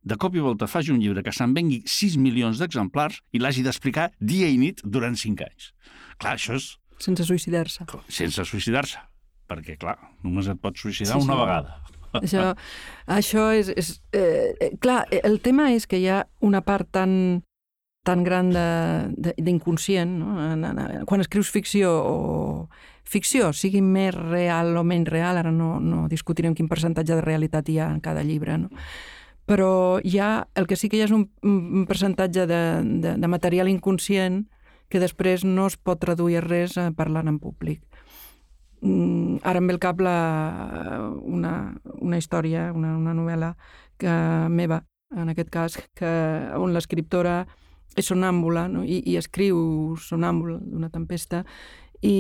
de 0.07 0.14
cop 0.14 0.37
i 0.37 0.43
volta 0.43 0.68
faci 0.70 0.93
un 0.95 1.01
llibre 1.03 1.24
que 1.26 1.34
se'n 1.34 1.55
vengui 1.55 1.80
6 1.91 2.14
milions 2.22 2.61
d'exemplars 2.62 3.22
i 3.34 3.41
l'hagi 3.43 3.64
d'explicar 3.66 4.12
dia 4.20 4.47
i 4.47 4.59
nit 4.61 4.82
durant 4.84 5.16
5 5.18 5.43
anys. 5.43 5.72
Clar, 6.22 6.37
això 6.37 6.55
és 6.55 6.76
Sense 6.99 7.26
suïcidar-se. 7.28 7.84
sense 8.09 8.44
suïcidar-se, 8.49 8.99
perquè, 9.49 9.76
clar, 9.78 9.99
només 10.24 10.49
et 10.49 10.61
pots 10.61 10.80
suïcidar 10.80 11.18
Sí, 11.18 11.24
una 11.26 11.34
sí. 11.34 11.40
vegada. 11.40 11.82
Això, 12.16 12.55
això 13.07 13.51
és... 13.53 13.68
és 13.76 14.01
eh, 14.16 14.72
clar, 14.80 15.05
el 15.11 15.40
tema 15.44 15.72
és 15.74 15.86
que 15.86 15.99
hi 16.01 16.09
ha 16.09 16.22
una 16.40 16.62
part 16.64 16.88
tan, 16.90 17.42
tan 18.07 18.22
gran 18.24 18.53
d'inconscient, 19.16 20.18
no? 20.22 21.05
Quan 21.05 21.20
escrius 21.20 21.51
ficció 21.53 21.90
o 21.92 22.16
ficció, 23.05 23.53
sigui 23.53 23.82
més 23.82 24.14
real 24.14 24.76
o 24.76 24.82
menys 24.84 25.11
real, 25.12 25.36
ara 25.36 25.53
no, 25.53 25.76
no 25.80 26.07
discutirem 26.09 26.55
quin 26.55 26.68
percentatge 26.68 27.14
de 27.14 27.22
realitat 27.22 27.68
hi 27.68 27.78
ha 27.78 27.90
en 27.92 28.01
cada 28.01 28.24
llibre, 28.26 28.57
no? 28.59 28.70
però 29.47 30.01
hi 30.03 30.18
ha, 30.18 30.49
el 30.59 30.66
que 30.66 30.74
sí 30.74 30.88
que 30.90 30.99
hi 30.99 31.05
ha 31.05 31.07
és 31.07 31.14
un, 31.14 31.28
un 31.47 31.84
percentatge 31.86 32.49
de, 32.51 32.61
de, 33.05 33.12
de 33.14 33.28
material 33.30 33.70
inconscient 33.70 34.42
que 34.89 35.03
després 35.03 35.45
no 35.45 35.66
es 35.70 35.76
pot 35.76 36.01
traduir 36.01 36.45
res 36.45 36.76
eh, 36.76 36.91
parlant 36.97 37.28
en 37.28 37.39
públic. 37.43 37.82
Mm, 38.82 39.41
ara 39.43 39.61
em 39.61 39.66
ve 39.66 39.74
al 39.74 39.80
cap 39.82 40.01
la, 40.05 40.16
una, 41.22 41.55
una 42.01 42.18
història, 42.20 42.70
una, 42.76 42.97
una 42.97 43.14
novel·la 43.16 43.55
que, 43.99 44.12
meva, 44.53 44.82
en 45.16 45.32
aquest 45.32 45.51
cas, 45.51 45.78
que, 45.97 46.11
on 46.59 46.74
l'escriptora 46.74 47.41
és 47.97 48.11
sonàmbula 48.11 48.66
no? 48.68 48.84
I, 48.84 49.01
i 49.09 49.16
escriu 49.16 49.97
sonàmbul 50.03 50.59
d'una 50.61 50.91
tempesta 50.93 51.43
i, 52.05 52.16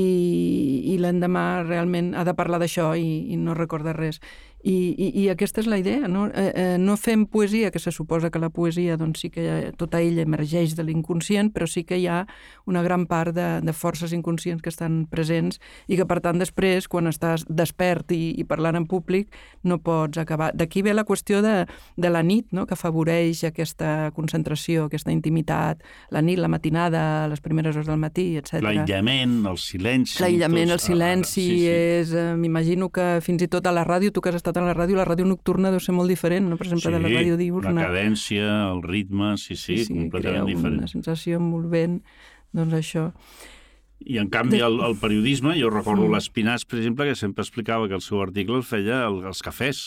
i 0.92 0.96
l'endemà 0.98 1.62
realment 1.66 2.14
ha 2.16 2.24
de 2.24 2.34
parlar 2.34 2.60
d'això 2.62 2.94
i, 2.96 3.26
i 3.32 3.36
no 3.36 3.54
recorda 3.54 3.92
res. 3.92 4.22
I, 4.64 4.94
i, 4.98 5.10
I 5.22 5.28
aquesta 5.30 5.60
és 5.62 5.68
la 5.70 5.78
idea, 5.78 6.08
no? 6.08 6.26
Eh, 6.26 6.50
eh, 6.50 6.76
no 6.78 6.96
fem 6.98 7.26
poesia, 7.30 7.70
que 7.70 7.78
se 7.78 7.92
suposa 7.92 8.30
que 8.30 8.40
la 8.42 8.50
poesia 8.50 8.96
doncs, 8.96 9.20
sí 9.22 9.30
que 9.30 9.44
ha, 9.46 9.58
tota 9.78 10.00
ella 10.02 10.24
emergeix 10.24 10.74
de 10.74 10.82
l'inconscient, 10.82 11.52
però 11.54 11.68
sí 11.70 11.84
que 11.86 11.98
hi 12.00 12.08
ha 12.10 12.24
una 12.66 12.82
gran 12.82 13.06
part 13.06 13.34
de, 13.36 13.60
de 13.62 13.72
forces 13.72 14.12
inconscients 14.16 14.62
que 14.62 14.72
estan 14.72 15.04
presents 15.06 15.60
i 15.86 15.98
que, 16.00 16.06
per 16.08 16.18
tant, 16.24 16.40
després, 16.42 16.88
quan 16.90 17.06
estàs 17.06 17.44
despert 17.46 18.10
i, 18.16 18.32
i 18.34 18.46
parlant 18.48 18.80
en 18.80 18.88
públic, 18.90 19.30
no 19.62 19.78
pots 19.78 20.18
acabar. 20.18 20.50
D'aquí 20.56 20.82
ve 20.82 20.96
la 20.96 21.06
qüestió 21.06 21.42
de, 21.44 21.66
de 21.96 22.10
la 22.10 22.24
nit, 22.26 22.48
no? 22.50 22.66
que 22.66 22.74
afavoreix 22.74 23.44
aquesta 23.46 24.10
concentració, 24.16 24.88
aquesta 24.90 25.14
intimitat, 25.14 25.84
la 26.10 26.24
nit, 26.24 26.40
la 26.42 26.50
matinada, 26.50 27.28
les 27.30 27.44
primeres 27.44 27.76
hores 27.76 27.90
del 27.90 28.00
matí, 28.02 28.32
etc. 28.40 28.64
L'aïllament, 28.66 29.38
el 29.46 29.60
silenci... 29.62 30.18
L'aïllament, 30.24 30.74
el 30.74 30.82
silenci, 30.82 31.30
sí, 31.36 31.46
sí. 31.60 31.70
és... 31.70 32.14
Eh, 32.16 32.32
M'imagino 32.36 32.90
que 32.92 33.20
fins 33.24 33.42
i 33.42 33.48
tot 33.50 33.66
a 33.66 33.72
la 33.74 33.84
ràdio, 33.86 34.12
tu 34.14 34.22
que 34.22 34.30
has 34.30 34.45
estat 34.46 34.62
a 34.62 34.64
la 34.64 34.76
ràdio, 34.76 34.96
la 35.00 35.06
ràdio 35.08 35.26
nocturna 35.26 35.72
deu 35.74 35.82
ser 35.82 35.94
molt 35.96 36.12
diferent, 36.12 36.46
no? 36.46 36.58
per 36.60 36.68
exemple, 36.68 36.88
sí, 36.88 36.94
de 36.94 37.02
la 37.02 37.10
ràdio 37.10 37.36
diurna. 37.40 37.74
la 37.74 37.90
cadència, 37.90 38.46
el 38.70 38.80
ritme, 38.86 39.34
sí, 39.36 39.56
sí, 39.56 39.76
sí, 39.82 39.90
sí 39.90 39.98
completament 39.98 40.48
diferent. 40.52 40.80
una 40.84 40.90
sensació 40.90 41.42
envolvent, 41.42 42.00
doncs 42.56 42.78
això. 42.78 43.10
I 44.06 44.18
en 44.20 44.30
canvi 44.30 44.60
el, 44.62 44.78
el 44.84 44.96
periodisme, 45.00 45.56
jo 45.58 45.70
recordo 45.72 46.04
mm. 46.04 46.14
l'Espinàs, 46.14 46.66
per 46.68 46.78
exemple, 46.78 47.08
que 47.08 47.18
sempre 47.18 47.42
explicava 47.42 47.88
que 47.88 47.96
el 47.96 48.04
seu 48.04 48.20
article 48.22 48.60
el 48.60 48.66
feia 48.66 49.06
els 49.08 49.42
cafès, 49.42 49.86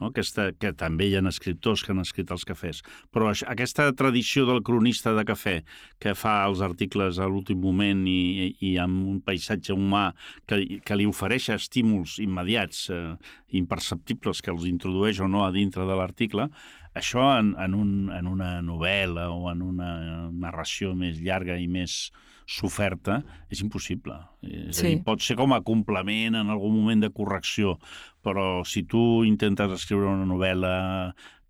no? 0.00 0.10
Aquesta, 0.10 0.50
que 0.60 0.72
també 0.76 1.08
hi 1.08 1.16
ha 1.18 1.24
escriptors 1.28 1.82
que 1.84 1.92
han 1.94 2.02
escrit 2.02 2.30
els 2.34 2.46
cafès. 2.48 2.82
Però 3.14 3.30
aquesta 3.32 3.88
tradició 3.96 4.46
del 4.48 4.62
cronista 4.66 5.14
de 5.16 5.24
cafè 5.28 5.56
que 6.02 6.14
fa 6.18 6.38
els 6.46 6.62
articles 6.64 7.18
a 7.18 7.28
l'últim 7.30 7.60
moment 7.62 8.04
i, 8.08 8.54
i 8.60 8.76
amb 8.82 9.08
un 9.16 9.20
paisatge 9.24 9.74
humà 9.74 10.10
que, 10.46 10.80
que 10.84 10.98
li 10.98 11.08
ofereix 11.08 11.50
estímuls 11.56 12.18
immediats, 12.22 12.88
eh, 12.94 13.14
imperceptibles, 13.58 14.42
que 14.42 14.52
els 14.54 14.66
introdueix 14.68 15.20
o 15.20 15.28
no 15.30 15.44
a 15.46 15.52
dintre 15.54 15.86
de 15.88 15.96
l'article, 15.98 16.50
això 16.96 17.26
en, 17.36 17.52
en, 17.60 17.74
un, 17.76 17.90
en 18.14 18.28
una 18.30 18.56
novel·la 18.64 19.28
o 19.28 19.50
en 19.52 19.60
una 19.62 19.90
narració 20.32 20.94
més 20.96 21.20
llarga 21.20 21.58
i 21.60 21.68
més 21.68 22.06
soferta 22.46 23.20
és 23.50 23.60
impossible. 23.64 24.16
És 24.46 24.78
sí. 24.78 24.84
a 24.84 24.88
dir, 24.88 25.00
pot 25.06 25.22
ser 25.22 25.36
com 25.38 25.52
a 25.52 25.62
complement 25.66 26.38
en 26.38 26.52
algun 26.52 26.76
moment 26.78 27.02
de 27.02 27.10
correcció, 27.14 27.76
però 28.24 28.62
si 28.64 28.86
tu 28.88 29.24
intentes 29.26 29.74
escriure 29.74 30.12
una 30.12 30.28
novel·la 30.28 30.76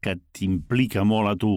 que 0.03 0.17
t'implica 0.37 1.05
molt 1.05 1.31
a 1.31 1.37
tu, 1.41 1.55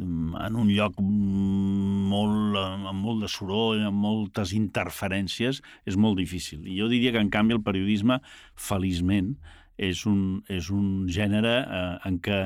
mm, 0.00 0.36
en 0.46 0.60
un 0.64 0.70
lloc 0.72 1.00
molt, 1.04 2.56
amb 2.56 3.00
molt 3.04 3.24
de 3.26 3.30
soroll, 3.32 3.84
amb 3.86 4.00
moltes 4.08 4.54
interferències, 4.56 5.60
és 5.84 5.96
molt 5.96 6.16
difícil. 6.20 6.64
I 6.64 6.78
jo 6.80 6.88
diria 6.88 7.12
que, 7.12 7.20
en 7.20 7.32
canvi, 7.32 7.58
el 7.58 7.64
periodisme, 7.64 8.20
feliçment, 8.56 9.34
és 9.76 10.06
un, 10.06 10.42
és 10.52 10.68
un 10.70 11.08
gènere 11.08 11.54
eh, 11.64 11.98
en 12.08 12.18
què 12.22 12.40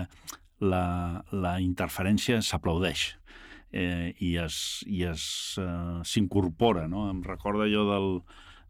la, 0.62 1.22
la 1.32 1.58
interferència 1.60 2.40
s'aplaudeix 2.42 3.12
eh, 3.76 4.14
i 4.24 4.34
s'incorpora. 5.16 6.84
Eh, 6.86 6.90
no? 6.90 7.10
Em 7.10 7.22
recorda 7.24 7.68
jo 7.70 7.84
del, 7.90 8.08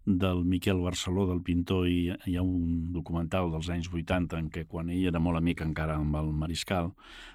del 0.07 0.45
Miquel 0.45 0.81
Barceló, 0.83 1.27
del 1.29 1.43
pintor, 1.47 1.87
i 1.91 2.11
hi 2.27 2.37
ha 2.37 2.43
un 2.43 2.93
documental 2.95 3.51
dels 3.55 3.71
anys 3.75 3.89
80 3.93 4.39
en 4.39 4.51
què 4.55 4.67
quan 4.71 4.91
ell 4.91 5.07
era 5.11 5.23
molt 5.23 5.39
amic 5.39 5.63
encara 5.65 5.99
amb 6.01 6.19
el 6.19 6.33
Mariscal, 6.43 6.93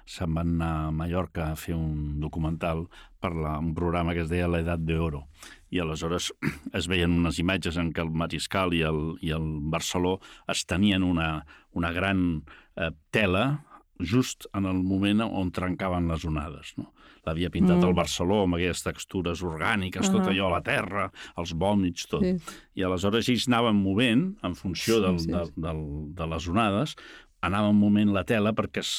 se'n 0.08 0.36
van 0.36 0.54
anar 0.56 0.72
a 0.82 0.92
Mallorca 0.96 1.50
a 1.50 1.56
fer 1.56 1.76
un 1.76 2.20
documental 2.20 2.86
per 3.22 3.32
la, 3.36 3.58
un 3.60 3.74
programa 3.76 4.14
que 4.16 4.24
es 4.24 4.30
deia 4.32 4.50
L'edat 4.50 4.84
d'oro. 4.84 5.26
I 5.72 5.80
aleshores 5.80 6.32
es 6.78 6.88
veien 6.88 7.18
unes 7.18 7.40
imatges 7.40 7.80
en 7.80 7.92
què 7.92 8.04
el 8.04 8.12
Mariscal 8.12 8.72
i 8.76 8.82
el, 8.88 9.02
i 9.24 9.32
el 9.36 9.48
Barceló 9.72 10.18
es 10.48 10.66
tenien 10.68 11.04
una, 11.04 11.46
una 11.72 11.92
gran 11.92 12.42
eh, 12.76 12.92
tela 13.10 13.64
just 14.02 14.48
en 14.52 14.66
el 14.66 14.82
moment 14.82 15.22
on 15.22 15.52
trencaven 15.54 16.08
les 16.10 16.24
onades. 16.24 16.74
No? 16.76 16.90
L'havia 17.26 17.50
pintat 17.54 17.78
mm. 17.78 17.88
al 17.88 17.96
Barceló 17.96 18.42
amb 18.44 18.58
aquelles 18.58 18.82
textures 18.82 19.42
orgàniques, 19.46 20.08
uh 20.08 20.12
-huh. 20.12 20.20
tot 20.20 20.30
allò 20.32 20.46
a 20.48 20.54
la 20.58 20.62
terra, 20.62 21.10
els 21.38 21.54
vòmits, 21.54 22.06
tot. 22.08 22.22
Sí. 22.22 22.36
I 22.74 22.82
aleshores 22.82 23.28
ells 23.28 23.48
anaven 23.48 23.76
movent, 23.76 24.38
en 24.42 24.54
funció 24.54 25.00
del, 25.00 25.18
sí, 25.18 25.26
sí. 25.26 25.32
De, 25.32 25.44
del, 25.56 26.14
de 26.14 26.26
les 26.26 26.48
onades, 26.48 26.96
anaven 27.42 27.74
movent 27.74 28.12
la 28.14 28.22
tela 28.24 28.52
perquè 28.54 28.82
es, 28.84 28.92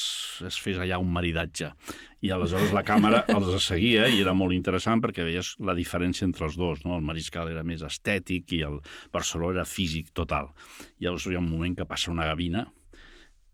es 0.44 0.58
fes 0.60 0.78
allà 0.78 0.98
un 1.00 1.10
maridatge. 1.12 1.70
I 2.24 2.30
aleshores 2.30 2.74
la 2.76 2.84
càmera 2.84 3.24
els 3.36 3.64
seguia 3.64 4.06
i 4.08 4.20
era 4.20 4.34
molt 4.36 4.52
interessant 4.52 5.00
perquè 5.04 5.24
veies 5.24 5.54
la 5.64 5.74
diferència 5.74 6.28
entre 6.28 6.44
els 6.46 6.56
dos. 6.56 6.84
No? 6.84 6.98
El 6.98 7.06
Mariscal 7.08 7.48
era 7.48 7.64
més 7.64 7.82
estètic 7.82 8.52
i 8.52 8.62
el 8.68 8.80
Barceló 9.12 9.50
era 9.52 9.64
físic 9.64 10.12
total. 10.12 10.52
I 11.00 11.08
llavors 11.08 11.26
hi 11.26 11.38
ha 11.38 11.42
un 11.42 11.50
moment 11.50 11.76
que 11.76 11.88
passa 11.88 12.12
una 12.12 12.28
gavina 12.28 12.66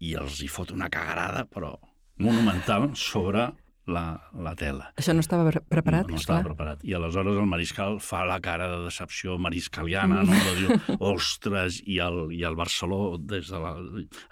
i 0.01 0.15
els 0.19 0.43
hi 0.43 0.49
fot 0.51 0.73
una 0.75 0.91
cagarada, 0.91 1.47
però 1.47 1.77
monumental, 2.21 2.91
sobre 2.99 3.47
la, 3.87 4.05
la 4.37 4.55
tela. 4.59 4.91
Això 5.01 5.15
no 5.17 5.25
estava 5.25 5.49
preparat? 5.49 6.09
No, 6.09 6.17
no 6.17 6.21
estava 6.21 6.45
preparat. 6.47 6.85
I 6.87 6.95
aleshores 6.99 7.39
el 7.41 7.49
mariscal 7.51 7.99
fa 8.05 8.23
la 8.29 8.41
cara 8.45 8.69
de 8.75 8.85
decepció 8.87 9.39
mariscaliana, 9.41 10.23
no? 10.27 10.37
De 10.47 10.55
diu, 10.61 11.01
ostres, 11.13 11.81
i 11.87 12.01
el, 12.05 12.27
i 12.37 12.45
el 12.47 12.59
Barceló 12.59 13.19
des 13.19 13.51
de 13.51 13.61
la, 13.63 13.75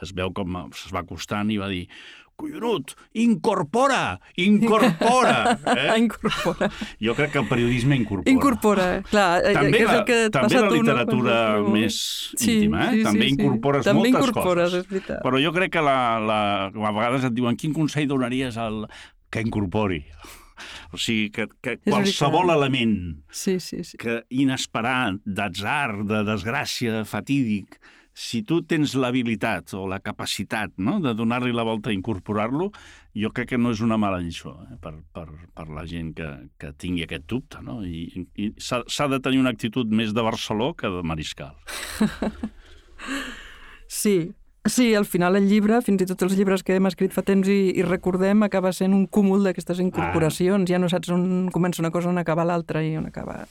es 0.05 0.15
veu 0.17 0.33
com 0.37 0.65
es 0.69 0.89
va 0.95 1.05
acostant 1.05 1.53
i 1.53 1.61
va 1.61 1.71
dir 1.73 1.87
collonut, 2.39 2.93
incorpora, 3.19 4.21
incorpora. 4.37 5.59
Eh? 5.79 5.99
incorpora. 5.99 6.69
Jo 7.03 7.15
crec 7.19 7.33
que 7.33 7.41
el 7.41 7.49
periodisme 7.49 7.97
incorpora. 7.97 8.31
Incorpora, 8.31 8.87
clar. 9.11 9.43
Eh, 9.43 9.55
també 9.57 9.81
que 9.81 9.83
és 9.83 9.91
el 9.97 10.05
que 10.07 10.19
també 10.31 10.61
la 10.63 10.71
literatura 10.71 11.35
no? 11.59 11.73
més 11.75 11.99
sí, 12.37 12.61
íntima, 12.61 12.85
eh? 12.87 12.93
Sí, 12.95 13.03
també 13.09 13.27
sí, 13.27 13.35
incorpores 13.35 13.89
també 13.89 14.05
moltes 14.05 14.15
incorpores, 14.15 14.71
coses. 14.71 14.87
És 14.87 14.93
veritat. 14.93 15.23
Però 15.27 15.43
jo 15.43 15.53
crec 15.57 15.75
que 15.75 15.83
la, 15.83 15.99
la, 16.23 16.41
a 16.71 16.95
vegades 17.01 17.27
et 17.27 17.35
diuen 17.35 17.59
quin 17.59 17.75
consell 17.75 18.07
donaries 18.07 18.61
al, 18.63 18.85
que 19.31 19.43
incorpori. 19.45 20.03
O 20.93 20.99
sigui, 20.99 21.29
que, 21.31 21.47
que 21.63 21.77
qualsevol 21.85 22.51
element 22.51 22.97
sí, 23.31 23.59
sí, 23.63 23.85
sí. 23.87 23.99
que 24.01 24.23
inesperat, 24.35 25.21
d'atzar, 25.23 26.03
de 26.09 26.25
desgràcia, 26.27 27.05
fatídic, 27.07 27.79
si 28.19 28.41
tu 28.43 28.59
tens 28.67 28.97
l'habilitat 28.99 29.71
o 29.79 29.85
la 29.87 30.01
capacitat 30.03 30.73
no? 30.83 30.97
de 30.99 31.13
donar-li 31.15 31.53
la 31.55 31.63
volta 31.63 31.93
i 31.93 31.95
incorporar-lo, 31.95 32.73
jo 33.15 33.31
crec 33.35 33.53
que 33.53 33.61
no 33.61 33.71
és 33.71 33.83
una 33.85 33.99
mala 34.01 34.19
lliçó 34.25 34.57
eh? 34.65 34.79
per, 34.83 34.97
per, 35.15 35.29
per 35.55 35.69
la 35.71 35.85
gent 35.87 36.11
que, 36.19 36.27
que 36.59 36.73
tingui 36.83 37.07
aquest 37.07 37.29
dubte. 37.31 37.63
No? 37.63 37.79
I, 37.87 38.27
i 38.35 38.51
s'ha 38.59 39.09
de 39.13 39.21
tenir 39.23 39.39
una 39.45 39.55
actitud 39.55 39.95
més 39.95 40.11
de 40.17 40.27
Barceló 40.27 40.73
que 40.75 40.91
de 40.91 41.05
Mariscal. 41.07 41.55
sí, 44.01 44.33
Sí, 44.65 44.95
al 44.95 45.07
final 45.07 45.37
el 45.39 45.47
llibre, 45.49 45.79
fins 45.85 46.03
i 46.03 46.07
tot 46.09 46.23
els 46.27 46.35
llibres 46.37 46.65
que 46.67 46.75
hem 46.77 46.89
escrit 46.91 47.15
fa 47.15 47.23
temps 47.25 47.49
i, 47.49 47.59
i 47.79 47.85
recordem, 47.87 48.43
acaba 48.45 48.73
sent 48.77 48.93
un 48.97 49.07
cúmul 49.07 49.47
d'aquestes 49.47 49.81
incorporacions. 49.85 50.67
Ah. 50.67 50.73
Ja 50.75 50.81
no 50.83 50.91
saps 50.93 51.13
on 51.15 51.49
comença 51.55 51.83
una 51.83 51.93
cosa, 51.95 52.11
on 52.11 52.19
acaba 52.21 52.47
l'altra 52.49 52.85
i 52.85 52.97
on 52.99 53.09
acaba... 53.09 53.45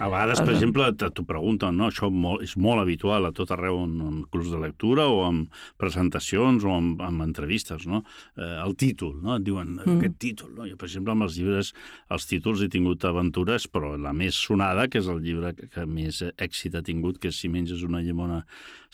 A 0.00 0.08
vegades, 0.08 0.40
per 0.40 0.54
exemple, 0.54 0.86
t'ho 0.96 1.24
pregunten, 1.28 1.76
no? 1.76 1.90
això 1.90 2.08
molt, 2.10 2.42
és 2.46 2.54
molt 2.60 2.82
habitual 2.82 3.26
a 3.28 3.32
tot 3.36 3.52
arreu 3.54 3.82
en, 3.84 3.98
en 4.06 4.20
clubs 4.32 4.52
de 4.52 4.60
lectura 4.62 5.06
o 5.10 5.22
en 5.26 5.42
presentacions 5.80 6.64
o 6.64 6.76
en, 6.78 6.92
en 7.02 7.20
entrevistes, 7.24 7.84
no? 7.90 8.02
Eh, 8.36 8.54
el 8.64 8.76
títol, 8.80 9.18
no? 9.22 9.36
Et 9.36 9.46
diuen, 9.46 9.74
mm. 9.76 9.98
aquest 9.98 10.16
títol, 10.22 10.52
no? 10.56 10.66
Jo, 10.68 10.78
per 10.80 10.88
exemple, 10.88 11.14
amb 11.16 11.26
els 11.26 11.36
llibres, 11.38 11.72
els 12.14 12.28
títols 12.30 12.64
he 12.64 12.70
tingut 12.72 13.04
aventures, 13.08 13.68
però 13.72 13.94
la 14.00 14.14
més 14.16 14.38
sonada, 14.38 14.88
que 14.88 15.02
és 15.02 15.10
el 15.12 15.20
llibre 15.24 15.52
que, 15.58 15.68
que 15.72 15.86
més 15.88 16.22
èxit 16.32 16.78
ha 16.78 16.84
tingut, 16.86 17.20
que 17.20 17.32
és 17.32 17.42
Si 17.42 17.48
menges 17.50 17.80
una 17.82 17.98
llimona 17.98 18.44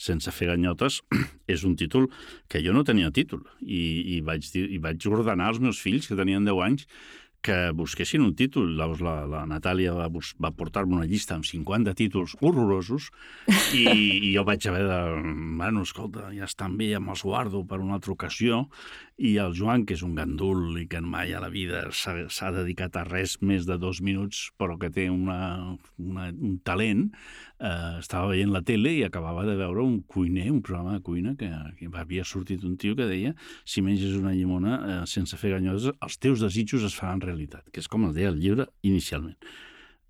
sense 0.00 0.32
fer 0.32 0.48
ganyotes, 0.48 1.02
és 1.54 1.64
un 1.68 1.76
títol 1.76 2.08
que 2.48 2.62
jo 2.64 2.72
no 2.72 2.84
tenia 2.86 3.10
títol 3.12 3.42
i, 3.60 4.16
i, 4.16 4.20
vaig, 4.24 4.46
dir, 4.54 4.64
i 4.72 4.78
vaig 4.80 5.04
ordenar 5.10 5.50
als 5.52 5.60
meus 5.60 5.82
fills, 5.82 6.08
que 6.08 6.16
tenien 6.16 6.46
10 6.48 6.62
anys, 6.64 6.86
que 7.42 7.70
busquessin 7.76 8.24
un 8.24 8.34
títol. 8.38 8.72
Llavors 8.78 9.02
la, 9.04 9.14
la 9.30 9.42
Natàlia 9.48 9.94
va, 9.96 10.08
va 10.10 10.52
portar-me 10.54 10.96
una 10.98 11.08
llista 11.08 11.36
amb 11.36 11.46
50 11.46 11.94
títols 11.98 12.36
horrorosos 12.40 13.10
i, 13.76 13.84
i 13.84 14.32
jo 14.34 14.44
vaig 14.48 14.66
haver 14.68 14.84
de... 14.88 15.00
Bueno, 15.58 15.84
escolta, 15.86 16.28
ja 16.34 16.48
estan 16.48 16.76
bé, 16.80 16.92
ja 16.94 17.02
me'ls 17.02 17.24
guardo 17.26 17.64
per 17.68 17.80
una 17.84 17.98
altra 17.98 18.14
ocasió. 18.14 18.64
I 19.18 19.32
el 19.42 19.50
Joan, 19.58 19.82
que 19.82 19.96
és 19.96 20.02
un 20.06 20.12
gandul 20.14 20.76
i 20.78 20.84
que 20.86 21.00
mai 21.02 21.32
a 21.34 21.40
la 21.42 21.48
vida 21.50 21.80
s'ha 21.90 22.50
dedicat 22.54 22.94
a 22.94 23.02
res 23.02 23.32
més 23.42 23.64
de 23.66 23.74
dos 23.82 23.98
minuts, 23.98 24.44
però 24.54 24.76
que 24.78 24.92
té 24.94 25.08
una, 25.10 25.74
una, 25.98 26.28
un 26.30 26.60
talent, 26.62 27.08
eh, 27.58 27.98
estava 27.98 28.28
veient 28.30 28.52
la 28.54 28.62
tele 28.62 28.92
i 28.94 29.02
acabava 29.02 29.42
de 29.48 29.56
veure 29.58 29.82
un 29.82 29.96
cuiner, 30.06 30.46
un 30.52 30.60
programa 30.62 30.94
de 30.94 31.02
cuina, 31.08 31.34
que, 31.40 31.50
que 31.80 31.90
havia 31.98 32.22
sortit 32.22 32.62
un 32.62 32.76
tio 32.78 32.94
que 32.94 33.08
deia 33.10 33.34
si 33.64 33.82
menges 33.82 34.14
una 34.20 34.36
llimona 34.36 34.78
eh, 34.78 35.00
sense 35.10 35.40
fer 35.40 35.50
ganyoses, 35.56 35.98
els 35.98 36.18
teus 36.22 36.44
desitjos 36.46 36.86
es 36.86 36.94
faran 36.94 37.24
realitat, 37.24 37.66
que 37.72 37.82
és 37.82 37.90
com 37.90 38.06
el 38.06 38.14
deia 38.14 38.30
el 38.30 38.38
llibre 38.38 38.68
inicialment. 38.86 39.34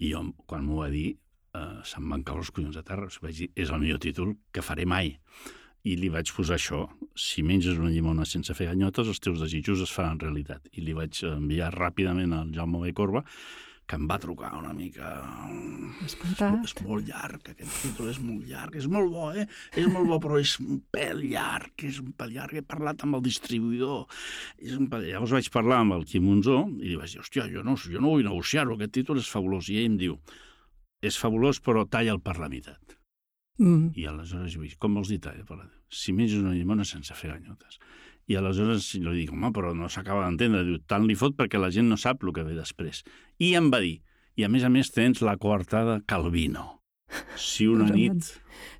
I 0.04 0.12
jo, 0.12 0.26
quan 0.44 0.68
m'ho 0.68 0.82
va 0.82 0.90
dir, 0.92 1.14
eh, 1.56 1.80
se'm 1.88 2.12
van 2.12 2.28
caure 2.28 2.44
els 2.44 2.52
collons 2.52 2.76
a 2.76 2.84
terra. 2.84 3.08
Vaig 3.24 3.40
dir, 3.40 3.48
és 3.56 3.72
el 3.72 3.80
millor 3.80 4.04
títol 4.04 4.36
que 4.52 4.60
faré 4.60 4.84
mai 4.84 5.16
i 5.86 5.94
li 5.96 6.10
vaig 6.10 6.32
posar 6.34 6.58
això. 6.58 6.82
Si 7.18 7.44
menges 7.46 7.78
una 7.78 7.92
llimona 7.92 8.26
sense 8.26 8.54
fer 8.56 8.70
ganyotes, 8.72 9.08
els 9.08 9.22
teus 9.22 9.40
desitjos 9.42 9.84
es 9.84 9.94
faran 9.94 10.20
realitat. 10.20 10.68
I 10.74 10.84
li 10.84 10.96
vaig 10.96 11.22
enviar 11.28 11.72
ràpidament 11.74 12.34
al 12.34 12.52
Jaume 12.54 12.82
B. 12.82 12.92
Corba, 12.96 13.22
que 13.88 13.96
em 13.96 14.04
va 14.10 14.18
trucar 14.20 14.50
una 14.58 14.74
mica... 14.76 15.14
Espantat. 16.04 16.58
És, 16.66 16.74
és 16.74 16.84
molt 16.84 17.08
llarg, 17.08 17.46
aquest 17.54 17.78
títol 17.86 18.10
és 18.10 18.18
molt 18.20 18.44
llarg. 18.50 18.76
És 18.76 18.88
molt 18.90 19.08
bo, 19.14 19.30
eh? 19.32 19.46
És 19.80 19.88
molt 19.88 20.10
bo, 20.10 20.18
però 20.20 20.40
és 20.42 20.58
un 20.60 20.82
pèl 20.92 21.22
llarg, 21.30 21.72
és 21.88 22.02
un 22.02 22.12
pèl 22.18 22.34
llarg. 22.36 22.58
He 22.60 22.66
parlat 22.68 23.06
amb 23.06 23.16
el 23.16 23.24
distribuïdor. 23.24 24.04
És 24.60 24.76
un 24.76 24.90
pèl... 24.92 25.08
Llavors 25.08 25.32
vaig 25.38 25.48
parlar 25.54 25.80
amb 25.86 25.96
el 25.96 26.04
Quim 26.10 26.28
Monzó 26.28 26.60
i 26.82 26.90
li 26.90 26.98
vaig 27.00 27.16
dir, 27.16 27.22
hòstia, 27.24 27.48
jo 27.54 27.64
no, 27.64 27.78
jo 27.80 28.02
no 28.02 28.12
vull 28.12 28.28
negociar-ho, 28.28 28.76
aquest 28.76 28.98
títol 28.98 29.22
és 29.22 29.32
fabulós. 29.32 29.72
I 29.72 29.80
ell 29.80 29.88
em 29.94 29.98
diu, 30.04 30.20
és 31.00 31.16
fabulós, 31.16 31.62
però 31.64 31.88
talla'l 31.88 32.20
per 32.20 32.36
la 32.42 32.52
meitat. 32.52 32.97
Mm. 33.58 33.92
I 33.98 34.06
aleshores 34.06 34.54
jo 34.54 34.62
dic, 34.62 34.76
com 34.78 34.94
vols 34.94 35.10
dir 35.10 35.20
talla? 35.22 35.44
Si 35.90 36.14
menges 36.14 36.38
una 36.42 36.54
llimona 36.54 36.86
sense 36.86 37.14
fer 37.18 37.32
ganyotes. 37.32 37.78
I 38.28 38.36
aleshores 38.38 38.90
jo 38.94 39.10
li 39.10 39.24
dic, 39.24 39.32
home, 39.32 39.50
però 39.56 39.74
no 39.74 39.88
s'acaba 39.90 40.26
d'entendre. 40.26 40.64
Diu, 40.66 40.80
tant 40.86 41.06
li 41.08 41.16
fot 41.18 41.36
perquè 41.36 41.60
la 41.60 41.72
gent 41.74 41.88
no 41.88 41.96
sap 41.96 42.24
el 42.24 42.34
que 42.36 42.44
ve 42.46 42.56
després. 42.58 43.02
I 43.40 43.54
em 43.58 43.70
va 43.72 43.80
dir, 43.84 43.98
i 44.38 44.44
a 44.44 44.50
més 44.52 44.64
a 44.64 44.70
més 44.70 44.92
tens 44.94 45.22
la 45.24 45.38
coartada 45.40 46.00
Calvino. 46.06 46.78
Si 47.40 47.66
una 47.66 47.88
nit 47.96 48.26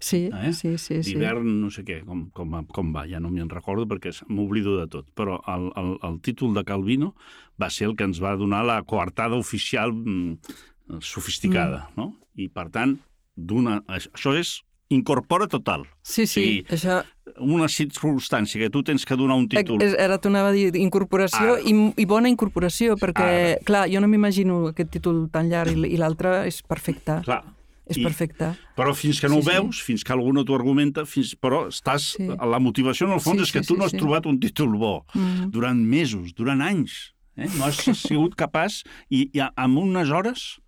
Sí, 0.01 0.29
Eh? 0.35 0.53
sí, 0.53 0.76
sí. 0.76 1.03
sí. 1.03 1.14
d'hivern, 1.14 1.47
no 1.62 1.70
sé 1.70 1.85
què, 1.87 2.01
com, 2.05 2.26
com, 2.35 2.55
com 2.74 2.93
va, 2.95 3.07
ja 3.09 3.20
no 3.22 3.31
me'n 3.31 3.49
recordo 3.51 3.87
perquè 3.87 4.11
m'oblido 4.29 4.76
de 4.79 4.87
tot, 4.91 5.07
però 5.14 5.39
el, 5.47 5.68
el, 5.79 5.93
el 6.03 6.18
títol 6.20 6.53
de 6.57 6.64
Calvino 6.66 7.14
va 7.62 7.70
ser 7.70 7.89
el 7.89 7.97
que 7.97 8.07
ens 8.09 8.20
va 8.22 8.37
donar 8.37 8.64
la 8.66 8.81
coartada 8.83 9.39
oficial 9.39 9.95
mm, 9.95 10.99
sofisticada, 11.01 11.89
mm. 11.89 12.01
no? 12.01 12.09
I, 12.35 12.49
per 12.51 12.68
tant, 12.74 12.99
d'una... 13.39 13.81
Això 13.87 14.35
és 14.39 14.59
incorpora 14.91 15.47
total. 15.47 15.86
Sí, 16.03 16.26
sí, 16.26 16.64
Sí. 16.68 16.74
això... 16.74 17.03
Una 17.45 17.68
circumstància 17.68 18.59
que 18.59 18.70
tu 18.70 18.82
tens 18.82 19.05
que 19.05 19.14
donar 19.14 19.36
un 19.36 19.47
títol... 19.49 19.78
Ara 20.01 20.16
t'anava 20.18 20.49
a 20.49 20.53
dir 20.57 20.72
incorporació 20.80 21.59
Ara. 21.59 21.61
i, 21.61 21.74
i 22.01 22.07
bona 22.09 22.28
incorporació, 22.28 22.97
perquè, 22.99 23.26
Ara. 23.53 23.59
clar, 23.68 23.84
jo 23.93 24.01
no 24.01 24.09
m'imagino 24.09 24.68
aquest 24.72 24.91
títol 24.97 25.28
tan 25.30 25.51
llarg 25.53 25.76
i, 25.76 25.93
i 25.93 25.99
l'altre 26.01 26.47
és 26.49 26.62
perfecte. 26.66 27.20
Clar, 27.28 27.43
És 27.86 27.97
i- 28.01 28.03
perfecte. 28.03 28.49
Però 28.76 28.95
fins 28.97 29.20
que 29.20 29.28
no 29.28 29.36
Sí, 29.36 29.41
ho 29.41 29.45
sí. 29.45 29.51
veus, 29.53 29.82
fins 29.84 30.03
que 30.05 30.12
algú 30.12 30.32
no 30.32 30.43
t'ho 30.45 30.57
argumenta, 30.57 31.05
fins... 31.07 31.36
però 31.36 31.66
estàs... 31.68 32.14
Sí. 32.16 32.26
La 32.26 32.59
motivació, 32.59 33.07
en 33.07 33.12
el 33.14 33.20
fons, 33.20 33.39
Sí, 33.45 33.47
és 33.47 33.53
que 33.53 33.62
sí, 33.62 33.68
tu 33.68 33.74
sí, 33.74 33.78
no 33.78 33.84
has 33.86 33.93
sí. 33.93 33.99
trobat 34.01 34.26
un 34.26 34.41
títol 34.41 34.74
bo 34.80 35.05
Mm. 35.14 35.51
durant 35.53 35.78
mesos, 35.84 36.34
durant 36.34 36.61
anys. 36.64 37.12
Eh? 37.36 37.47
No 37.57 37.66
has 37.68 37.76
sigut 38.01 38.34
capaç 38.34 38.82
i, 39.11 39.28
i 39.32 39.41
amb 39.55 39.78
unes 39.78 40.11
hores 40.11 40.59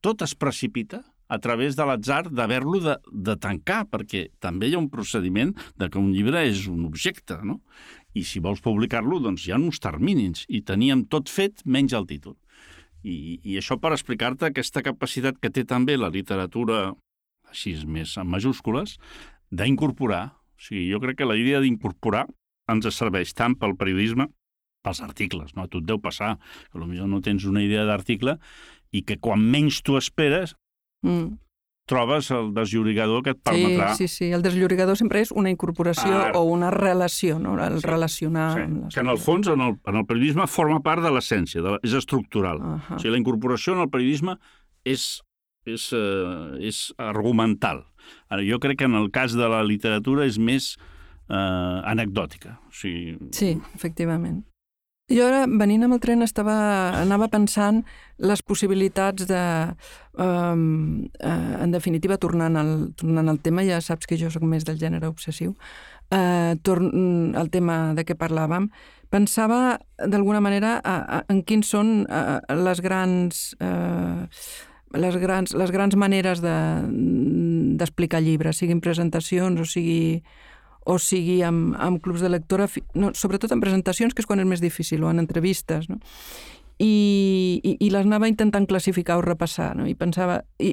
tot 0.00 0.22
es 0.22 0.34
precipita 0.36 1.02
a 1.32 1.38
través 1.40 1.76
de 1.78 1.84
l'atzar 1.88 2.26
d'haver-lo 2.28 2.80
de, 2.84 2.94
de 3.08 3.34
tancar, 3.40 3.86
perquè 3.88 4.26
també 4.42 4.68
hi 4.68 4.76
ha 4.76 4.82
un 4.82 4.90
procediment 4.92 5.54
de 5.80 5.88
que 5.88 6.00
un 6.00 6.10
llibre 6.12 6.42
és 6.44 6.66
un 6.68 6.84
objecte, 6.84 7.38
no? 7.40 7.62
I 8.12 8.26
si 8.28 8.42
vols 8.44 8.60
publicar-lo, 8.60 9.20
doncs 9.24 9.46
hi 9.46 9.54
ha 9.54 9.60
uns 9.60 9.80
terminis, 9.80 10.44
i 10.52 10.60
teníem 10.60 11.06
tot 11.08 11.32
fet 11.32 11.64
menys 11.64 11.96
el 11.96 12.04
títol. 12.10 12.36
I, 13.02 13.40
i 13.40 13.56
això 13.58 13.78
per 13.80 13.94
explicar-te 13.96 14.50
aquesta 14.50 14.84
capacitat 14.84 15.40
que 15.40 15.50
té 15.50 15.64
també 15.64 15.96
la 15.96 16.12
literatura, 16.12 16.92
així 17.48 17.74
més 17.88 18.12
en 18.20 18.28
majúscules, 18.28 18.98
d'incorporar. 19.50 20.26
O 20.36 20.66
sigui, 20.68 20.84
jo 20.92 21.00
crec 21.00 21.22
que 21.22 21.28
la 21.28 21.40
idea 21.40 21.64
d'incorporar 21.64 22.26
ens 22.70 22.92
serveix 22.92 23.32
tant 23.34 23.56
pel 23.58 23.74
periodisme 23.80 24.28
pels 24.84 25.00
articles, 25.00 25.56
no? 25.56 25.64
A 25.64 25.70
tu 25.70 25.80
et 25.80 25.88
deu 25.88 26.00
passar, 26.02 26.36
que 26.68 26.78
potser 26.78 27.08
no 27.08 27.24
tens 27.24 27.46
una 27.48 27.62
idea 27.64 27.86
d'article 27.88 28.36
i 28.92 29.02
que 29.06 29.16
quan 29.22 29.40
menys 29.40 29.80
tu 29.86 29.96
esperes 29.96 30.56
Mm. 31.02 31.38
trobes 31.84 32.30
el 32.30 32.52
desllorigador 32.54 33.22
que 33.24 33.30
et 33.30 33.36
Sí, 33.38 33.42
permetrà... 33.50 33.94
sí, 33.96 34.06
sí. 34.08 34.30
El 34.32 34.40
desllorigador 34.40 34.96
sempre 34.96 35.20
és 35.20 35.32
una 35.34 35.50
incorporació 35.50 36.14
Ara. 36.14 36.38
o 36.38 36.44
una 36.44 36.70
relació, 36.70 37.38
no? 37.42 37.56
el 37.62 37.80
Sí, 37.80 37.86
relacionar... 37.86 38.54
Sí, 38.54 38.60
amb 38.62 38.84
les 38.84 38.94
que 38.94 39.00
en 39.00 39.08
el 39.08 39.18
fons, 39.18 39.48
en 39.48 39.60
el, 39.60 39.74
en 39.84 39.96
el 39.96 40.06
periodisme, 40.06 40.46
forma 40.46 40.78
part 40.80 41.02
de 41.02 41.10
l'essència, 41.10 41.60
la- 41.60 41.80
és 41.82 41.92
estructural. 41.92 42.60
Ahà. 42.62 42.96
O 42.96 42.98
sigui, 43.02 43.12
la 43.12 43.18
incorporació 43.18 43.74
en 43.74 43.80
el 43.80 43.90
periodisme 43.90 44.36
és, 44.84 45.20
és, 45.66 45.88
eh, 45.92 46.56
és 46.70 46.94
argumental. 46.98 47.82
Ara, 48.30 48.42
jo 48.46 48.58
crec 48.62 48.78
que 48.78 48.84
en 48.88 48.94
el 48.94 49.10
cas 49.10 49.34
de 49.34 49.48
la 49.50 49.62
literatura 49.66 50.24
és 50.24 50.38
més 50.38 50.76
eh, 51.28 51.34
anecdòtica. 51.34 52.60
O 52.68 52.72
sigui, 52.72 53.18
Sí, 53.32 53.56
efectivament. 53.74 54.44
Jo 55.10 55.26
ara, 55.26 55.42
venint 55.50 55.82
amb 55.82 55.96
el 55.96 56.00
tren, 56.00 56.22
estava, 56.22 56.54
anava 57.02 57.26
pensant 57.32 57.82
les 58.22 58.42
possibilitats 58.46 59.26
de... 59.28 59.42
Um, 60.14 61.08
uh, 61.18 61.56
en 61.64 61.72
definitiva, 61.74 62.16
tornant 62.22 62.56
al, 62.56 62.72
tornant 62.96 63.28
al 63.28 63.40
tema, 63.42 63.64
ja 63.66 63.80
saps 63.82 64.06
que 64.06 64.16
jo 64.20 64.30
sóc 64.30 64.44
més 64.46 64.64
del 64.68 64.78
gènere 64.80 65.10
obsessiu, 65.10 65.52
uh, 66.14 66.52
torn, 66.64 67.32
al 67.36 67.50
tema 67.52 67.92
de 67.98 68.06
què 68.08 68.16
parlàvem, 68.16 68.70
pensava, 69.12 69.80
d'alguna 69.98 70.40
manera, 70.44 70.78
a, 70.80 70.96
a, 71.18 71.22
en 71.32 71.42
quins 71.44 71.74
són 71.74 72.04
uh, 72.06 72.38
les 72.62 72.84
grans... 72.84 73.48
Uh, 73.60 74.28
les 74.92 75.16
grans, 75.16 75.54
les 75.56 75.70
grans 75.72 75.94
maneres 75.96 76.42
de- 76.44 77.76
d'explicar 77.80 78.18
de, 78.20 78.26
llibres, 78.26 78.58
siguin 78.60 78.82
presentacions 78.84 79.60
o 79.60 79.64
sigui 79.64 80.20
o 80.84 80.98
sigui 80.98 81.40
amb, 81.46 81.76
amb 81.78 82.02
clubs 82.02 82.22
de 82.24 82.30
lectora, 82.32 82.66
no, 82.98 83.12
sobretot 83.14 83.52
en 83.54 83.62
presentacions, 83.62 84.14
que 84.14 84.24
és 84.24 84.28
quan 84.28 84.42
és 84.42 84.48
més 84.48 84.62
difícil, 84.62 85.04
o 85.04 85.10
en 85.10 85.22
entrevistes, 85.22 85.88
no? 85.90 86.00
I, 86.82 87.60
i, 87.62 87.76
i 87.84 87.88
les 87.94 88.06
anava 88.08 88.26
intentant 88.26 88.64
classificar 88.66 89.18
o 89.20 89.22
repassar, 89.22 89.76
no? 89.78 89.86
I 89.86 89.94
pensava, 89.94 90.40
i 90.58 90.72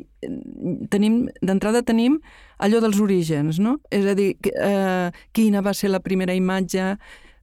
tenim, 0.90 1.28
d'entrada 1.46 1.84
tenim 1.86 2.18
allò 2.58 2.80
dels 2.82 3.02
orígens, 3.04 3.60
no? 3.62 3.78
És 3.94 4.08
a 4.10 4.16
dir, 4.18 4.32
que, 4.42 4.54
eh, 4.56 5.12
quina 5.38 5.62
va 5.62 5.76
ser 5.78 5.92
la 5.94 6.02
primera 6.02 6.34
imatge 6.34 6.96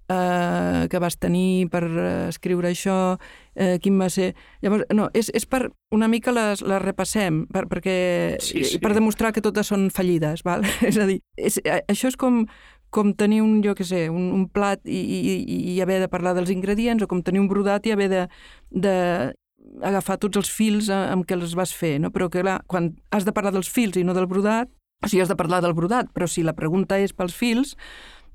eh, 0.08 0.86
que 0.90 0.98
vas 1.02 1.16
tenir 1.18 1.68
per 1.72 1.82
eh, 1.84 2.28
escriure 2.28 2.70
això, 2.70 3.16
eh, 3.54 3.78
quin 3.82 3.98
va 4.00 4.08
ser... 4.12 4.34
Llavors, 4.62 4.84
no, 4.94 5.08
és, 5.14 5.30
és 5.34 5.46
per 5.46 5.66
una 5.94 6.08
mica 6.08 6.32
les, 6.34 6.62
les 6.62 6.82
repassem, 6.82 7.44
per, 7.52 7.66
perquè, 7.70 7.96
Sí, 8.42 8.64
sí. 8.64 8.78
per 8.82 8.94
demostrar 8.94 9.32
que 9.34 9.42
totes 9.44 9.66
són 9.72 9.88
fallides, 9.90 10.42
val? 10.46 10.64
és 10.86 10.98
a 10.98 11.06
dir, 11.08 11.20
és, 11.36 11.58
a- 11.66 11.82
això 11.90 12.08
és 12.12 12.16
com, 12.20 12.44
com 12.94 13.12
tenir 13.18 13.42
un, 13.42 13.58
jo 13.64 13.74
què 13.76 13.84
sé, 13.84 14.06
un, 14.10 14.30
un 14.32 14.46
plat 14.48 14.80
i, 14.86 15.00
i, 15.00 15.34
i 15.74 15.80
haver 15.82 15.98
de 16.04 16.08
parlar 16.12 16.36
dels 16.38 16.52
ingredients, 16.54 17.02
o 17.02 17.10
com 17.10 17.22
tenir 17.26 17.42
un 17.42 17.48
brodat 17.50 17.86
i 17.86 17.92
haver 17.96 18.08
de, 18.12 18.22
de 18.70 18.94
agafar 19.82 20.16
tots 20.22 20.38
els 20.38 20.50
fils 20.54 20.88
a- 20.94 21.08
amb 21.12 21.26
què 21.26 21.34
els 21.36 21.54
vas 21.58 21.72
fer, 21.74 21.96
no? 22.00 22.12
Però 22.14 22.30
que, 22.30 22.40
clar, 22.46 22.60
quan 22.70 22.92
has 23.10 23.26
de 23.26 23.34
parlar 23.34 23.52
dels 23.56 23.68
fils 23.68 23.98
i 23.98 24.04
no 24.06 24.14
del 24.14 24.28
brodat, 24.30 24.70
o 25.04 25.08
sigui, 25.10 25.20
has 25.20 25.28
de 25.28 25.36
parlar 25.36 25.58
del 25.60 25.74
brodat, 25.76 26.08
però 26.14 26.24
si 26.30 26.40
la 26.46 26.54
pregunta 26.56 26.96
és 27.02 27.12
pels 27.12 27.34
fils, 27.36 27.74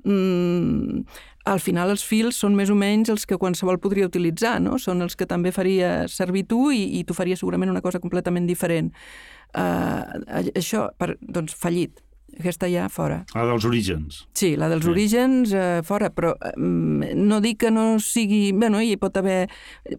mm, 0.04 1.04
al 1.45 1.60
final 1.60 1.89
els 1.89 2.04
fils 2.06 2.38
són 2.38 2.54
més 2.56 2.70
o 2.70 2.76
menys 2.78 3.10
els 3.10 3.26
que 3.26 3.38
qualsevol 3.41 3.80
podria 3.82 4.06
utilitzar, 4.06 4.60
no? 4.62 4.78
Són 4.78 5.02
els 5.02 5.16
que 5.18 5.26
també 5.26 5.52
faria 5.52 6.08
servir 6.08 6.45
tu 6.47 6.70
i, 6.72 6.84
i 6.99 7.04
tu 7.04 7.14
faries 7.18 7.39
segurament 7.41 7.72
una 7.74 7.82
cosa 7.82 7.99
completament 7.99 8.45
diferent. 8.47 8.91
Uh, 9.52 10.06
això, 10.56 10.89
per, 10.97 11.16
doncs, 11.22 11.54
fallit. 11.58 11.99
Aquesta 12.32 12.70
ja 12.72 12.86
fora. 12.88 13.26
la 13.36 13.43
dels 13.43 13.66
orígens. 13.68 14.22
Sí, 14.34 14.56
la 14.56 14.70
dels 14.72 14.86
Sí. 14.86 14.89
orígens 14.89 15.52
eh, 15.52 15.82
fora, 15.84 16.10
però 16.16 16.32
eh, 16.39 16.54
no 16.56 17.41
dic 17.41 17.58
que 17.60 17.72
no 17.72 17.99
sigui... 17.99 18.54
Bé, 18.54 18.70
no, 18.72 18.80
hi 18.80 18.95
pot 18.95 19.18
haver... 19.20 19.49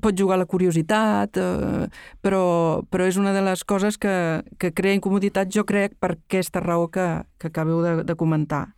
pot 0.00 0.16
jugar 0.16 0.38
la 0.40 0.46
curiositat, 0.48 1.36
eh, 1.36 1.88
però, 2.24 2.82
però 2.88 3.04
és 3.06 3.18
una 3.20 3.34
de 3.36 3.42
les 3.44 3.64
coses 3.64 3.98
que, 4.00 4.42
que 4.58 4.72
crea 4.72 4.96
incomoditat, 4.96 5.52
jo 5.52 5.66
crec, 5.68 5.98
per 6.00 6.14
aquesta 6.16 6.64
raó 6.64 6.88
que, 6.88 7.06
que 7.38 7.48
acabeu 7.52 7.82
de, 7.84 7.94
de 8.08 8.16
comentar. 8.16 8.70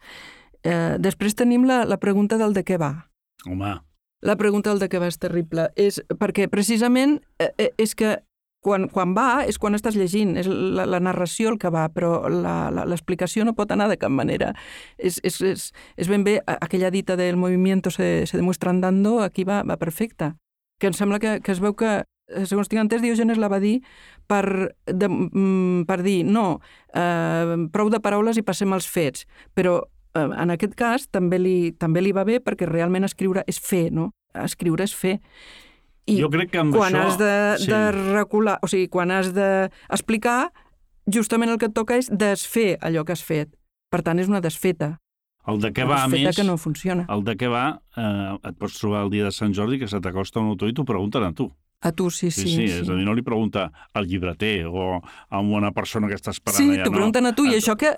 Eh, 0.64 0.96
després 0.98 1.36
tenim 1.36 1.66
la, 1.68 1.84
la 1.84 2.00
pregunta 2.00 2.38
del 2.40 2.54
de 2.56 2.64
què 2.64 2.78
va. 2.80 3.10
Home, 3.46 3.80
La 4.24 4.36
pregunta 4.40 4.70
del 4.70 4.80
de 4.80 4.88
què 4.88 5.00
va 5.00 5.10
és 5.12 5.18
terrible. 5.20 5.68
És 5.76 6.00
perquè 6.16 6.48
precisament 6.48 7.18
eh, 7.38 7.52
eh, 7.58 7.72
és 7.76 7.92
que 7.94 8.16
quan, 8.64 8.88
quan 8.88 9.12
va 9.12 9.44
és 9.44 9.58
quan 9.60 9.76
estàs 9.76 9.98
llegint, 9.98 10.38
és 10.40 10.48
la, 10.48 10.86
la 10.88 11.00
narració 11.04 11.52
el 11.52 11.58
que 11.60 11.68
va, 11.68 11.84
però 11.92 12.24
l'explicació 12.88 13.44
no 13.44 13.52
pot 13.52 13.74
anar 13.74 13.90
de 13.92 13.98
cap 14.00 14.12
manera. 14.12 14.54
És, 14.96 15.20
és, 15.22 15.36
és, 15.44 15.66
és 16.00 16.08
ben 16.08 16.24
bé 16.24 16.38
aquella 16.46 16.90
dita 16.90 17.18
del 17.20 17.36
movimiento 17.36 17.92
se, 17.92 18.24
se 18.26 18.40
demuestra 18.40 18.72
andando, 18.72 19.20
aquí 19.20 19.44
va, 19.44 19.60
va 19.68 19.76
perfecta. 19.76 20.34
Que 20.80 20.88
em 20.88 20.96
sembla 20.96 21.20
que, 21.20 21.38
que 21.44 21.52
es 21.52 21.60
veu 21.60 21.76
que, 21.76 21.92
eh, 22.32 22.46
segons 22.48 22.72
tinc 22.72 22.80
entès, 22.80 23.04
Diogenes 23.04 23.38
la 23.38 23.52
va 23.52 23.60
dir 23.60 23.82
per, 24.26 24.72
de, 24.88 25.08
mm, 25.12 25.84
per 25.84 26.00
dir, 26.02 26.22
no, 26.24 26.62
eh, 26.96 27.68
prou 27.76 27.92
de 27.92 28.00
paraules 28.00 28.40
i 28.40 28.46
passem 28.46 28.72
als 28.72 28.88
fets, 28.88 29.28
però 29.52 29.82
en 30.14 30.50
aquest 30.54 30.74
cas 30.78 31.08
també 31.10 31.38
li, 31.38 31.72
també 31.72 32.00
li 32.02 32.12
va 32.14 32.24
bé 32.24 32.40
perquè 32.40 32.68
realment 32.70 33.04
escriure 33.04 33.42
és 33.50 33.58
fer, 33.60 33.90
no? 33.92 34.10
Escriure 34.34 34.84
és 34.84 34.94
fer. 34.94 35.18
I 36.06 36.18
jo 36.20 36.28
crec 36.30 36.50
que 36.52 36.58
amb 36.60 36.74
quan 36.74 36.92
això... 36.94 37.06
has 37.06 37.18
de, 37.18 37.32
sí. 37.64 37.70
de 37.70 37.80
recular, 38.14 38.58
o 38.62 38.68
sigui, 38.68 38.88
quan 38.92 39.10
has 39.10 39.30
d'explicar, 39.34 40.50
justament 41.10 41.50
el 41.52 41.58
que 41.58 41.70
et 41.70 41.74
toca 41.76 41.96
és 42.00 42.10
desfer 42.12 42.76
allò 42.84 43.04
que 43.04 43.12
has 43.16 43.22
fet. 43.24 43.54
Per 43.90 44.02
tant, 44.02 44.18
és 44.18 44.28
una 44.28 44.40
desfeta. 44.44 44.96
El 45.46 45.58
de 45.60 45.70
què 45.76 45.84
va, 45.84 46.02
a 46.04 46.08
més, 46.08 46.36
que 46.36 46.44
no 46.44 46.56
funciona. 46.56 47.04
el 47.12 47.22
de 47.24 47.34
què 47.36 47.48
va, 47.52 47.64
eh, 48.00 48.38
et 48.48 48.56
pots 48.56 48.78
trobar 48.80 49.02
el 49.04 49.10
dia 49.12 49.24
de 49.26 49.32
Sant 49.32 49.52
Jordi 49.52 49.78
que 49.78 49.88
se 49.88 50.00
t'acosta 50.00 50.40
un 50.40 50.48
autor 50.54 50.70
i 50.70 50.72
t'ho 50.76 50.84
pregunten 50.88 51.22
a 51.26 51.32
tu. 51.36 51.50
A 51.84 51.92
tu, 51.92 52.08
sí, 52.10 52.30
Sí, 52.30 52.46
sí. 52.48 52.54
sí, 52.56 52.64
és 52.80 52.88
a 52.88 52.94
dir, 52.96 53.04
no 53.04 53.12
li 53.12 53.20
pregunta 53.22 53.66
al 53.92 54.06
llibreter 54.08 54.64
o 54.70 55.02
a 55.28 55.40
una 55.40 55.70
persona 55.76 56.08
que 56.08 56.16
està 56.16 56.32
esperant 56.32 56.56
Sí, 56.56 56.70
allà. 56.70 56.84
t'ho 56.86 56.90
no. 56.92 56.96
pregunten 56.96 57.26
a 57.28 57.34
tu, 57.36 57.44
i 57.44 57.52
A- 57.54 57.58
això 57.60 57.76
que 57.76 57.92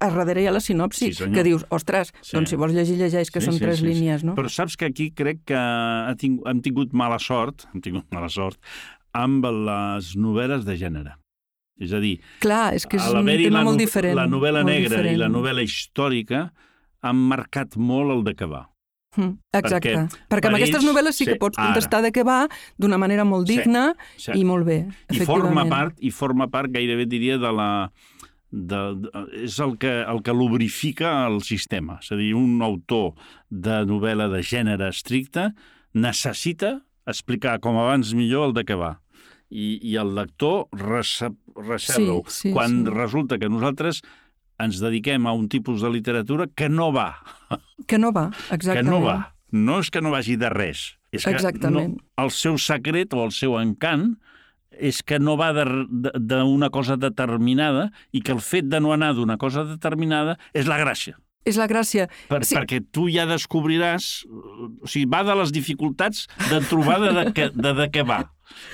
a 0.00 0.08
darrere 0.10 0.42
hi 0.42 0.46
ha 0.46 0.52
la 0.52 0.60
sinopsi, 0.60 1.06
Sí, 1.12 1.14
senyor. 1.14 1.34
que 1.34 1.44
dius, 1.44 1.66
ostres, 1.68 2.12
Sí. 2.22 2.36
doncs 2.36 2.50
si 2.50 2.56
vols 2.56 2.72
llegir, 2.72 2.96
llegeix, 2.96 3.30
que 3.30 3.40
Sí, 3.40 3.46
són 3.46 3.54
sí, 3.54 3.60
tres 3.60 3.78
sí, 3.78 3.84
sí. 3.86 3.92
línies, 3.94 4.24
no? 4.24 4.34
Però 4.34 4.48
saps 4.48 4.76
que 4.76 4.86
aquí 4.86 5.10
crec 5.10 5.40
que 5.44 5.54
hem 5.54 6.62
tingut 6.62 6.92
mala 6.92 7.18
sort, 7.18 7.66
hem 7.74 7.80
tingut 7.80 8.06
mala 8.12 8.28
sort, 8.28 8.58
amb 9.12 9.44
les 9.44 10.14
novel·les 10.16 10.64
de 10.64 10.76
gènere. 10.76 11.14
És 11.80 11.92
a 11.92 12.00
dir, 12.00 12.20
Clar, 12.40 12.74
és 12.74 12.86
que 12.86 12.96
és 12.96 13.06
un 13.06 13.24
tema 13.26 13.58
la, 13.60 13.64
molt 13.64 13.78
diferent. 13.78 14.16
la 14.16 14.26
novel·la 14.26 14.64
negra 14.64 14.96
diferent. 14.96 15.14
i 15.14 15.16
la 15.18 15.28
novel·la 15.28 15.62
històrica 15.62 16.52
han 17.02 17.16
marcat 17.16 17.76
molt 17.76 18.10
el 18.10 18.24
de 18.24 18.34
què 18.34 18.48
va. 18.50 18.68
Mm, 19.16 19.38
exacte. 19.54 19.88
perquè 19.88 19.94
Perquè, 19.94 20.26
perquè 20.28 20.40
per 20.42 20.46
amb 20.48 20.56
aquestes 20.56 20.82
ells- 20.82 20.92
novel·les 20.92 21.12
sí 21.16 21.24
que 21.24 21.32
sí, 21.32 21.38
pots 21.38 21.58
ara. 21.58 21.66
contestar 21.68 22.02
de 22.02 22.12
què 22.12 22.24
va 22.26 22.48
d'una 22.78 22.98
manera 22.98 23.24
molt 23.24 23.46
Sí, 23.48 23.56
digna 23.56 23.94
Sí. 24.16 24.32
i 24.34 24.44
molt 24.44 24.66
bé, 24.66 24.86
I 25.10 25.20
forma 25.20 25.64
part, 25.68 25.96
i 26.00 26.10
forma 26.10 26.48
part 26.48 26.70
gairebé 26.70 27.06
diria 27.06 27.38
de 27.38 27.52
la 27.52 27.90
de, 28.50 28.80
de, 29.02 29.24
és 29.44 29.58
el 29.60 29.76
que, 29.80 29.90
el 30.08 30.22
que 30.24 30.34
lubrifica 30.34 31.26
el 31.26 31.42
sistema. 31.46 31.98
És 32.02 32.12
a 32.12 32.18
dir, 32.20 32.32
un 32.38 32.62
autor 32.64 33.12
de 33.50 33.82
novel·la 33.88 34.28
de 34.32 34.42
gènere 34.46 34.88
estricte 34.92 35.50
necessita 35.94 36.78
explicar 37.08 37.58
com 37.64 37.78
abans 37.80 38.14
millor 38.16 38.50
el 38.50 38.56
de 38.56 38.64
què 38.68 38.76
va. 38.78 38.98
I, 39.48 39.78
i 39.80 39.94
el 39.96 40.12
lector 40.16 40.66
recep, 40.76 41.36
recebe-ho. 41.56 42.22
Sí, 42.28 42.48
sí, 42.48 42.52
quan 42.52 42.82
sí. 42.82 42.92
resulta 42.92 43.38
que 43.40 43.48
nosaltres 43.48 44.02
ens 44.60 44.80
dediquem 44.82 45.24
a 45.26 45.32
un 45.32 45.46
tipus 45.48 45.80
de 45.84 45.90
literatura 45.92 46.48
que 46.52 46.68
no 46.68 46.90
va, 46.92 47.14
Que 47.86 47.96
no 47.96 48.10
va, 48.12 48.28
que 48.48 48.56
exactament. 48.58 48.90
no 48.90 49.00
va. 49.04 49.18
No 49.50 49.78
és 49.80 49.88
que 49.88 50.02
no 50.04 50.10
vagi 50.12 50.36
de 50.36 50.50
res. 50.52 50.98
És 51.14 51.24
que 51.24 51.32
Exactament. 51.32 51.94
No, 51.96 52.24
el 52.24 52.32
seu 52.34 52.58
secret 52.60 53.14
o 53.16 53.22
el 53.24 53.32
seu 53.32 53.56
encant 53.56 54.18
és 54.72 55.02
que 55.02 55.18
no 55.18 55.36
va 55.40 55.52
d'una 55.54 56.68
cosa 56.70 56.96
determinada 56.96 57.88
i 58.12 58.20
que 58.22 58.32
el 58.32 58.40
fet 58.44 58.68
de 58.68 58.80
no 58.80 58.92
anar 58.92 59.14
d'una 59.16 59.36
cosa 59.40 59.64
determinada 59.64 60.36
és 60.54 60.68
la 60.68 60.78
gràcia. 60.80 61.16
És 61.48 61.56
la 61.56 61.68
gràcia. 61.70 62.08
Per, 62.28 62.42
Sí. 62.44 62.54
Perquè 62.58 62.82
tu 62.92 63.06
ja 63.08 63.24
descobriràs... 63.26 64.26
O 64.28 64.86
sigui, 64.86 65.06
va 65.08 65.22
de 65.24 65.34
les 65.38 65.52
dificultats 65.54 66.26
de 66.50 66.60
trobar 66.68 66.98
de, 67.00 67.12
de, 67.32 67.48
de, 67.54 67.72
de 67.78 67.86
què 67.94 68.04
va. 68.04 68.24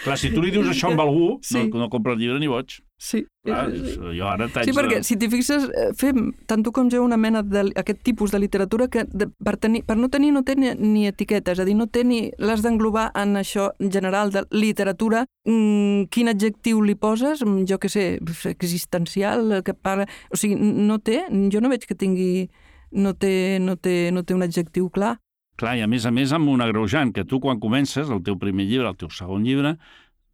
Clar, 0.02 0.16
si 0.18 0.32
tu 0.34 0.42
li 0.42 0.50
dius 0.50 0.66
això 0.72 0.90
amb 0.90 1.00
algú, 1.04 1.38
Sí. 1.42 1.68
no, 1.68 1.84
no 1.84 1.88
compra 1.92 2.14
el 2.16 2.18
llibre 2.18 2.40
ni 2.42 2.50
boig. 2.50 2.80
Sí. 2.96 3.26
Clar, 3.44 3.70
Sí. 3.74 3.96
jo 4.16 4.26
ara 4.28 4.46
Sí, 4.48 4.72
perquè 4.72 5.02
si 5.02 5.16
t'hi 5.16 5.28
fixes, 5.28 5.64
eh, 5.64 5.90
fem 5.98 6.32
tant 6.46 6.62
tu 6.62 6.70
com 6.72 6.88
jo 6.88 7.02
una 7.04 7.16
mena 7.16 7.42
d'aquest 7.42 8.02
tipus 8.02 8.30
de 8.30 8.38
literatura 8.38 8.88
que 8.88 9.04
de, 9.04 9.26
per, 9.44 9.56
tenir, 9.58 9.82
per 9.84 9.96
no 9.96 10.08
tenir 10.08 10.32
no 10.32 10.42
té 10.42 10.54
ni, 10.56 10.70
ni 10.78 11.06
etiqueta, 11.06 11.52
és 11.52 11.58
a 11.60 11.64
dir, 11.64 11.74
no 11.74 11.86
té 11.86 12.04
ni 12.04 12.30
l'has 12.38 12.62
d'englobar 12.62 13.10
en 13.14 13.34
això 13.36 13.72
general 13.80 14.30
de 14.30 14.44
literatura. 14.50 15.26
Mm, 15.44 16.06
quin 16.08 16.28
adjectiu 16.28 16.80
li 16.82 16.94
poses? 16.94 17.42
Mm, 17.42 17.66
Jo 17.68 17.78
que 17.78 17.88
sé, 17.88 18.18
existencial, 18.48 19.52
eh, 19.52 19.62
que 19.62 19.74
parla... 19.74 20.06
O 20.30 20.36
sigui, 20.36 20.54
no 20.56 20.98
té, 20.98 21.24
jo 21.52 21.60
no 21.60 21.68
veig 21.68 21.86
que 21.86 21.94
tingui... 21.94 22.48
No 22.94 23.10
té, 23.18 23.58
no 23.58 23.74
té, 23.74 24.12
no 24.14 24.22
té 24.22 24.34
un 24.36 24.44
adjectiu 24.46 24.86
clar. 24.88 25.16
Clar, 25.58 25.72
i 25.78 25.82
a 25.82 25.86
més 25.90 26.04
a 26.06 26.12
més 26.14 26.30
amb 26.34 26.48
un 26.48 26.60
agreujant, 26.62 27.10
que 27.14 27.24
tu 27.26 27.40
quan 27.42 27.58
comences 27.58 28.08
el 28.10 28.22
teu 28.22 28.36
primer 28.38 28.66
llibre, 28.66 28.86
el 28.88 28.96
teu 28.96 29.10
segon 29.10 29.42
llibre, 29.42 29.76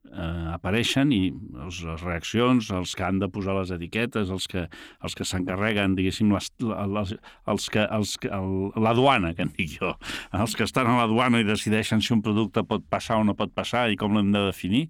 eh, 0.08 0.48
apareixen 0.54 1.12
i 1.12 1.20
els, 1.64 1.80
les 1.86 2.02
reaccions, 2.06 2.70
els 2.76 2.94
que 2.96 3.04
han 3.06 3.20
de 3.22 3.28
posar 3.32 3.56
les 3.58 3.72
etiquetes, 3.76 4.32
els 4.32 4.48
que, 4.50 4.66
els 5.04 5.16
que 5.16 5.26
s'encarreguen, 5.28 5.96
diguéssim, 5.98 6.32
les, 6.34 6.50
les, 6.96 7.14
els 7.54 7.70
que, 7.72 7.86
els 7.98 8.16
el, 8.30 8.50
la 8.80 8.94
duana, 8.96 9.34
que 9.36 9.46
en 9.46 9.54
dic 9.56 9.76
jo, 9.78 9.94
els 10.36 10.56
que 10.56 10.66
estan 10.68 10.90
a 10.90 10.98
la 11.02 11.08
duana 11.10 11.42
i 11.42 11.48
decideixen 11.48 12.02
si 12.04 12.14
un 12.16 12.24
producte 12.26 12.64
pot 12.66 12.86
passar 12.90 13.20
o 13.20 13.26
no 13.26 13.36
pot 13.38 13.54
passar 13.54 13.88
i 13.90 13.98
com 14.00 14.16
l'hem 14.16 14.32
de 14.34 14.46
definir, 14.50 14.86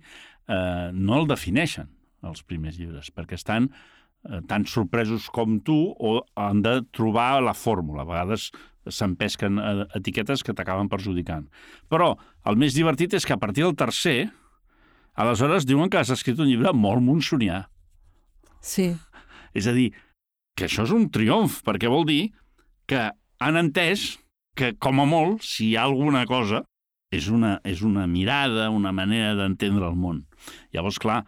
eh, 0.48 0.90
no 0.92 1.20
el 1.20 1.30
defineixen, 1.30 1.90
els 2.26 2.44
primers 2.44 2.78
llibres, 2.78 3.10
perquè 3.14 3.38
estan 3.38 3.70
eh, 3.70 4.40
tan 4.48 4.66
sorpresos 4.68 5.30
com 5.32 5.60
tu 5.64 5.78
o 5.96 6.18
han 6.36 6.60
de 6.64 6.80
trobar 6.92 7.40
la 7.44 7.54
fórmula. 7.56 8.04
A 8.04 8.10
vegades 8.10 8.50
s'empesquen 8.88 9.60
eh, 9.60 9.86
etiquetes 9.98 10.44
que 10.44 10.54
t'acaben 10.56 10.90
perjudicant. 10.92 11.48
Però 11.92 12.14
el 12.48 12.60
més 12.60 12.76
divertit 12.76 13.16
és 13.16 13.26
que 13.26 13.36
a 13.36 13.40
partir 13.40 13.64
del 13.66 13.78
tercer, 13.78 14.30
aleshores 15.14 15.66
diuen 15.68 15.90
que 15.90 16.00
has 16.00 16.10
escrit 16.14 16.38
un 16.40 16.48
llibre 16.50 16.72
molt 16.76 17.02
monsonià. 17.04 17.64
Sí, 18.60 18.92
És 19.54 19.66
a 19.66 19.72
dir, 19.74 19.90
que 20.54 20.68
això 20.68 20.84
és 20.86 20.92
un 20.94 21.08
triomf, 21.10 21.60
perquè 21.66 21.88
vol 21.90 22.04
dir 22.06 22.30
que 22.86 23.08
han 23.40 23.56
entès 23.58 24.18
que, 24.54 24.74
com 24.78 25.00
a 25.00 25.06
molt, 25.08 25.42
si 25.42 25.70
hi 25.70 25.76
ha 25.76 25.86
alguna 25.88 26.26
cosa, 26.28 26.62
és 27.10 27.26
una, 27.32 27.56
és 27.66 27.82
una 27.82 28.06
mirada, 28.06 28.68
una 28.70 28.92
manera 28.94 29.34
d'entendre 29.38 29.88
el 29.88 29.96
món. 29.98 30.24
Llavors, 30.74 31.00
clar, 31.02 31.24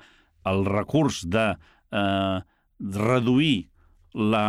el 0.46 0.64
recurs 0.68 1.22
de 1.30 1.48
eh, 1.56 2.38
reduir 2.78 3.56
la, 4.14 4.46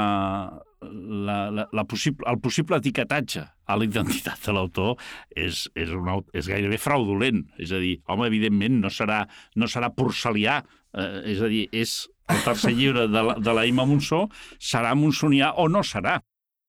la, 0.92 1.38
la, 1.52 1.68
la 1.72 1.84
possible, 1.90 2.26
el 2.30 2.40
possible 2.44 2.78
etiquetatge 2.78 3.44
a 3.44 3.78
la 3.80 3.86
identitat 3.88 4.42
de 4.46 4.56
l'autor 4.56 4.96
és, 5.30 5.68
és, 5.76 5.92
una, 5.96 6.18
és 6.36 6.48
gairebé 6.50 6.80
fraudulent. 6.82 7.44
És 7.62 7.72
a 7.72 7.80
dir, 7.82 7.98
home, 8.08 8.28
evidentment 8.28 8.82
no 8.84 8.92
serà, 8.94 9.24
no 9.56 9.70
serà 9.72 9.90
porcelià, 9.96 10.60
eh, 10.94 11.22
és 11.34 11.42
a 11.42 11.50
dir, 11.52 11.68
és 11.72 11.96
el 12.32 12.44
tercer 12.46 12.74
llibre 12.80 13.08
de 13.12 13.24
la, 13.30 13.36
de 13.40 13.56
la 13.56 13.66
Ima 13.70 13.86
Monsó 13.90 14.28
serà 14.60 14.94
monsonià 14.96 15.54
o 15.60 15.68
no 15.72 15.84
serà. 15.88 16.20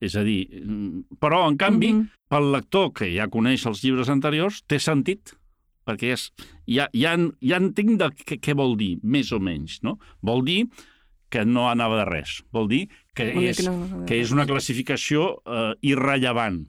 És 0.02 0.16
a 0.18 0.24
dir, 0.26 0.42
mm, 0.64 1.18
però, 1.22 1.44
en 1.48 1.56
canvi, 1.56 1.92
Mhm. 1.94 2.08
pel 2.28 2.50
lector 2.52 2.92
que 2.92 3.08
ja 3.14 3.28
coneix 3.30 3.64
els 3.66 3.82
llibres 3.84 4.10
anteriors, 4.10 4.62
té 4.66 4.78
sentit, 4.78 5.36
perquè 5.86 6.12
és, 6.12 6.32
ja, 6.66 6.88
ja, 6.92 7.14
ja 7.40 7.60
entenc 7.60 7.98
de 8.00 8.10
què, 8.24 8.40
què 8.40 8.54
vol 8.56 8.76
dir, 8.76 8.98
més 9.02 9.30
o 9.32 9.38
menys. 9.38 9.82
No? 9.82 9.98
Vol 10.22 10.44
dir 10.44 10.64
que 11.30 11.44
no 11.44 11.68
anava 11.68 11.98
de 12.02 12.04
res. 12.10 12.42
Vol 12.52 12.68
dir 12.68 12.88
que, 13.14 13.30
dir 13.32 13.48
és, 13.52 13.56
que 13.62 13.68
no 13.70 14.00
de 14.00 14.06
que 14.10 14.20
és 14.20 14.32
una 14.34 14.46
classificació 14.46 15.40
eh, 15.46 15.72
irrellevant, 15.82 16.64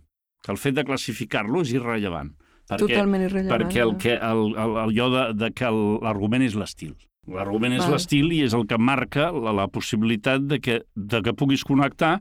que 0.46 0.52
el 0.54 0.58
fet 0.62 0.76
de 0.78 0.84
classificar-lo 0.86 1.62
és 1.66 1.74
irrellevant. 1.74 2.32
Perquè, 2.66 2.80
Totalment 2.88 3.22
irrellevant. 3.28 3.62
perquè 3.62 3.82
el 3.84 3.96
que, 4.02 4.14
el, 4.18 4.46
el, 4.58 4.78
el 4.86 4.94
jo 4.98 5.10
de, 5.14 5.26
de 5.38 5.52
que 5.54 5.66
el- 5.70 6.00
l'argument 6.06 6.42
és 6.46 6.56
l'estil. 6.58 6.96
L'argument 7.28 7.74
és 7.74 7.86
l'estil 7.90 8.32
i 8.34 8.44
és 8.46 8.54
el 8.54 8.68
que 8.70 8.78
marca 8.78 9.32
la, 9.34 9.52
la 9.54 9.68
possibilitat 9.68 10.42
de 10.46 10.60
que, 10.62 10.80
de 10.96 11.22
que 11.26 11.34
puguis 11.34 11.64
connectar 11.66 12.20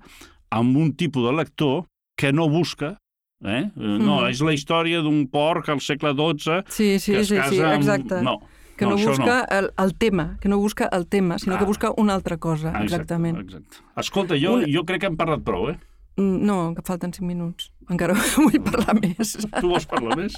amb 0.51 0.77
un 0.81 0.95
tipus 0.97 1.25
de 1.29 1.33
lector 1.37 1.85
que 2.17 2.33
no 2.33 2.49
busca 2.49 2.97
Eh? 3.45 3.67
No, 3.77 4.23
Mm. 4.23 4.31
és 4.31 4.41
la 4.41 4.53
història 4.55 5.03
d'un 5.05 5.27
porc 5.29 5.67
al 5.69 5.81
segle 5.85 6.15
XII 6.17 6.63
Sí, 6.73 6.99
sí, 6.99 7.13
que 7.13 7.21
es 7.21 7.29
sí, 7.29 7.35
casa 7.37 7.51
sí, 7.51 7.61
amb... 7.61 7.75
exacte. 7.83 8.23
No, 8.25 8.39
que 8.77 8.85
no, 8.85 8.97
no, 8.97 9.07
busca 9.07 9.41
el, 9.51 9.73
el 9.79 9.95
tema, 9.95 10.37
que 10.41 10.49
no 10.49 10.59
busca 10.59 10.89
el 10.93 11.07
tema, 11.07 11.39
sinó 11.39 11.57
Ah. 11.57 11.59
que 11.59 11.65
busca 11.65 11.93
una 11.97 12.15
altra 12.15 12.37
cosa, 12.39 12.73
exactament. 12.83 13.39
Exacte. 13.39 13.77
Escolta, 13.97 14.35
jo, 14.41 14.55
Una- 14.55 14.67
jo 14.69 14.85
crec 14.85 15.01
que 15.01 15.07
hem 15.07 15.17
parlat 15.17 15.43
prou, 15.45 15.71
eh? 15.71 15.79
Mm, 16.17 16.45
No, 16.47 16.75
que 16.77 16.83
falten 16.87 17.13
cinc 17.13 17.27
minuts. 17.27 17.73
Encara 17.91 18.15
vull 18.39 18.61
parlar 18.63 18.95
més. 19.01 19.33
Tu 19.61 19.67
vols 19.69 19.85
parlar 19.87 20.17
més? 20.17 20.37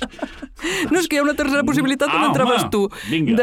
No, 0.90 0.98
és 0.98 1.06
que 1.06 1.16
hi 1.16 1.18
ha 1.20 1.22
una 1.22 1.34
tercera 1.36 1.62
possibilitat 1.68 2.08
on 2.08 2.22
Ah, 2.24 2.26
entraves 2.30 2.62
home, 2.64 2.70
tu. 2.70 2.88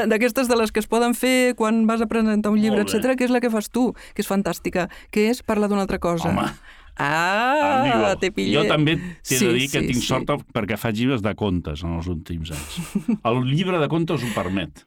D'aquestes 0.09 0.47
de 0.49 0.55
les 0.57 0.71
que 0.73 0.79
es 0.81 0.87
poden 0.87 1.13
fer 1.13 1.53
quan 1.55 1.85
vas 1.85 2.01
a 2.01 2.07
presentar 2.07 2.51
un 2.51 2.59
llibre, 2.59 2.81
etc, 2.81 3.13
que 3.15 3.23
és 3.25 3.31
la 3.31 3.39
que 3.39 3.51
fas 3.53 3.69
tu, 3.69 3.93
que 4.15 4.21
és 4.25 4.27
fantàstica, 4.27 4.89
que 5.11 5.29
és 5.29 5.43
parlar 5.43 5.69
d'una 5.69 5.81
altra 5.85 5.99
cosa. 5.99 6.29
Home, 6.29 6.49
Ah, 6.97 7.81
amigo, 7.81 8.13
te 8.21 8.31
pillé. 8.31 8.53
jo 8.59 8.63
també 8.69 8.95
t'he 8.97 9.37
Sí, 9.37 9.45
de 9.47 9.53
dir 9.57 9.67
que 9.71 9.81
sí, 9.81 9.87
tinc 9.91 10.01
sí. 10.01 10.07
sort 10.07 10.29
perquè 10.53 10.77
faig 10.77 10.95
llibres 10.99 11.21
de 11.25 11.33
contes 11.35 11.83
en 11.83 11.95
els 11.97 12.07
últims 12.07 12.51
anys. 12.53 12.79
El 13.29 13.43
llibre 13.49 13.79
de 13.81 13.87
contes 13.89 14.21
ho 14.23 14.33
permet. 14.35 14.85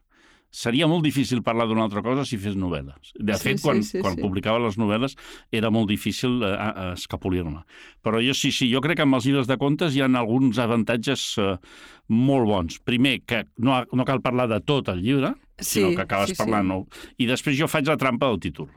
Seria 0.57 0.87
molt 0.89 1.03
difícil 1.05 1.43
parlar 1.45 1.67
d'una 1.69 1.83
altra 1.85 2.01
cosa 2.07 2.23
si 2.25 2.39
fes 2.41 2.55
novel·les. 2.57 3.11
De 3.19 3.35
Sí, 3.37 3.43
fet, 3.49 3.59
sí, 3.59 3.65
quan, 3.67 3.83
sí, 3.85 3.99
quan 4.01 4.15
sí. 4.15 4.23
publicava 4.23 4.61
les 4.63 4.79
novel·les 4.79 5.17
era 5.53 5.69
molt 5.75 5.91
difícil 5.91 6.39
eh, 6.47 6.93
escapolir-me. 6.95 7.65
Però 8.01 8.23
jo 8.25 8.33
sí, 8.33 8.53
sí, 8.55 8.71
jo 8.73 8.81
crec 8.81 8.97
que 8.97 9.05
amb 9.05 9.19
els 9.19 9.27
llibres 9.27 9.51
de 9.51 9.59
contes 9.61 9.93
hi 9.99 10.01
ha 10.01 10.07
alguns 10.09 10.57
avantatges 10.63 11.27
eh, 11.43 11.57
molt 12.09 12.47
bons. 12.49 12.79
Primer, 12.87 13.19
que 13.27 13.43
no, 13.59 13.83
no 13.93 14.07
cal 14.09 14.23
parlar 14.25 14.47
de 14.49 14.61
tot 14.65 14.89
el 14.95 15.03
llibre, 15.03 15.35
Sí, 15.59 15.81
sinó 15.83 15.91
que 15.97 16.07
acabes 16.07 16.31
sí, 16.31 16.37
sí. 16.37 16.41
parlant... 16.41 16.69
No? 16.71 16.79
I 17.19 17.27
després 17.27 17.59
jo 17.59 17.69
faig 17.69 17.91
la 17.91 17.99
trampa 18.01 18.31
del 18.31 18.41
títol. 18.41 18.71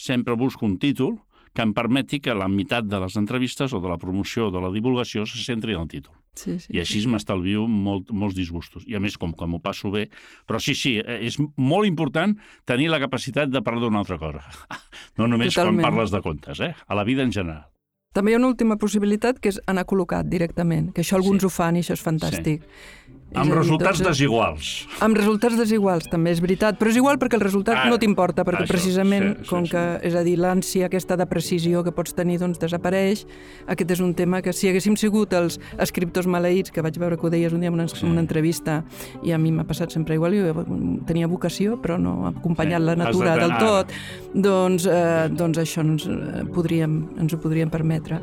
Sempre 0.00 0.38
busco 0.40 0.64
un 0.64 0.78
títol 0.78 1.18
que 1.54 1.62
em 1.62 1.72
permeti 1.74 2.20
que 2.22 2.34
la 2.34 2.46
meitat 2.48 2.84
de 2.86 3.00
les 3.02 3.16
entrevistes 3.18 3.72
o 3.74 3.80
de 3.80 3.88
la 3.90 3.98
promoció 3.98 4.48
o 4.48 4.50
de 4.54 4.60
la 4.62 4.70
divulgació 4.70 5.24
se 5.26 5.42
centri 5.42 5.74
en 5.74 5.80
el 5.82 5.88
títol. 5.88 6.14
Sí, 6.38 6.58
sí, 6.62 6.70
I 6.72 6.78
així 6.78 7.00
m'estalvio 7.10 7.64
molt, 7.66 8.12
molts 8.14 8.36
disgustos. 8.38 8.84
I 8.86 8.94
a 8.94 9.00
més, 9.02 9.16
com 9.18 9.32
que 9.34 9.46
m'ho 9.50 9.58
passo 9.60 9.90
bé... 9.90 10.04
Però 10.46 10.60
sí, 10.62 10.76
sí, 10.78 10.92
és 11.02 11.40
molt 11.58 11.88
important 11.90 12.36
tenir 12.64 12.86
la 12.88 13.00
capacitat 13.02 13.50
de 13.50 13.62
parlar 13.66 13.82
d'una 13.88 14.04
altra 14.04 14.18
cosa. 14.18 14.44
No 15.18 15.26
només 15.26 15.52
Totalment. 15.54 15.82
quan 15.82 15.90
parles 15.90 16.10
de 16.14 16.20
contes, 16.22 16.60
eh? 16.60 16.70
A 16.86 16.94
la 16.94 17.02
vida 17.04 17.22
en 17.26 17.32
general. 17.34 17.66
També 18.14 18.32
hi 18.32 18.34
ha 18.34 18.38
una 18.40 18.48
última 18.48 18.76
possibilitat, 18.78 19.38
que 19.38 19.50
és 19.52 19.58
anar 19.70 19.84
col·locat 19.86 20.26
directament, 20.26 20.92
que 20.94 21.02
això 21.02 21.18
alguns 21.18 21.42
Sí. 21.42 21.46
ho 21.46 21.50
fan 21.50 21.76
i 21.76 21.82
això 21.82 21.92
és 21.98 22.02
fantàstic. 22.02 22.62
És 22.64 23.19
Amb 23.30 23.52
resultats 23.54 24.00
doncs, 24.00 24.08
desiguals. 24.08 24.68
Amb 25.04 25.14
resultats 25.14 25.54
desiguals, 25.54 26.08
també 26.10 26.32
és 26.34 26.40
veritat, 26.42 26.78
però 26.80 26.90
és 26.90 26.96
igual 26.98 27.18
perquè 27.20 27.38
el 27.38 27.44
resultat 27.44 27.76
Ara, 27.78 27.90
no 27.92 27.98
t'importa, 28.02 28.42
perquè 28.46 28.64
això, 28.64 28.74
precisament, 28.74 29.28
sí, 29.36 29.44
sí, 29.44 29.50
com 29.52 29.68
sí. 29.68 29.70
que, 29.70 29.84
és 30.08 30.16
a 30.18 30.24
dir, 30.26 30.34
l'ànsia 30.42 30.88
aquesta 30.88 31.14
de 31.20 31.26
precisió 31.30 31.84
que 31.86 31.92
pots 31.94 32.16
tenir, 32.16 32.40
doncs 32.42 32.58
desapareix. 32.58 33.22
Aquest 33.70 33.94
és 33.94 34.02
un 34.02 34.16
tema 34.18 34.42
que 34.42 34.52
si 34.56 34.66
haguéssim 34.66 34.98
sigut 34.98 35.36
els 35.38 35.60
escriptors 35.78 36.26
maleïts, 36.26 36.74
que 36.74 36.82
vaig 36.82 36.98
veure 36.98 37.20
que 37.20 37.28
ho 37.28 37.30
deies 37.30 37.54
un 37.54 37.62
dia 37.62 37.70
en 37.70 37.78
una, 37.78 37.86
Sí. 37.86 38.04
una 38.06 38.20
entrevista, 38.20 38.82
i 39.22 39.30
a 39.30 39.38
mi 39.38 39.52
m'ha 39.52 39.64
passat 39.64 39.94
sempre 39.94 40.18
igual, 40.18 40.34
jo 40.34 40.66
tenia 41.06 41.30
vocació, 41.30 41.78
però 41.80 42.00
no 42.02 42.26
ha 42.26 42.34
acompanyat 42.34 42.80
Sí, 42.80 42.84
la 42.84 42.92
has 42.92 42.98
de 42.98 43.04
natura 43.04 43.36
del 43.36 43.56
tot, 43.58 43.92
doncs, 44.34 44.86
eh, 44.86 45.28
doncs 45.30 45.58
això 45.58 45.86
ens, 45.86 46.06
eh, 46.06 46.44
podríem, 46.50 47.02
ens 47.20 47.32
ho 47.32 47.38
podríem 47.38 47.70
permetre, 47.70 48.20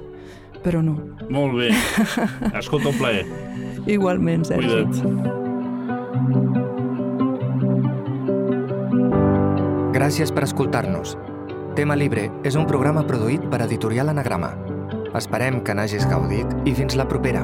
però 0.64 0.84
no. 0.84 1.00
Molt 1.30 1.56
bé. 1.56 1.72
Escolta, 2.60 2.90
un 2.90 2.98
plaer. 2.98 3.47
Igualment, 3.88 4.44
Sergi. 4.46 4.68
Cuida't. 4.68 5.36
Gràcies 9.96 10.32
per 10.32 10.44
escoltar-nos. 10.46 11.16
Tema 11.78 11.96
Libre 11.96 12.28
és 12.48 12.56
un 12.60 12.68
programa 12.70 13.02
produït 13.08 13.44
per 13.52 13.62
Editorial 13.66 14.12
Anagrama. 14.12 14.52
Esperem 15.18 15.62
que 15.64 15.74
n'hagis 15.78 16.06
gaudit 16.12 16.52
i 16.70 16.76
fins 16.78 16.96
la 17.00 17.08
propera. 17.10 17.42